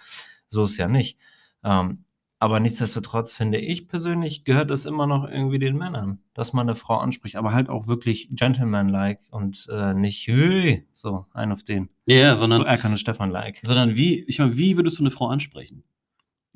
So 0.48 0.64
ist 0.64 0.76
ja 0.76 0.88
nicht. 0.88 1.18
Ähm, 1.64 2.04
aber 2.38 2.60
nichtsdestotrotz 2.60 3.34
finde 3.34 3.58
ich 3.58 3.88
persönlich, 3.88 4.44
gehört 4.44 4.70
es 4.70 4.84
immer 4.86 5.06
noch 5.06 5.28
irgendwie 5.28 5.58
den 5.58 5.76
Männern, 5.76 6.20
dass 6.34 6.52
man 6.52 6.66
'ne 6.66 6.76
Frau 6.76 6.98
anspricht, 6.98 7.36
aber 7.36 7.52
halt 7.52 7.68
auch 7.68 7.86
wirklich 7.88 8.28
gentleman-like 8.32 9.20
und, 9.30 9.66
äh, 9.70 9.94
nicht: 9.94 10.26
„Hey“, 10.26 10.86
so 10.92 11.26
einen 11.32 11.52
auf 11.52 11.62
den. 11.64 11.88
Ja, 12.06 12.34
So 12.34 12.40
sondern 12.40 12.64
Erkan 12.66 12.92
und 12.92 12.98
Stefan-like. 12.98 13.60
sondern 13.64 13.96
wie 13.96 14.22
ich 14.24 14.38
meine, 14.38 14.56
wie 14.56 14.76
würdest 14.76 14.98
du 14.98 15.02
'ne 15.04 15.10
Frau 15.10 15.28
ansprechen? 15.28 15.82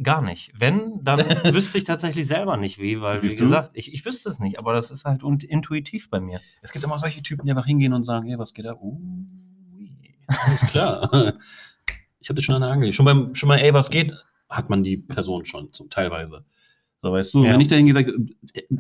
Gar 0.02 0.22
nicht. 0.22 0.52
Wenn, 0.58 1.04
dann 1.04 1.18
wüsste 1.54 1.78
ich 1.78 1.84
tatsächlich 1.84 2.26
selber 2.26 2.56
nicht 2.56 2.78
wie, 2.78 3.00
weil, 3.02 3.16
wie 3.22 3.28
Siehst 3.28 3.40
du? 3.40 3.44
gesagt, 3.44 3.70
ich 3.74 3.92
ich 3.92 4.04
wüsste 4.06 4.28
es 4.30 4.38
nicht, 4.40 4.58
aber 4.58 4.72
das 4.72 4.90
ist 4.90 5.04
halt 5.04 5.22
und 5.22 5.44
intuitiv 5.44 6.08
bei 6.10 6.20
mir. 6.20 6.40
Es 6.62 6.72
gibt 6.72 6.84
immer 6.84 6.98
solche 6.98 7.22
Typen, 7.22 7.44
die 7.46 7.52
einfach 7.52 7.66
hingehen 7.66 7.92
und 7.92 8.04
sagen: 8.04 8.26
„Hey, 8.28 8.38
was 8.38 8.54
geht 8.54 8.66
ab?“ 8.66 8.78
„Ui, 8.82 9.90
alles 10.28 10.60
klar.“ 10.68 11.10
Ich 12.22 12.28
habe 12.28 12.36
dich 12.36 12.46
schon 12.46 12.60
der 12.60 12.70
Angel. 12.70 12.92
Schon 12.92 13.06
beim 13.06 13.34
schon 13.34 13.48
bei: 13.48 13.60
„Ey, 13.60 13.74
was 13.74 13.90
geht?“ 13.90 14.12
Hat 14.50 14.68
man 14.70 14.82
die 14.84 14.96
Person 14.98 15.44
schon 15.46 15.68
so 15.72 15.84
teilweise. 15.84 16.44
So, 17.02 17.12
weißt 17.12 17.34
du, 17.34 17.44
Ja. 17.44 17.52
wenn 17.52 17.60
ich 17.60 17.68
da 17.68 17.76
hingehe, 17.76 17.94
sage 17.94 18.14
ich 18.54 18.76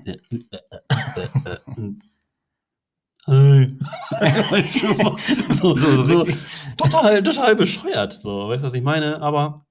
„Hi.“ 3.26 3.78
Weißt 4.50 4.82
du, 4.82 4.92
so 4.94 5.16
so 5.54 5.74
So 5.74 5.94
so 5.94 6.04
so 6.04 6.20
richtig 6.22 6.36
total 6.76 7.22
total 7.22 7.54
bescheuert, 7.56 8.14
so. 8.14 8.48
Weißt 8.48 8.62
du, 8.62 8.66
was 8.66 8.74
ich 8.74 8.82
meine? 8.82 9.20
Aber 9.22 9.66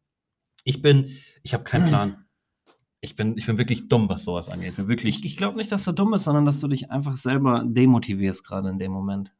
ich 0.63 0.81
bin 0.81 1.17
ich 1.43 1.53
habe 1.53 1.63
keinen 1.63 1.87
Plan. 1.87 2.25
Ich 3.01 3.15
bin 3.15 3.37
ich 3.37 3.45
bin 3.45 3.57
wirklich 3.57 3.87
dumm, 3.89 4.09
was 4.09 4.23
so 4.23 4.33
was 4.35 4.49
angeht. 4.49 4.73
Ich 4.77 4.87
wirklich 4.87 5.23
Ich 5.25 5.37
glaube 5.37 5.57
nicht, 5.57 5.71
dass 5.71 5.83
du 5.85 5.91
dumm 5.91 6.11
bist, 6.11 6.25
sondern 6.25 6.45
dass 6.45 6.59
du 6.59 6.67
dich 6.67 6.91
einfach 6.91 7.17
selber 7.17 7.63
demotivierst 7.65 8.43
grade 8.45 8.69
in 8.69 8.79
dem 8.79 8.91
Moment. 8.91 9.31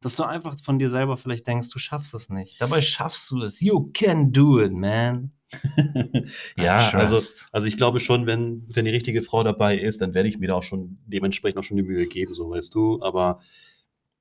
Dass 0.00 0.14
du 0.14 0.22
einfach 0.22 0.56
von 0.62 0.78
dir 0.78 0.90
selber 0.90 1.16
vielleicht 1.16 1.46
denkst, 1.46 1.70
du 1.70 1.78
schaffst 1.78 2.14
es 2.14 2.28
nicht. 2.28 2.60
Dabei 2.60 2.82
schaffst 2.82 3.30
du 3.30 3.42
es. 3.42 3.60
You 3.60 3.90
can 3.92 4.32
do 4.32 4.60
it, 4.60 4.72
man. 4.72 5.32
Ja, 6.56 6.90
also 6.90 7.22
also, 7.52 7.66
ich 7.66 7.76
glaube 7.78 8.00
schon, 8.00 8.26
wenn 8.26 8.64
wenn 8.74 8.84
die 8.84 8.90
richtige 8.90 9.22
Frau 9.22 9.42
dabei 9.42 9.78
ist, 9.78 10.02
dann 10.02 10.12
werde 10.14 10.28
ich 10.28 10.38
mir 10.38 10.48
da 10.48 10.54
auch 10.54 10.62
schon 10.62 10.98
dementsprechend 11.06 11.58
auch 11.58 11.62
schon 11.62 11.78
die 11.78 11.82
Mühe 11.82 12.06
geben, 12.06 12.34
so, 12.34 12.50
weißt 12.50 12.74
du? 12.74 13.02
Aber 13.02 13.40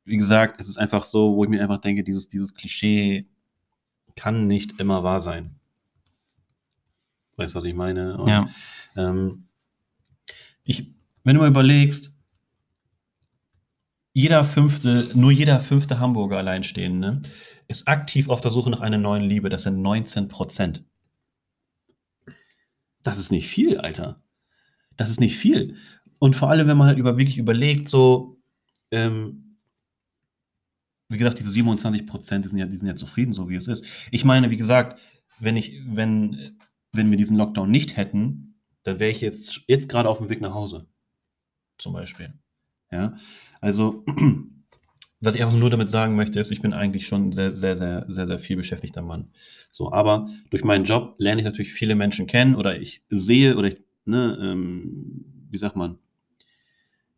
wie 0.05 0.15
gesagt, 0.17 0.59
es 0.61 0.69
ist 0.69 0.77
einfach 0.77 1.03
so, 1.03 1.35
wo 1.35 1.43
ich 1.43 1.49
mir 1.49 1.61
einfach 1.61 1.81
denke, 1.81 2.03
dieses 2.03 2.29
dieses 2.29 2.53
Klischee 2.55 3.27
kann 4.15 4.47
nicht 4.47 4.79
immer 4.79 5.03
wahr 5.03 5.19
sein. 5.21 5.59
Weißt 7.35 7.53
du, 7.53 7.57
was 7.57 7.65
ich 7.65 7.75
meine? 7.75 8.17
Und, 8.17 8.29
Ja. 8.29 8.49
ähm, 8.95 9.47
ich 10.63 10.91
wenn 11.23 11.35
du 11.35 11.41
mal 11.41 11.49
überlegst 11.49 12.16
jeder 14.17 14.43
5. 14.43 15.13
nur 15.13 15.31
jeder 15.31 15.59
5. 15.59 15.89
Hamburger 15.99 16.39
Alleinstehende 16.39 17.21
ist 17.67 17.87
aktiv 17.87 18.29
auf 18.29 18.41
der 18.41 18.49
Suche 18.49 18.71
nach 18.71 18.81
einer 18.81 18.97
neuen 18.97 19.21
Liebe. 19.21 19.47
Das 19.47 19.61
sind 19.61 19.79
19 19.83 20.27
%. 20.27 20.83
Das 23.03 23.19
ist 23.19 23.31
nicht 23.31 23.47
viel, 23.47 23.77
Alter. 23.77 24.23
Das 24.97 25.11
ist 25.11 25.19
nicht 25.19 25.37
viel. 25.37 25.75
Und 26.17 26.35
vor 26.35 26.49
allem, 26.49 26.67
wenn 26.67 26.77
man 26.77 26.87
halt 26.87 26.97
über 26.97 27.19
wirklich 27.19 27.37
überlegt, 27.37 27.89
so, 27.89 28.41
ähm 28.89 29.43
wie 31.09 31.17
gesagt, 31.19 31.37
diese 31.39 31.51
27 31.51 32.05
%, 32.07 32.43
die 32.43 32.49
sind 32.49 32.57
ja 32.57 32.65
die 32.65 32.77
sind 32.77 32.87
ja 32.87 32.95
zufrieden, 32.95 33.33
so 33.33 33.49
wie 33.49 33.55
es 33.55 33.67
ist. 33.67 33.85
Ich 34.11 34.25
meine, 34.25 34.49
wie 34.49 34.57
gesagt, 34.57 34.99
wenn 35.39 35.57
ich 35.57 35.79
wenn 35.85 36.57
wenn 36.91 37.11
wir 37.11 37.17
diesen 37.17 37.37
Lockdown 37.37 37.69
nicht 37.69 37.95
hätten, 37.97 38.55
dann 38.81 38.99
wäre 38.99 39.11
ich 39.11 39.21
jetzt 39.21 39.61
jetzt 39.67 39.89
grade 39.89 40.09
auf'm 40.09 40.29
Weg 40.29 40.41
nach 40.41 40.55
Hause, 40.55 40.87
zum 41.77 41.93
Beispiel. 41.93 42.33
Ja? 42.91 43.17
Also, 43.61 44.03
was 45.21 45.35
ich 45.35 45.41
einfach 45.43 45.57
nur 45.57 45.69
damit 45.69 45.89
sagen 45.89 46.15
möchte, 46.15 46.39
ist, 46.39 46.51
ich 46.51 46.61
bin 46.61 46.73
eigentlich 46.73 47.07
schon 47.07 47.31
sehr, 47.31 47.51
sehr, 47.55 47.77
sehr, 47.77 48.05
sehr, 48.09 48.27
sehr 48.27 48.39
viel 48.39 48.57
beschäftigter 48.57 49.01
Mann. 49.01 49.29
So, 49.71 49.91
aber 49.91 50.29
durch 50.49 50.63
meinen 50.63 50.85
Job 50.85 51.15
lerne 51.17 51.41
ich 51.41 51.45
natürlich 51.45 51.73
viele 51.73 51.95
Menschen 51.95 52.27
kennen 52.27 52.55
oder 52.55 52.79
ich 52.79 53.03
sehe 53.09 53.57
oder 53.57 53.67
ich 53.69 53.77
ne, 54.05 54.37
ähm, 54.41 55.25
wie 55.49 55.57
sagt 55.57 55.75
man? 55.75 55.97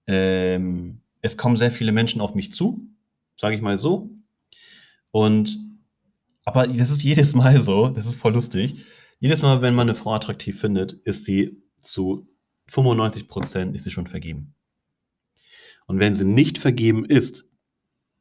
Ähm, 0.07 1.01
es 1.21 1.37
kommen 1.37 1.57
sehr 1.57 1.71
viele 1.71 1.91
Menschen 1.91 2.21
auf 2.21 2.35
mich 2.35 2.53
zu, 2.53 2.87
sage 3.37 3.55
ich 3.55 3.61
mal 3.61 3.77
so. 3.77 4.09
Und 5.11 5.59
aber 6.45 6.67
das 6.67 6.91
ist 6.91 7.03
jedes 7.03 7.35
Mal 7.35 7.61
so, 7.61 7.89
das 7.89 8.07
ist 8.07 8.17
voll 8.17 8.33
lustig. 8.33 8.85
Jedes 9.19 9.41
Mal, 9.43 9.61
wenn 9.61 9.75
man 9.75 9.87
'ne 9.87 9.95
Frau 9.95 10.13
attraktiv 10.15 10.59
findet, 10.59 10.93
ist 10.93 11.25
sie 11.25 11.61
zu 11.83 12.27
95 12.67 13.27
% 13.29 13.75
ist 13.75 13.85
sie 13.85 13.91
schon 13.91 14.07
vergeben. 14.07 14.53
Und 15.89 15.97
wenn 15.97 16.13
sie 16.13 16.23
nicht 16.23 16.59
vergeben 16.59 17.03
ist, 17.03 17.45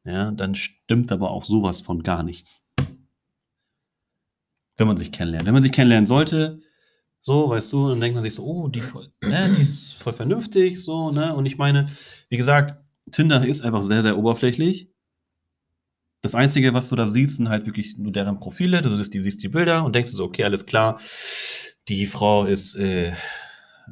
ja, 0.03 0.31
dann 0.31 0.55
stimmt 0.55 1.11
aber 1.11 1.29
auch 1.29 1.43
so 1.43 1.61
was 1.61 1.81
von 1.81 2.01
gar 2.01 2.23
nichts. 2.23 2.65
Wenn 4.75 4.87
man 4.87 4.97
sich 4.97 5.11
kennenlernt. 5.11 5.45
Wenn 5.45 5.53
man 5.53 5.61
sich 5.61 5.71
kennenlernen 5.71 6.07
sollte, 6.07 6.61
so, 7.21 7.47
weißt 7.47 7.71
du, 7.71 7.89
dann 7.89 8.01
denkt 8.01 8.15
man 8.15 8.23
sich 8.23 8.33
so: 8.33 8.43
„Oh, 8.43 8.69
die 8.69 8.81
voll 8.81 9.11
ne, 9.21 9.53
die 9.55 9.61
ist 9.61 9.93
voll 9.93 10.13
vernünftig“, 10.13 10.83
so, 10.83 11.11
ne? 11.11 11.35
Und 11.35 11.45
ich 11.45 11.59
meine, 11.59 11.89
wie 12.29 12.37
gesagt, 12.37 12.83
Tinder 13.11 13.45
ist 13.45 13.61
einfach 13.61 13.83
sehr, 13.83 14.01
sehr 14.01 14.17
oberflächlich. 14.17 14.89
Das 16.21 16.33
Einzige, 16.33 16.73
was 16.73 16.89
du 16.89 16.95
da 16.95 17.05
siehst, 17.05 17.35
sind 17.35 17.49
halt 17.49 17.67
wirklich 17.67 17.99
nur 17.99 18.11
deren 18.11 18.39
Profile. 18.39 18.81
Du 18.81 18.97
siehst 18.97 19.13
die 19.13 19.21
siehst 19.21 19.43
die 19.43 19.47
Bilder 19.49 19.85
und 19.85 19.93
denkst 19.93 20.09
so: 20.09 20.23
„Okay, 20.23 20.43
alles 20.43 20.65
klar, 20.65 20.99
die 21.87 22.07
Frau 22.07 22.45
ist, 22.45 22.73
äh, 22.73 23.13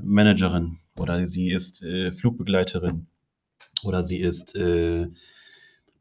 Managerin 0.02 0.80
oder 0.96 1.28
sie 1.28 1.52
ist, 1.52 1.84
äh, 1.84 2.12
Flugbegleiterin 2.12 3.06
oder 3.84 4.04
sie 4.04 4.18
ist, 4.20 4.56
äh, 4.56 5.08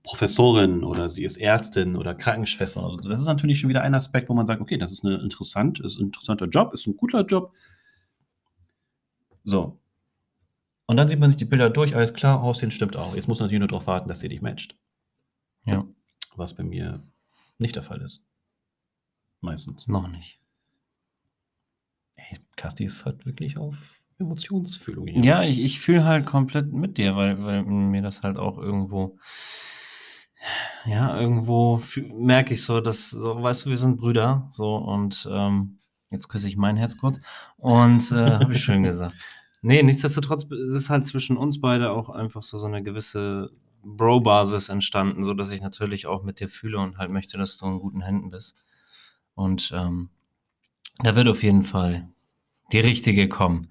Professorin 0.04 0.84
oder 0.84 1.10
sie 1.10 1.24
ist 1.24 1.38
Ärztin 1.38 1.96
oder 1.96 2.14
Krankenschwester.“ 2.14 2.82
Also, 2.84 2.98
das 3.10 3.20
ist 3.22 3.26
natürlich 3.28 3.60
schon 3.60 3.70
wieder 3.70 3.82
ein 3.82 3.94
Aspekt, 3.94 4.28
wo 4.30 4.34
man 4.34 4.46
sagt: 4.46 4.60
„Okay, 4.62 4.78
das 4.78 4.92
ist 4.92 5.04
'ne 5.04 5.16
interessant 5.16 5.80
ist 5.80 5.98
'n 6.00 6.06
interessanter 6.06 6.46
Job, 6.48 6.74
ist 6.74 6.86
'n 6.88 6.96
guter 6.96 7.24
Job.“ 7.26 7.52
So. 9.46 9.78
Und 10.88 10.96
dann 10.98 11.08
sieht 11.08 11.18
man 11.18 11.30
sich 11.30 11.36
die 11.36 11.44
Bilder 11.44 11.68
durch, 11.68 11.96
alles 11.96 12.14
klar, 12.14 12.42
Aussehen 12.42 12.70
stimmt 12.70 12.96
auch. 12.96 13.14
Jetzt 13.16 13.26
muss 13.26 13.40
man 13.40 13.46
natürlich 13.46 13.58
nur 13.60 13.68
drauf 13.68 13.86
warten, 13.88 14.08
dass 14.08 14.20
sie 14.20 14.28
dich 14.28 14.40
matcht. 14.40 14.76
Ja. 15.66 15.86
Was 16.36 16.54
bei 16.54 16.64
mir 16.64 17.02
nicht 17.58 17.76
der 17.76 17.84
Fall 17.84 18.02
ist. 18.02 18.20
Meistens. 19.42 19.86
Noch 19.86 20.08
nicht. 20.08 20.38
Ey, 22.18 22.38
Kasti 22.56 22.84
ist 22.86 23.04
halt 23.04 23.26
wirklich 23.26 23.58
auf 23.58 23.95
Emotionsfühlung. 24.18 25.08
Ja, 25.08 25.42
ich, 25.42 25.58
ich 25.58 25.80
fühle 25.80 26.04
halt 26.04 26.26
komplett 26.26 26.72
mit 26.72 26.98
dir, 26.98 27.16
weil, 27.16 27.42
weil 27.42 27.62
mir 27.64 28.02
das 28.02 28.22
halt 28.22 28.38
auch 28.38 28.58
irgendwo, 28.58 29.18
ja, 30.84 31.18
irgendwo 31.20 31.82
merke 32.14 32.54
ich 32.54 32.62
so, 32.62 32.80
dass, 32.80 33.10
so, 33.10 33.42
weißt 33.42 33.66
du, 33.66 33.70
wir 33.70 33.76
sind 33.76 33.98
Brüder, 33.98 34.48
so, 34.50 34.76
und 34.76 35.28
ähm, 35.30 35.78
jetzt 36.10 36.28
küsse 36.28 36.48
ich 36.48 36.56
mein 36.56 36.76
Herz 36.76 36.96
kurz. 36.96 37.20
Und 37.56 38.10
äh, 38.12 38.14
habe 38.40 38.52
ich 38.52 38.64
schön 38.64 38.82
gesagt. 38.82 39.14
Nee, 39.62 39.82
nichtsdestotrotz 39.82 40.44
es 40.44 40.74
ist 40.74 40.90
halt 40.90 41.04
zwischen 41.04 41.36
uns 41.36 41.60
beide 41.60 41.90
auch 41.90 42.08
einfach 42.08 42.42
so, 42.42 42.56
so 42.56 42.66
eine 42.66 42.82
gewisse 42.82 43.50
Bro-Basis 43.82 44.68
entstanden, 44.68 45.24
so 45.24 45.34
dass 45.34 45.50
ich 45.50 45.60
natürlich 45.60 46.06
auch 46.06 46.22
mit 46.22 46.40
dir 46.40 46.48
fühle 46.48 46.78
und 46.78 46.98
halt 46.98 47.10
möchte, 47.10 47.38
dass 47.38 47.56
du 47.56 47.66
in 47.66 47.80
guten 47.80 48.02
Händen 48.02 48.30
bist. 48.30 48.64
Und 49.34 49.72
ähm, 49.74 50.10
da 50.98 51.14
wird 51.14 51.28
auf 51.28 51.42
jeden 51.42 51.64
Fall 51.64 52.08
die 52.72 52.80
richtige 52.80 53.28
kommen. 53.28 53.70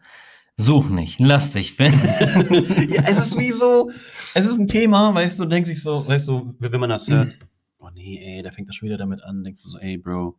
Such 0.58 0.89
nicht, 0.89 1.20
lass 1.20 1.51
dich 1.51 1.74
finden. 1.74 2.08
ja, 2.89 3.03
es 3.03 3.18
ist 3.18 3.38
wie 3.38 3.51
so, 3.51 3.91
es 4.34 4.45
ist 4.45 4.58
ein 4.58 4.68
Thema, 4.68 5.14
weißt 5.14 5.39
du, 5.39 5.45
denkst 5.45 5.70
dich 5.70 5.82
so, 5.82 6.08
weißt 6.08 6.28
du, 6.30 6.56
wenn 6.60 6.80
man 6.80 6.89
das 6.89 7.10
hört, 7.10 7.38
oh 7.80 7.89
nee, 7.93 8.22
ey, 8.24 8.41
da 8.41 8.51
fängt 8.51 8.70
das 8.70 8.76
schon 8.76 8.88
wieder 8.88 8.97
damit 8.97 9.22
an, 9.22 9.43
denkst 9.43 9.64
du 9.64 9.70
so, 9.70 9.78
ey, 9.80 9.97
Bro, 9.97 10.38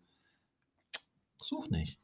such 1.43 1.69
nicht. 1.69 1.99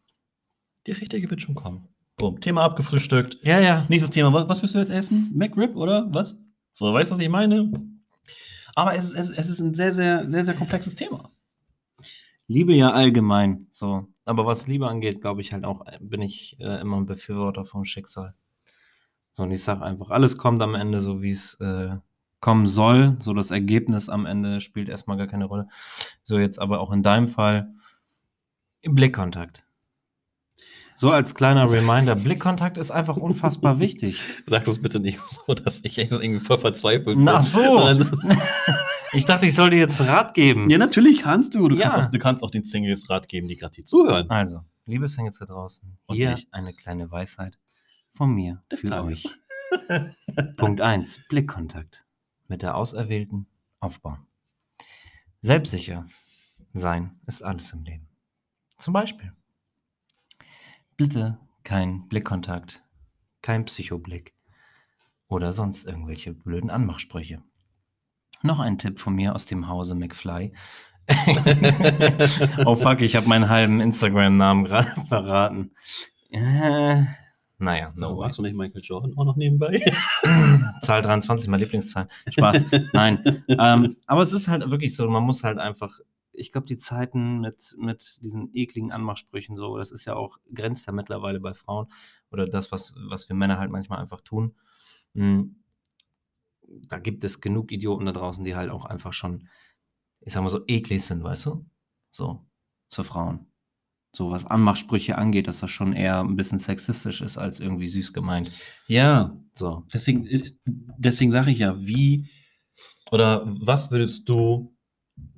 Die 0.87 0.93
richtige 0.93 1.31
wird 1.31 1.41
schon 1.41 1.55
kommen. 1.55 1.89
Boom, 2.17 2.41
Thema 2.41 2.65
abgefrühstückt. 2.65 3.39
ja, 3.43 3.61
ja. 3.61 3.87
Nächstes 3.89 4.11
Thema, 4.11 4.33
was, 4.33 4.49
was 4.49 4.63
willst 4.63 4.75
du 4.75 4.79
jetzt 4.79 4.91
essen? 4.91 5.31
McRib 5.35 5.75
oder 5.77 6.07
was? 6.13 6.39
So, 6.75 6.93
weißt 6.93 7.11
du, 7.11 7.15
was 7.15 7.21
ich 7.21 7.29
meine? 7.29 7.73
Aber 8.75 8.95
es 8.95 9.07
ist, 9.07 9.15
es, 9.15 9.31
es 9.31 9.49
ist 9.51 9.61
ein 9.61 9.75
sehr, 9.75 9.93
sehr, 9.93 10.29
sehr, 10.29 10.45
sehr 10.45 10.55
komplexes 10.55 10.95
Thema. 10.95 11.31
Liebe 12.47 12.75
ja 12.75 12.91
allgemein, 12.91 13.69
so. 13.71 14.12
Aber 14.25 14.47
was 14.47 14.67
Liebe 14.67 14.89
angeht, 14.89 15.21
glaube 15.21 15.41
ich 15.41 15.53
halt 15.53 15.65
auch, 15.65 15.87
äh, 15.87 15.99
bin 16.01 16.23
ich 16.23 16.57
äh, 16.61 16.81
immer 16.81 16.97
ein 16.99 17.07
Befürworter 17.07 17.65
vom 17.65 17.85
Schicksal. 17.85 18.35
So, 19.33 19.45
und 19.45 19.51
ich 19.51 19.63
sage 19.63 19.83
einfach, 19.83 20.11
alles 20.11 20.39
kommt 20.39 20.63
am 20.63 20.75
Ende 20.75 21.01
so, 21.01 21.23
wie 21.23 21.31
es 21.31 21.55
äh, 21.61 21.97
kommen 22.41 22.67
soll. 22.67 23.17
So, 23.21 23.33
das 23.33 23.51
Ergebnis 23.51 24.09
am 24.09 24.27
Ende 24.27 24.61
spielt 24.61 24.89
erstmal 24.89 25.17
gar 25.17 25.27
keine 25.27 25.47
Rolle. 25.47 25.69
So, 26.23 26.39
jetzt 26.39 26.59
aber 26.61 26.81
auch 26.81 26.93
in 26.93 27.03
deinem 27.03 27.29
Fall 27.29 27.73
Blickkontakt. 28.83 29.63
So 30.95 31.11
als 31.11 31.35
kleiner 31.35 31.69
Reminder, 31.73 32.15
Blickkontakt 32.15 32.77
ist 32.77 32.91
einfach 32.91 33.17
unfassbar 33.17 33.79
wichtig. 33.79 34.21
Sag 34.47 34.67
das 34.67 34.81
bitte 34.81 35.01
nicht 35.01 35.19
so, 35.47 35.55
dass 35.55 35.81
ich 35.83 35.99
irgendwie 35.99 36.45
voll 36.45 36.59
verzweifelt 36.59 37.17
bin. 37.17 37.25
so. 37.43 37.59
Ich 39.15 39.27
dachte, 39.27 39.47
ich 39.47 39.55
soll 39.55 39.71
dir 39.71 39.79
jetzt 39.79 40.01
Rat 40.01 40.35
geben. 40.35 40.71
Ja, 40.71 40.79
natürlich 40.79 41.21
kannst 41.23 41.55
du. 41.55 41.69
Du, 41.69 41.77
Ja. 41.77 41.91
kannst, 41.91 42.07
auch, 42.09 42.11
du 42.13 42.19
kannst 42.19 42.43
auch 42.45 42.51
den 42.51 42.65
Singles 42.65 43.09
Rat 43.11 43.29
geben, 43.29 43.47
die 43.49 43.57
gerade 43.57 43.75
hier 43.75 43.85
zuhören. 43.85 44.29
Also, 44.31 44.65
liebe 44.87 45.07
Singles 45.09 45.39
da 45.39 45.47
draußen, 45.47 45.99
Und 46.07 46.17
hier 46.17 46.31
mich. 46.31 46.49
eine 46.53 46.73
kleine 46.75 47.11
Weisheit 47.11 47.59
von 48.15 48.31
mir 48.33 48.63
Des 48.71 48.81
für 48.81 49.03
euch. 49.03 49.29
Punkt 50.57 50.81
1. 50.81 51.21
Blickkontakt 51.29 52.05
mit 52.49 52.63
der 52.63 52.77
Auserwählten 52.77 53.47
aufbauen. 53.81 54.27
Selbstsicher 55.41 56.07
sein 56.73 57.21
ist 57.27 57.43
alles 57.43 57.73
im 57.73 57.83
Leben. 57.85 58.09
Zum 58.79 58.93
Beispiel. 58.95 59.33
Bitte 60.97 61.39
kein 61.65 62.09
Blickkontakt, 62.09 62.83
kein 63.43 63.65
Psychoblick 63.65 64.35
oder 65.29 65.53
sonst 65.53 65.85
irgendwelche 65.85 66.33
blöden 66.35 66.71
Anmachsprüche. 66.71 67.43
Noch 68.43 68.59
ein 68.59 68.79
Tipp 68.79 68.99
von 68.99 69.15
mir 69.15 69.35
aus 69.35 69.47
dem 69.47 69.69
Hause 69.69 69.95
McFly. 69.95 70.53
oh 72.67 72.75
fuck, 72.75 73.01
ich 73.01 73.17
habe 73.17 73.29
meinen 73.29 73.49
halben 73.49 73.81
Instagram-Namen 73.81 74.65
gerade 74.65 74.93
verraten. 75.09 75.73
Äh, 76.31 77.05
naja, 77.59 77.93
So, 77.95 78.17
way. 78.17 78.27
magst 78.27 78.39
du 78.39 78.43
nicht 78.43 78.57
Michael 78.57 78.83
Jordan 78.83 79.17
auch 79.17 79.25
noch 79.25 79.37
nebenbei? 79.37 79.81
Zahl 80.83 81.03
23, 81.03 81.49
meine 81.49 81.63
Lieblingszahl. 81.63 82.09
Spaß. 82.31 82.67
Nein. 82.93 83.45
ähm, 83.49 83.97
aber 84.07 84.23
es 84.23 84.33
ist 84.33 84.49
halt 84.49 84.69
wirklich 84.71 84.97
so, 84.97 85.09
man 85.09 85.23
muss 85.23 85.45
halt 85.45 85.59
einfach, 85.59 86.01
ich 86.33 86.51
glaube, 86.51 86.67
die 86.67 86.79
Zeiten 86.79 87.41
mit, 87.41 87.77
mit 87.79 88.21
diesen 88.23 88.51
ekligen 88.55 88.91
Anmachsprüchen 88.91 89.57
so, 89.57 89.79
das 89.79 89.93
ist 89.93 90.05
ja 90.05 90.15
auch, 90.15 90.39
grenzt 90.53 90.87
ja 90.87 90.93
mittlerweile 90.93 91.39
bei 91.39 91.55
Frauen 91.55 91.87
oder 92.31 92.47
das, 92.47 92.73
was, 92.73 92.95
was 93.09 93.29
wir 93.29 93.37
Männer 93.37 93.59
halt 93.59 93.71
manchmal 93.71 94.01
einfach 94.01 94.23
tun. 94.23 94.55
Mm, 95.15 95.43
Da 96.89 96.99
gibt 96.99 97.25
es 97.25 97.41
genug 97.41 97.73
Idioten 97.73 98.07
da 98.07 98.13
draußen, 98.13 98.45
die 98.45 98.55
halt 98.57 98.71
auch 98.71 98.85
einfach 98.85 99.13
schon, 99.13 99.49
ich 100.21 100.33
sag 100.33 100.43
mal 100.43 100.49
so, 100.49 100.61
eklig 100.67 101.05
sind, 101.05 101.23
weißt 101.23 101.47
du? 101.47 101.65
So, 102.11 102.45
zu 102.89 103.05
Frauen. 103.05 103.47
So 104.15 104.31
was 104.31 104.45
Anmachsprüche 104.45 105.17
angeht, 105.17 105.49
dass 105.49 105.61
das 105.61 105.71
schon 105.71 105.95
eher 105.95 106.21
ein 106.21 106.37
bisschen 106.37 106.59
sexistisch 106.59 107.23
ist 107.23 107.39
als 107.39 107.61
irgendwie 107.61 107.89
süß 107.89 108.13
gemeint. 108.13 108.51
Ja, 108.87 109.35
So. 109.55 109.85
deswegen, 109.93 110.27
äh, 110.27 110.53
deswegen 110.67 111.31
sage 111.31 111.51
ich 111.51 111.59
ja, 111.61 111.79
wie 111.81 112.29
oder 113.11 113.43
was 113.47 113.91
würdest 113.91 114.29
du 114.29 114.75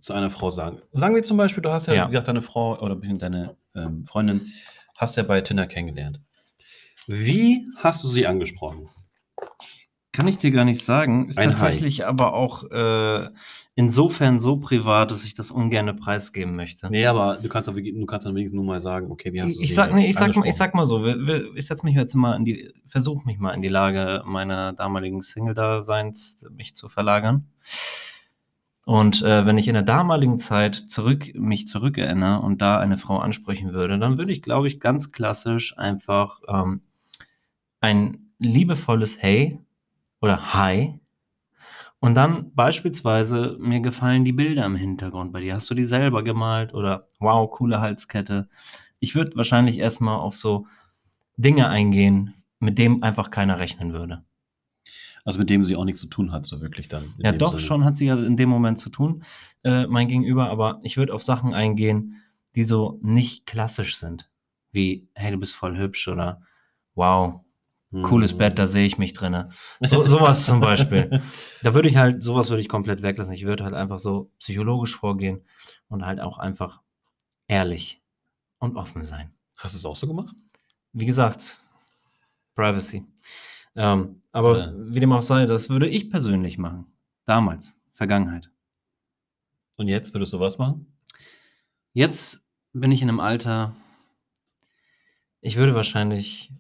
zu 0.01 0.13
einer 0.13 0.31
Frau 0.31 0.51
sagen? 0.51 0.81
Sagen 0.93 1.15
wir 1.15 1.23
zum 1.23 1.37
Beispiel, 1.37 1.63
du 1.63 1.71
hast 1.71 1.87
ja, 1.87 1.95
Ja. 1.95 2.07
wie 2.07 2.13
gesagt, 2.13 2.29
deine 2.29 2.43
Frau 2.43 2.81
oder 2.81 2.97
deine 2.97 3.57
ähm, 3.75 4.05
Freundin 4.05 4.53
hast 4.97 5.17
ja 5.17 5.23
bei 5.23 5.41
Tinder 5.41 5.67
kennengelernt. 5.67 6.21
Wie 7.07 7.69
hast 7.77 8.03
du 8.05 8.09
sie 8.09 8.27
angesprochen? 8.27 8.89
Kann 10.15 10.29
ich 10.29 10.39
dir 10.39 10.53
gar 10.53 10.65
nicht 10.65 10.85
sagen. 10.85 11.29
Ist 11.29 11.39
Ein 11.39 11.51
tatsächlich 11.51 12.07
aber 12.07 12.35
auch 12.35 12.71
äh, 12.71 13.31
insofern 13.75 14.39
so 14.39 14.59
privat, 14.59 15.11
dass 15.11 15.25
ich 15.25 15.35
das 15.35 15.51
ungern 15.51 15.97
preisgeben 15.97 16.55
möchte. 16.55 16.89
Nee, 16.89 17.05
aber 17.07 17.39
du 17.43 17.49
kannst, 17.49 17.75
wirklich- 17.75 17.97
du 17.99 18.07
kannst 18.07 18.25
dann 18.25 18.37
wenigstens 18.37 18.55
nur 18.55 18.65
mal 18.65 18.81
sagen, 18.81 19.11
okay, 19.11 19.33
wie 19.33 19.43
hast 19.43 19.59
du 19.59 19.63
ich 19.65 19.75
sag, 19.75 19.93
nee, 19.93 20.09
ich, 20.09 20.15
sag 20.15 20.37
mal, 20.37 20.47
ich 20.47 20.55
sag 20.55 20.73
mal 20.73 20.87
so, 20.87 21.05
ich 21.57 21.67
setze 21.67 21.85
mich 21.85 21.97
jetzt 21.97 22.15
mal 22.15 22.37
in 22.37 22.45
die, 22.45 22.73
versuche 22.87 23.27
mich 23.27 23.41
mal 23.41 23.55
in 23.55 23.63
die 23.63 23.69
Lage 23.69 24.23
meiner 24.25 24.73
damaligen 24.73 25.21
Single-Daseins, 25.21 26.47
mich 26.57 26.77
zu 26.77 26.89
verlagern. 26.89 27.49
Und 28.85 29.21
äh, 29.23 29.47
wenn 29.47 29.59
ich 29.59 29.67
in 29.67 29.75
der 29.75 29.83
damaligen 29.83 30.39
Zeit 30.39 30.77
zurück, 30.77 31.35
mich 31.35 31.67
zurückerinnere 31.67 32.39
und 32.41 32.63
da 32.63 32.79
eine 32.79 32.99
Frau 32.99 33.19
ansprechen 33.19 33.73
würde, 33.73 33.99
dann 33.99 34.17
würde 34.17 34.33
ich, 34.33 34.43
glaube 34.43 34.69
ich, 34.69 34.79
ganz 34.79 35.11
klassisch 35.11 35.77
einfach 35.77 36.41
ähm, 36.47 36.83
ein 37.81 38.31
liebevolles 38.39 39.21
Hey 39.21 39.59
oder 40.25 40.55
Hi 40.55 40.99
und 42.01 42.15
dann 42.15 42.55
beispielsweise, 42.55 43.57
mir 43.59 43.81
gefallen 43.81 44.25
die 44.25 44.33
Bilder 44.33 44.67
im 44.67 44.77
Hintergrund 44.77 45.33
bei 45.33 45.41
dir. 45.41 45.55
Hast 45.55 45.71
du 45.71 45.75
die 45.75 45.85
selber 45.85 46.23
gemalt? 46.23 46.75
Oder 46.75 47.07
wow, 47.19 47.51
coole 47.51 47.81
Halskette. 47.81 48.49
Ich 49.01 49.15
würde 49.15 49.37
wahrscheinlich 49.37 49.79
erstmal 49.79 50.19
auf 50.19 50.37
so 50.37 50.67
Dinge 51.37 51.69
eingehen, 51.69 52.35
mit 52.59 52.77
dem 52.79 53.03
einfach 53.03 53.31
keiner 53.31 53.59
rechnen 53.59 53.95
würde. 53.95 54.23
Also 55.25 55.39
mit 55.39 55.49
dem 55.49 55.65
sie 55.65 55.77
auch 55.77 55.87
nichts 55.87 56.03
zu 56.03 56.07
tun 56.07 56.31
hat, 56.31 56.45
so 56.45 56.61
wirklich 56.61 56.89
dann. 56.89 57.15
Ja, 57.17 57.33
doch, 57.33 57.53
Sinne. 57.53 57.63
schon 57.63 57.85
hat 57.85 57.97
sie 57.97 58.05
ja 58.05 58.17
in 58.17 58.37
dem 58.37 58.51
Moment 58.51 58.79
zu 58.79 58.91
tun, 58.91 59.25
äh, 59.63 59.87
mein 59.87 60.09
Gegenüber, 60.09 60.51
aber 60.51 60.81
ich 60.83 60.99
würde 60.99 61.15
auf 61.15 61.23
Sachen 61.23 61.55
eingehen, 61.55 62.21
die 62.55 62.65
so 62.65 62.99
nicht 63.03 63.47
klassisch 63.47 63.97
sind. 63.97 64.31
Wie, 64.73 65.09
hey, 65.15 65.33
du 65.33 65.39
bist 65.39 65.55
voll 65.55 65.79
hübsch 65.79 66.09
oder 66.09 66.43
wow, 66.95 67.41
cooles 68.03 68.35
Mhm. 68.35 68.39
Bett, 68.39 68.59
da 68.59 68.67
sehe 68.67 68.87
ich 68.87 68.99
mich 68.99 69.13
drinne. 69.13 69.51
So, 69.81 70.05
sowas 70.07 70.47
zum 70.47 70.61
Beispiel. 70.61 71.23
Da 71.63 71.75
würde 71.75 71.89
ich 71.89 71.97
halt, 71.97 72.23
sowas 72.23 72.51
würde 72.51 72.61
ich 72.61 72.69
komplett 72.69 73.03
weglassen. 73.03 73.33
Ich 73.33 73.45
würde 73.45 73.65
halt 73.65 73.75
einfach 73.75 73.99
so 73.99 74.31
psychologisch 74.39 74.97
vorgehen 74.97 75.45
und 75.89 76.05
halt 76.05 76.21
auch 76.21 76.39
einfach 76.39 76.81
ehrlich 77.47 78.01
und 78.59 78.77
offen 78.77 79.05
sein. 79.05 79.31
Hast 79.59 79.75
du 79.75 79.79
es 79.79 79.85
auch 79.85 79.97
so 79.97 80.07
gemacht? 80.07 80.35
Wie 80.93 81.07
gesagt, 81.07 81.61
Privacy. 82.55 83.05
Ähm, 83.77 84.23
aber 84.33 84.59
Ja. 84.59 84.73
wie 84.77 85.01
dem 85.01 85.13
auch 85.13 85.23
sei, 85.23 85.47
das 85.47 85.69
würde 85.69 85.89
ich 85.89 86.11
persönlich 86.11 86.59
machen. 86.59 86.87
Damals, 87.27 87.77
Vergangenheit. 87.95 88.51
Und 89.77 89.89
jetzt 89.89 90.15
würdest 90.15 90.33
du 90.33 90.41
was 90.41 90.59
machen? 90.59 90.87
Jetzt 91.93 92.41
bin 92.73 92.93
ich 92.93 93.03
in 93.03 93.09
einem 93.09 93.21
Alter, 93.21 93.75
ich 95.41 95.57
würde 95.57 95.75
wahrscheinlich 95.75 96.53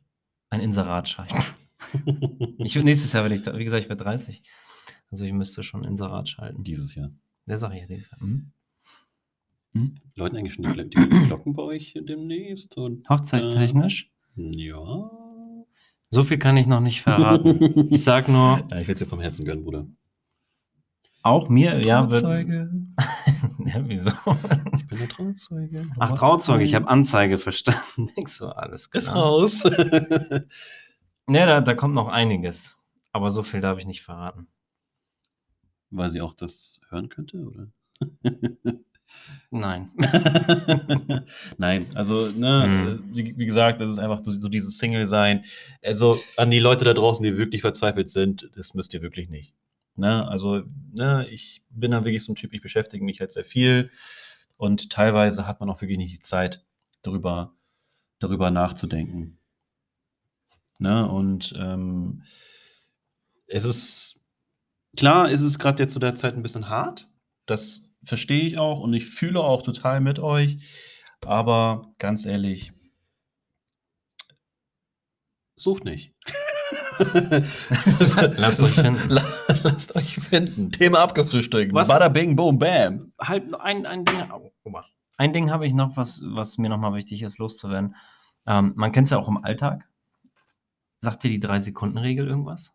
ein 0.55 0.61
Inserat 0.61 1.09
schalten. 1.09 1.37
Ich, 2.59 2.75
nächstes 2.77 3.13
Jahr 3.13 3.25
werde 3.25 3.35
ich, 3.35 3.43
da- 3.43 3.57
wie 3.59 3.65
gesagt, 3.65 3.83
ich 3.83 3.89
werde 3.89 4.03
30. 4.05 4.43
Also 5.11 5.25
ich 5.25 5.33
müsste 5.33 5.63
schon 5.63 5.85
Inserat 5.85 6.29
schalten. 6.29 6.65
Dieses 6.65 6.95
Jahr. 6.95 7.11
Der 7.47 7.59
sag 7.59 7.73
ich 7.75 7.81
ja 7.83 7.87
dieses 7.87 8.11
Jahr. 8.11 8.23
Mhm. 8.23 8.53
Mhm. 9.73 9.95
Läuten 10.15 10.37
eigentlich 10.39 10.55
schon 10.55 10.65
die, 10.65 10.89
die 10.91 11.27
Glocken 11.27 11.53
bei 11.53 11.63
euch 11.63 11.95
demnächst? 12.01 12.77
Und, 12.77 13.09
Hochzeitstechnisch? 13.09 14.11
ja. 14.37 15.11
So 16.11 16.23
viel 16.23 16.39
kann 16.39 16.57
ich 16.57 16.67
noch 16.69 16.81
nicht 16.81 17.03
verraten. 17.03 17.89
Ich 17.93 18.05
sag 18.05 18.29
nur, 18.29 18.65
Ja, 18.71 18.81
ich 18.81 18.87
will 18.87 18.95
es 18.95 19.01
dir 19.01 19.07
vom 19.07 19.21
Herzen 19.21 19.45
gönnen, 19.45 19.65
Bruder. 19.65 19.87
Auch 21.25 21.49
mir, 21.49 21.81
ja, 21.81 22.03
Trauzeuge. 22.07 22.71
ja, 23.67 23.75
wieso? 23.89 24.11
Ich 24.77 24.87
bin 24.87 24.99
der 24.99 25.09
Trauzeuge. 25.09 25.87
Ach, 25.99 26.13
Trauzeuge, 26.13 26.63
ich 26.65 26.75
habe 26.75 26.87
Anzeige 26.89 27.39
verstanden. 27.39 28.11
Denk 28.17 28.29
so, 28.29 28.49
alles 28.51 28.87
Ist 28.93 29.07
klar. 29.07 29.17
raus. 29.17 29.63
Ne, 31.27 31.47
da, 31.47 31.63
da 31.63 31.73
kommt 31.73 31.95
noch 31.95 32.09
einiges. 32.09 32.77
Aber 33.13 33.31
so 33.31 33.43
viel 33.43 33.63
darf 33.63 33.79
ich 33.79 33.87
nicht 33.87 34.03
verraten. 34.03 34.47
Weil 35.91 36.11
sie 36.11 36.21
auch 36.21 36.35
das 36.35 36.83
hören 36.91 37.09
könnte, 37.09 37.39
oder? 37.39 37.69
Nein. 39.51 39.91
Nein, 41.57 41.87
also, 41.95 42.29
ne, 42.29 42.67
Mhm. 43.01 43.15
wie, 43.15 43.39
wie 43.39 43.47
gesagt, 43.47 43.81
das 43.81 43.93
ist 43.93 43.99
einfach 43.99 44.21
so, 44.23 44.33
so 44.33 44.51
dieses 44.51 44.77
Single-Sein. 44.77 45.45
Also 45.83 46.19
an 46.37 46.51
die 46.51 46.59
Leute 46.61 46.85
da 46.85 46.93
draußen, 46.93 47.25
die 47.25 47.39
wirklich 47.39 47.63
verzweifelt 47.63 48.11
sind, 48.11 48.51
das 48.55 48.75
müsst 48.75 48.93
ihr 48.93 49.01
wirklich 49.01 49.31
nicht. 49.31 49.55
Ne? 49.97 50.27
Also, 50.29 50.63
ne, 50.93 51.27
ich 51.31 51.63
bin 51.71 51.91
dann 51.93 52.05
wirklich 52.05 52.25
so 52.25 52.33
ein 52.33 52.37
Typ, 52.37 52.53
ich 52.53 52.61
beschäftige 52.61 53.05
mich 53.05 53.21
halt 53.21 53.33
sehr 53.33 53.45
viel 53.45 53.91
und 54.57 54.91
teilweise 54.91 55.47
hat 55.47 55.61
man 55.61 55.71
auch 55.71 55.81
wirklich 55.81 55.99
nicht 55.99 56.15
die 56.15 56.23
Zeit, 56.23 56.65
darüber, 57.03 57.55
darüber 58.19 58.51
nachzudenken. 58.51 59.39
Ne? 60.79 61.09
Und 61.09 61.55
ähm, 61.57 62.23
es 63.47 63.65
ist 63.65 64.21
klar, 64.97 65.31
ist 65.31 65.43
es 65.43 65.59
gerade 65.59 65.83
jetzt 65.83 65.93
zu 65.93 66.01
der 66.01 66.15
Zeit 66.15 66.35
ein 66.35 66.43
bisschen 66.43 66.69
hart. 66.69 67.09
Das 67.47 67.83
verstehe 68.03 68.45
ich 68.45 68.59
auch 68.59 68.81
und 68.81 68.93
ich 68.95 69.07
fühle 69.07 69.41
auch 69.41 69.63
total 69.63 70.01
mit 70.01 70.19
euch. 70.19 70.59
Aber 71.21 71.95
ganz 71.99 72.27
ehrlich, 72.27 72.73
sucht 75.57 75.85
nicht. 75.85 76.13
Lasst 78.37 78.61
euch 78.61 78.73
finden. 78.75 79.09
La- 79.09 79.25
Lasst 79.63 79.95
euch 79.97 80.17
finden. 80.17 80.71
Thema 80.73 81.01
abgefrühstückt. 81.01 81.73
Was- 81.75 81.89
Bada 81.89 82.09
bing, 82.09 82.37
boom, 82.37 82.59
bam. 82.59 83.13
Halt 83.21 83.55
ein, 83.55 83.87
ein 83.87 84.05
Ding. 84.05 84.19
Mal. 84.65 84.85
Ein 85.17 85.33
Ding 85.33 85.51
habe 85.51 85.67
ich 85.67 85.73
noch, 85.75 85.97
was, 85.97 86.21
was 86.25 86.59
mir 86.59 86.69
nochmal 86.69 86.95
wichtig 86.95 87.23
ist, 87.23 87.39
loszuwerden. 87.39 87.95
Ähm, 88.47 88.73
man 88.77 88.93
kennt 88.93 89.07
es 89.07 89.11
ja 89.11 89.19
auch 89.19 89.29
im 89.29 89.43
Alltag. 89.45 89.85
Sagt 91.01 91.23
dir 91.23 91.29
die 91.31 91.41
Drei-Sekunden-Regel 91.41 92.27
irgendwas? 92.27 92.73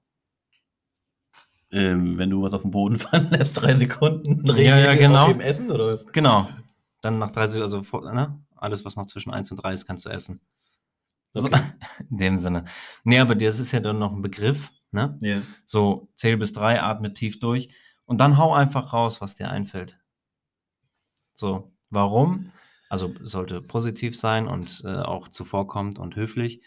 Ähm, 1.72 2.18
wenn 2.18 2.30
du 2.30 2.42
was 2.42 2.54
auf 2.54 2.64
den 2.64 2.72
Boden 2.72 2.98
fallen 2.98 3.30
lässt, 3.30 3.60
drei 3.60 3.76
Sekunden. 3.76 4.46
Ja, 4.58 4.78
ja, 4.78 4.90
Regel 4.92 5.08
genau. 5.08 5.26
auf 5.26 5.32
dem 5.32 5.42
Essen 5.42 5.70
oder 5.70 5.88
was? 5.88 6.06
Genau. 6.08 6.50
Dann 7.02 7.20
nach 7.20 7.32
30, 7.32 7.62
also 7.62 7.84
vor- 7.84 8.12
ne? 8.12 8.40
alles, 8.56 8.84
was 8.86 8.96
noch 8.96 9.06
zwischen 9.06 9.32
1 9.32 9.52
und 9.52 9.58
3 9.64 9.74
ist, 9.74 9.86
kannst 9.86 10.06
du 10.06 10.10
essen. 10.10 10.42
So, 11.34 11.44
Okay. 11.44 11.62
in 12.10 12.18
dem 12.18 12.38
Sinne. 12.38 12.66
Nee, 13.04 13.20
aber 13.20 13.36
das 13.36 13.60
ist 13.60 13.72
ja 13.72 13.80
dann 13.80 14.00
noch 14.00 14.14
ein 14.14 14.22
Begriff, 14.22 14.72
ne? 14.92 15.18
Ja. 15.22 15.42
So, 15.66 16.10
zähl 16.16 16.38
bis 16.38 16.54
3, 16.54 16.82
atme 16.82 17.14
tief 17.14 17.40
durch 17.40 17.74
und 18.06 18.20
dann 18.20 18.38
hau 18.38 18.54
einfach 18.54 18.94
raus, 18.94 19.22
was 19.22 19.36
dir 19.36 19.50
einfällt. 19.50 20.00
So, 21.36 21.72
warum? 21.90 22.52
Also 22.90 23.14
sollte 23.22 23.62
positiv 23.62 24.18
sein 24.18 24.48
und 24.48 24.82
äh, 24.84 24.98
auch 24.98 25.28
zuvorkommend 25.28 26.00
und 26.00 26.16
höflich. 26.16 26.62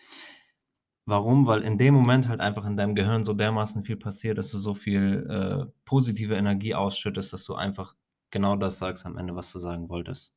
Warum? 1.04 1.46
Weil 1.46 1.62
in 1.62 1.78
dem 1.78 1.94
Moment 1.94 2.28
halt 2.28 2.40
einfach 2.40 2.64
in 2.64 2.76
deinem 2.76 2.94
Gehirn 2.94 3.24
so 3.24 3.32
dermaßen 3.34 3.84
viel 3.84 3.96
passiert, 3.96 4.38
dass 4.38 4.52
du 4.52 4.58
so 4.58 4.74
viel 4.74 5.26
äh, 5.28 5.70
positive 5.84 6.36
Energie 6.36 6.74
ausschüttest, 6.76 7.32
dass 7.32 7.44
du 7.44 7.54
einfach 7.54 7.96
genau 8.30 8.54
das 8.54 8.78
sagst 8.78 9.04
am 9.04 9.18
Ende, 9.18 9.34
was 9.34 9.52
du 9.52 9.58
sagen 9.58 9.88
wolltest. 9.88 10.32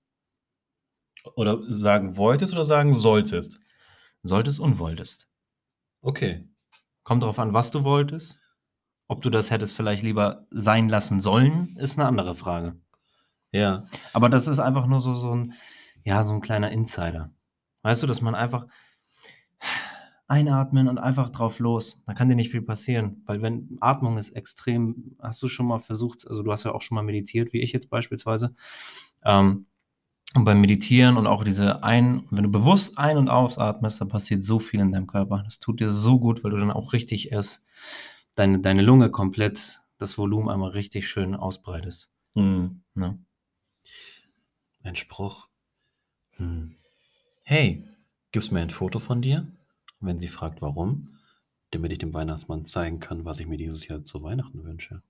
Oder 1.36 1.62
sagen 1.72 2.18
wolltest 2.18 2.54
oder 2.54 2.66
sagen 2.66 2.94
solltest? 2.94 3.60
Solltest 4.26 4.60
und 4.60 4.80
wolltest. 4.80 5.28
Okay. 6.02 6.50
Kommt 7.04 7.22
darauf 7.22 7.38
an, 7.38 7.54
was 7.54 7.70
du 7.70 7.84
wolltest. 7.84 8.40
Ob 9.08 9.22
du 9.22 9.30
das 9.30 9.52
hättest 9.52 9.76
vielleicht 9.76 10.02
lieber 10.02 10.48
sein 10.50 10.90
lassen 10.90 11.22
sollen, 11.22 11.78
ist 11.78 12.00
eine 12.00 12.08
andere 12.08 12.34
Frage. 12.34 12.76
Ja. 13.52 13.86
Aber 14.14 14.30
das 14.30 14.48
ist 14.48 14.58
einfach 14.58 14.88
nur 14.88 15.00
so, 15.00 15.14
so 15.14 15.36
ein, 15.36 15.54
ja, 16.04 16.24
so 16.24 16.34
ein 16.34 16.42
kleiner 16.42 16.72
Insider. 16.72 17.32
Weißt 17.84 18.02
du, 18.02 18.08
dass 18.08 18.22
man 18.22 18.34
einfach 18.34 18.66
einatmen 20.28 20.88
und 20.88 20.98
einfach 20.98 21.30
drauf 21.30 21.60
los. 21.60 22.02
Da 22.08 22.16
kann 22.16 22.28
dir 22.28 22.36
nicht 22.36 22.50
viel 22.50 22.64
passieren, 22.64 23.22
weil 23.28 23.44
wenn 23.44 23.78
Atmung 23.80 24.18
ist 24.18 24.32
extrem, 24.32 25.18
hast 25.20 25.40
du 25.44 25.50
schon 25.50 25.68
mal 25.68 25.80
versucht, 25.80 26.28
also 26.28 26.42
du 26.42 26.52
hast 26.52 26.64
ja 26.64 26.74
auch 26.74 26.82
schon 26.82 26.96
mal 26.96 27.04
meditiert, 27.04 27.54
wie 27.54 27.62
ich 27.62 27.74
jetzt 27.74 27.92
beispielsweise. 27.92 28.56
Ähm, 29.24 29.68
und 30.36 30.44
beim 30.44 30.60
Meditieren 30.60 31.16
und 31.16 31.28
auch 31.28 31.46
diese 31.46 31.82
ein, 31.84 32.26
wenn 32.30 32.44
du 32.44 32.52
bewusst 32.52 32.98
ein- 32.98 33.18
und 33.18 33.30
ausatmest, 33.30 34.02
dann 34.02 34.10
passiert 34.10 34.44
so 34.44 34.60
viel 34.60 34.82
in 34.82 34.92
deinem 34.92 35.08
Körper. 35.08 35.42
Das 35.46 35.60
tut 35.60 35.80
dir 35.80 35.90
so 35.90 36.20
gut, 36.20 36.44
weil 36.44 36.52
du 36.52 36.58
dann 36.58 36.72
auch 36.72 36.92
richtig 36.92 37.32
erst 37.32 37.64
deine, 38.36 38.60
deine 38.60 38.82
Lunge 38.82 39.10
komplett, 39.10 39.82
das 39.98 40.18
Volumen 40.18 40.50
einmal 40.50 40.72
richtig 40.72 41.08
schön 41.08 41.36
ausbreitest. 41.36 42.12
Hm. 42.36 42.82
Ne? 42.96 43.18
Ein 44.84 44.98
Spruch. 44.98 45.48
Hm. 46.32 46.76
Hey, 47.44 47.88
gibst 48.34 48.52
mir 48.52 48.60
ein 48.60 48.72
Foto 48.72 49.00
von 49.00 49.22
dir? 49.22 49.48
Und 50.02 50.08
wenn 50.10 50.20
sie 50.20 50.28
fragt, 50.28 50.62
warum, 50.62 51.18
damit 51.72 51.94
ich 51.94 51.98
dem 52.00 52.14
Weihnachtsmann 52.14 52.66
zeigen 52.66 53.00
kann, 53.00 53.24
was 53.24 53.40
ich 53.40 53.48
mir 53.48 53.58
dieses 53.58 53.88
Jahr 53.88 54.04
zu 54.04 54.22
Weihnachten 54.22 54.66
wünsche. 54.66 55.02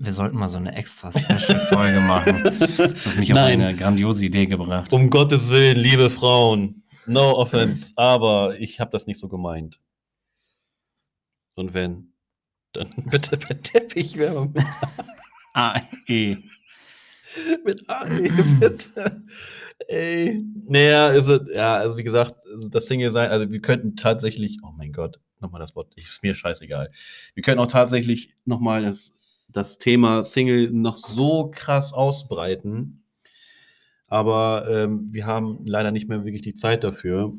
Wir 0.00 0.12
sollten 0.12 0.36
mal 0.36 0.48
so 0.48 0.58
eine 0.58 0.74
extra 0.76 1.10
Special-Folge 1.10 2.00
machen. 2.06 2.42
Das 2.68 3.04
hat 3.04 3.16
mich 3.16 3.32
auf 3.32 3.34
Nein. 3.34 3.60
eine 3.60 3.76
grandiose 3.76 4.24
Idee 4.24 4.46
gebracht. 4.46 4.92
Um 4.92 5.10
Gottes 5.10 5.50
Willen, 5.50 5.76
liebe 5.76 6.08
Frauen, 6.08 6.84
no 7.06 7.36
offense, 7.36 7.92
aber 7.96 8.58
ich 8.60 8.78
habe 8.78 8.92
das 8.92 9.08
nicht 9.08 9.18
so 9.18 9.26
gemeint. 9.28 9.80
Und 11.56 11.74
wenn, 11.74 12.12
dann 12.72 12.90
bitte 13.10 13.36
per 13.36 13.56
Ah, 15.54 15.80
eh. 16.06 16.36
mit 17.64 17.82
AE, 17.90 18.28
bitte. 18.60 19.22
Ey. 19.88 20.44
Naja, 20.68 21.06
also, 21.08 21.40
ja, 21.52 21.74
also 21.76 21.96
wie 21.96 22.04
gesagt, 22.04 22.36
also 22.52 22.68
das 22.68 22.86
Single 22.86 23.10
sein, 23.10 23.30
also 23.30 23.50
wir 23.50 23.60
könnten 23.60 23.96
tatsächlich, 23.96 24.58
oh 24.62 24.70
mein 24.76 24.92
Gott, 24.92 25.18
nochmal 25.40 25.60
das 25.60 25.74
Wort, 25.74 25.92
ist 25.96 26.22
mir 26.22 26.36
scheißegal. 26.36 26.92
Wir 27.34 27.42
können 27.42 27.58
auch 27.58 27.66
tatsächlich 27.66 28.34
nochmal 28.44 28.82
das, 28.82 29.12
das 29.48 29.78
Thema 29.78 30.22
Single 30.22 30.70
noch 30.70 30.96
so 30.96 31.50
krass 31.52 31.92
ausbreiten. 31.92 33.04
Aber 34.06 34.68
ähm, 34.70 35.12
wir 35.12 35.26
haben 35.26 35.60
leider 35.64 35.90
nicht 35.90 36.08
mehr 36.08 36.24
wirklich 36.24 36.42
die 36.42 36.54
Zeit 36.54 36.84
dafür. 36.84 37.32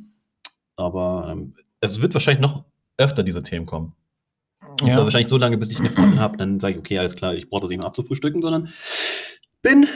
Aber 0.76 1.30
ähm, 1.32 1.55
es 1.80 2.01
wird 2.01 2.14
wahrscheinlich 2.14 2.41
noch 2.41 2.66
öfter 2.97 3.24
diese 3.24 3.43
Themen 3.43 3.66
kommen. 3.66 3.93
Und 4.82 4.93
zwar 4.93 5.03
wahrscheinlich 5.03 5.30
so 5.30 5.38
lange, 5.38 5.57
bis 5.57 5.72
ich 5.72 5.80
eine 5.80 5.89
Freundin 5.89 6.20
habe, 6.20 6.38
dann 6.38 6.60
sage 6.60 6.74
ich, 6.74 6.80
okay, 6.80 6.99
alles 6.99 7.16
klar, 7.16 7.34
ich 7.34 7.49
brauche 7.49 7.62
das 7.62 7.70
nicht 7.70 7.80
mehr 7.80 7.88
abzufrühstücken, 7.88 8.41
sondern 8.41 8.70
bin 9.62 9.88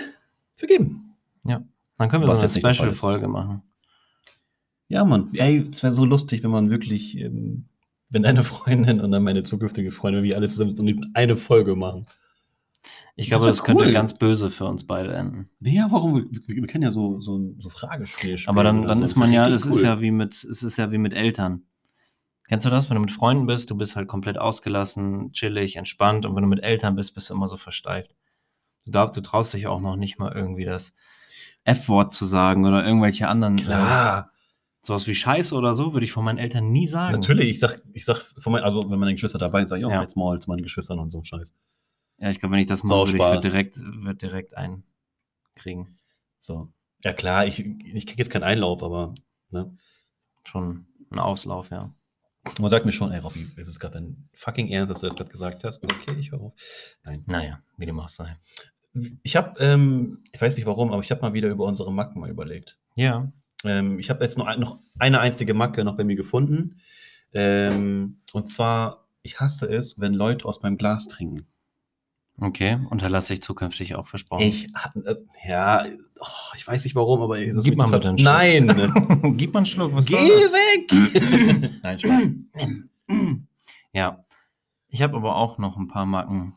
vergeben. 0.55 1.15
Dann 1.97 2.09
können 2.09 2.23
wir 2.23 2.27
Was 2.27 2.39
so 2.39 2.59
eine. 2.59 2.75
Special-Folge 2.75 3.27
machen. 3.27 3.61
Ja, 4.87 5.05
Mann. 5.05 5.29
Ey, 5.35 5.59
es 5.59 5.83
wäre 5.83 5.93
so 5.93 6.05
lustig, 6.05 6.43
wenn 6.43 6.51
man 6.51 6.69
wirklich, 6.69 7.17
ähm, 7.17 7.65
wenn 8.13 8.23
deine 8.23 8.43
Freundin 8.43 9.01
und 9.01 9.11
dann 9.11 9.23
meine 9.23 9.43
zukünftige 9.43 9.91
Freundin, 9.91 10.23
wie 10.23 10.35
alle 10.35 10.47
zusammen 10.49 10.77
so 10.77 10.85
eine 11.13 11.35
Folge 11.35 11.75
machen. 11.75 12.05
Ich 13.15 13.27
Das 13.27 13.39
glaube, 13.39 13.45
das 13.47 13.63
könnte 13.63 13.83
cool. 13.85 13.91
ganz 13.91 14.17
böse 14.17 14.49
für 14.49 14.65
uns 14.65 14.87
beide 14.87 15.13
enden. 15.13 15.49
Naja, 15.59 15.87
warum? 15.89 16.15
Wir, 16.15 16.25
wir, 16.47 16.55
wir 16.55 16.67
können 16.67 16.83
ja 16.83 16.91
so, 16.91 17.19
so, 17.19 17.53
so 17.59 17.69
Fragespiele. 17.69 18.37
Aber 18.47 18.63
dann, 18.63 18.87
dann 18.87 18.99
so. 18.99 19.03
ist 19.03 19.11
Das 19.11 19.19
man 19.19 19.31
ja, 19.31 19.47
das 19.47 19.65
ist 19.65 19.81
ja 19.81 20.01
wie 20.01 20.11
mit, 20.11 20.43
es 20.43 20.63
ist 20.63 20.77
ja 20.77 20.91
wie 20.91 20.97
mit 20.97 21.13
Eltern. 21.13 21.63
Kennst 22.47 22.65
du 22.65 22.69
das? 22.69 22.89
Wenn 22.89 22.95
du 22.95 23.01
mit 23.01 23.11
Freunden 23.11 23.45
bist, 23.45 23.69
du 23.69 23.77
bist 23.77 23.95
halt 23.95 24.07
komplett 24.07 24.37
ausgelassen, 24.37 25.31
chillig, 25.31 25.75
entspannt. 25.75 26.25
Und 26.25 26.35
wenn 26.35 26.43
du 26.43 26.49
mit 26.49 26.63
Eltern 26.63 26.95
bist, 26.95 27.13
bist 27.13 27.29
du 27.29 27.33
immer 27.35 27.47
so 27.47 27.57
versteift. 27.57 28.15
Du, 28.85 28.91
darf, 28.91 29.11
du 29.11 29.21
traust 29.21 29.53
dich 29.53 29.67
auch 29.67 29.79
noch 29.79 29.95
nicht 29.95 30.19
mal 30.19 30.31
irgendwie 30.33 30.65
das 30.65 30.93
F-Wort 31.63 32.11
zu 32.11 32.25
sagen 32.25 32.65
oder 32.65 32.85
irgendwelche 32.85 33.27
anderen. 33.27 33.57
Äh, 33.59 33.61
Klar, 33.61 34.31
sowas 34.85 35.07
wie 35.07 35.15
Scheiße 35.15 35.55
oder 35.55 35.73
so 35.73 35.93
würde 35.93 36.05
ich 36.05 36.11
von 36.11 36.23
meinen 36.25 36.37
Eltern 36.37 36.71
nie 36.71 36.87
sagen. 36.87 37.13
natürlich. 37.13 37.49
Ich 37.49 37.59
sag, 37.59 37.81
ich 37.93 38.05
sag, 38.05 38.21
von 38.37 38.51
mein, 38.51 38.63
also 38.63 38.89
wenn 38.91 38.99
meine 38.99 39.13
Geschwister 39.13 39.39
dabei 39.39 39.59
sind, 39.59 39.67
sag 39.69 39.79
ich, 39.79 39.85
oh, 39.85 39.89
Ja. 39.89 40.01
jetzt 40.01 40.15
mal 40.15 40.39
zu 40.39 40.49
meinen 40.49 40.61
Geschwistern 40.61 40.99
und 40.99 41.09
so 41.09 41.23
Scheiß. 41.23 41.55
Ja, 42.19 42.29
ich 42.29 42.39
glaube, 42.39 42.53
wenn 42.53 42.59
ich 42.59 42.67
das 42.67 42.83
mache, 42.83 43.11
würde 43.11 43.11
ich 43.11 43.17
würd 43.17 43.43
direkt, 43.43 43.77
würd 43.81 44.21
direkt 44.21 44.55
einkriegen. 44.55 45.97
So. 46.37 46.69
Ja, 47.03 47.13
klar, 47.13 47.47
ich, 47.47 47.59
ich 47.59 48.05
kriege 48.05 48.21
jetzt 48.21 48.29
keinen 48.29 48.43
Einlauf, 48.43 48.83
aber 48.83 49.13
ne? 49.49 49.75
Schon 50.45 50.85
ein 51.09 51.19
Auslauf, 51.19 51.69
ja. 51.69 51.93
man 52.59 52.69
sagt 52.69 52.85
mir 52.85 52.91
schon, 52.91 53.11
ey, 53.11 53.19
Robby, 53.19 53.49
ist 53.55 53.67
es 53.67 53.79
gerade 53.79 53.95
dein 53.95 54.29
fucking 54.33 54.67
Ernst, 54.69 54.91
dass 54.91 54.99
du 54.99 55.07
das 55.07 55.15
gerade 55.15 55.29
gesagt 55.31 55.63
hast? 55.63 55.81
Okay, 55.83 56.15
ich 56.19 56.31
höre 56.31 56.41
auf. 56.41 56.53
Nein. 57.03 57.23
Naja, 57.25 57.61
wie 57.77 57.85
dem 57.85 57.99
auch 57.99 58.09
sei. 58.09 58.37
Ich 59.23 59.35
habe, 59.35 59.59
ähm, 59.59 60.23
ich 60.31 60.41
weiß 60.41 60.55
nicht 60.55 60.65
warum, 60.65 60.91
aber 60.91 61.01
ich 61.01 61.11
habe 61.11 61.21
mal 61.21 61.33
wieder 61.33 61.49
über 61.49 61.65
unsere 61.65 61.91
Macken 61.91 62.19
mal 62.19 62.29
überlegt. 62.29 62.77
Ja. 62.95 63.31
Ähm, 63.63 63.99
ich 63.99 64.09
habe 64.09 64.23
jetzt 64.23 64.37
noch, 64.37 64.47
ein, 64.47 64.59
noch 64.59 64.79
eine 64.99 65.19
einzige 65.19 65.53
Macke 65.53 65.83
noch 65.83 65.97
bei 65.97 66.03
mir 66.03 66.15
gefunden. 66.15 66.81
Ähm, 67.33 68.17
und 68.31 68.49
zwar, 68.49 69.07
ich 69.21 69.39
hasse 69.39 69.67
es, 69.67 69.99
wenn 69.99 70.13
Leute 70.13 70.45
aus 70.45 70.61
meinem 70.61 70.77
Glas 70.77 71.07
trinken. 71.07 71.47
Okay, 72.39 72.79
unterlasse 72.89 73.33
ich 73.33 73.41
zukünftig 73.43 73.95
auch 73.95 74.07
versprochen. 74.07 74.43
Ich, 74.43 74.69
äh, 75.05 75.15
ja, 75.47 75.85
oh, 76.19 76.55
ich 76.55 76.67
weiß 76.67 76.83
nicht 76.83 76.95
warum, 76.95 77.21
aber 77.21 77.37
das 77.37 77.63
Gib 77.63 77.73
ist 77.73 77.77
mal 77.77 77.87
mir 77.87 77.97
bitte 77.97 78.09
einen 78.09 78.17
Schluck. 78.17 78.33
Nein! 78.33 79.37
Gib 79.37 79.53
mal 79.53 79.59
einen 79.59 79.65
Schluck. 79.67 79.95
Was 79.95 80.05
Geh 80.05 80.15
weg! 80.15 81.71
Nein, 81.83 81.99
Spaß. 81.99 82.29
ja. 83.93 84.25
Ich 84.87 85.01
habe 85.01 85.15
aber 85.17 85.35
auch 85.35 85.57
noch 85.57 85.77
ein 85.77 85.87
paar 85.87 86.05
Marken 86.05 86.55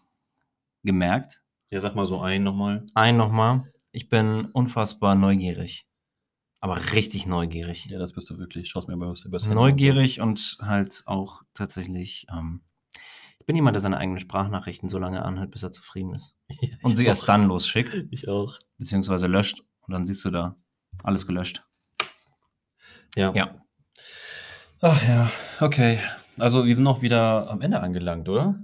gemerkt. 0.83 1.43
Ja, 1.71 1.81
sag 1.81 1.95
mal 1.95 2.07
so 2.07 2.21
ein 2.21 2.43
nochmal. 2.43 2.87
Ein 2.95 3.17
nochmal. 3.17 3.65
Ich 3.93 4.09
bin 4.09 4.47
unfassbar 4.53 5.15
neugierig. 5.15 5.87
Aber 6.61 6.93
richtig 6.93 7.27
neugierig. 7.27 7.87
Ja, 7.87 7.99
das 7.99 8.13
bist 8.13 8.31
du 8.31 8.39
wirklich. 8.39 8.69
Schau's 8.69 8.87
mir 8.87 8.97
mal 8.97 9.11
was 9.11 9.25
über 9.25 9.39
Neugierig 9.47 10.21
und 10.21 10.57
halt 10.61 11.03
auch 11.07 11.43
tatsächlich, 11.55 12.27
ähm, 12.33 12.63
ich 13.39 13.47
bin 13.47 13.55
jemand, 13.57 13.75
der 13.77 13.81
seine 13.83 13.99
eigenen 13.99 14.21
Sprachnachrichten 14.21 14.89
so 14.89 14.99
lange 14.99 15.23
anhört, 15.25 15.51
bis 15.53 15.63
er 15.63 15.71
zufrieden 15.73 16.15
ist. 16.15 16.35
Ja, 16.61 16.69
Und 16.83 16.97
sie 16.97 17.05
auch. 17.05 17.09
erst 17.09 17.29
dann 17.29 17.47
losschickt, 17.47 18.09
Ich 18.11 18.29
auch. 18.29 18.59
beziehungsweise 18.79 19.27
löscht. 19.27 19.63
Und 19.83 19.93
dann 19.95 20.07
siehst 20.07 20.25
du 20.25 20.31
da 20.31 20.57
alles 21.05 21.27
gelöscht. 21.27 21.63
Ja. 23.15 23.33
Ja. 23.35 23.55
Ach 24.81 25.03
ja, 25.07 25.31
okay. 25.61 26.01
Also 26.39 26.65
wir 26.67 26.75
sind 26.75 26.87
auch 26.87 27.03
wieder 27.03 27.49
am 27.51 27.61
Ende 27.61 27.81
angelangt, 27.81 28.29
oder? 28.29 28.59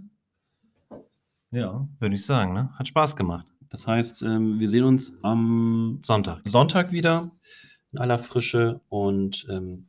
Ja, 1.51 1.87
würde 2.01 2.15
ich 2.17 2.25
sagen, 2.25 2.53
ne? 2.55 2.71
Hat 2.79 2.89
Spaß 2.89 3.15
gemacht. 3.17 3.47
Das 3.69 3.87
heißt, 3.87 4.23
ähm, 4.23 4.59
wir 4.61 4.69
sehen 4.69 4.85
uns 4.85 5.17
am 5.23 6.01
Sonntag. 6.03 6.41
Sonntag 6.45 6.93
wieder 6.93 7.31
in 7.93 7.99
aller 7.99 8.19
Frische 8.19 8.81
und 8.89 9.47
ähm, 9.51 9.87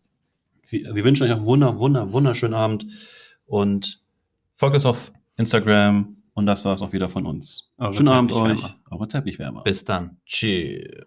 wir, 0.69 0.95
wir 0.95 1.03
wünschen 1.03 1.23
euch 1.23 1.31
einen 1.31 1.45
wunder, 1.45 1.77
wunder, 1.79 2.11
wunderschönen 2.11 2.53
Abend 2.53 2.87
und 3.45 4.01
folgt 4.55 4.75
uns 4.75 4.85
auf 4.85 5.11
Instagram 5.37 6.17
und 6.33 6.45
das 6.45 6.65
war 6.65 6.73
es 6.73 6.81
auch 6.81 6.93
wieder 6.93 7.09
von 7.09 7.25
uns. 7.25 7.71
Eure 7.77 7.93
Schönen 7.93 8.09
Abend 8.09 8.31
euch, 8.33 8.63
eure 8.89 9.07
Teppichwärmer. 9.07 9.63
Bis 9.63 9.85
dann. 9.85 10.17
Cheers. 10.25 11.05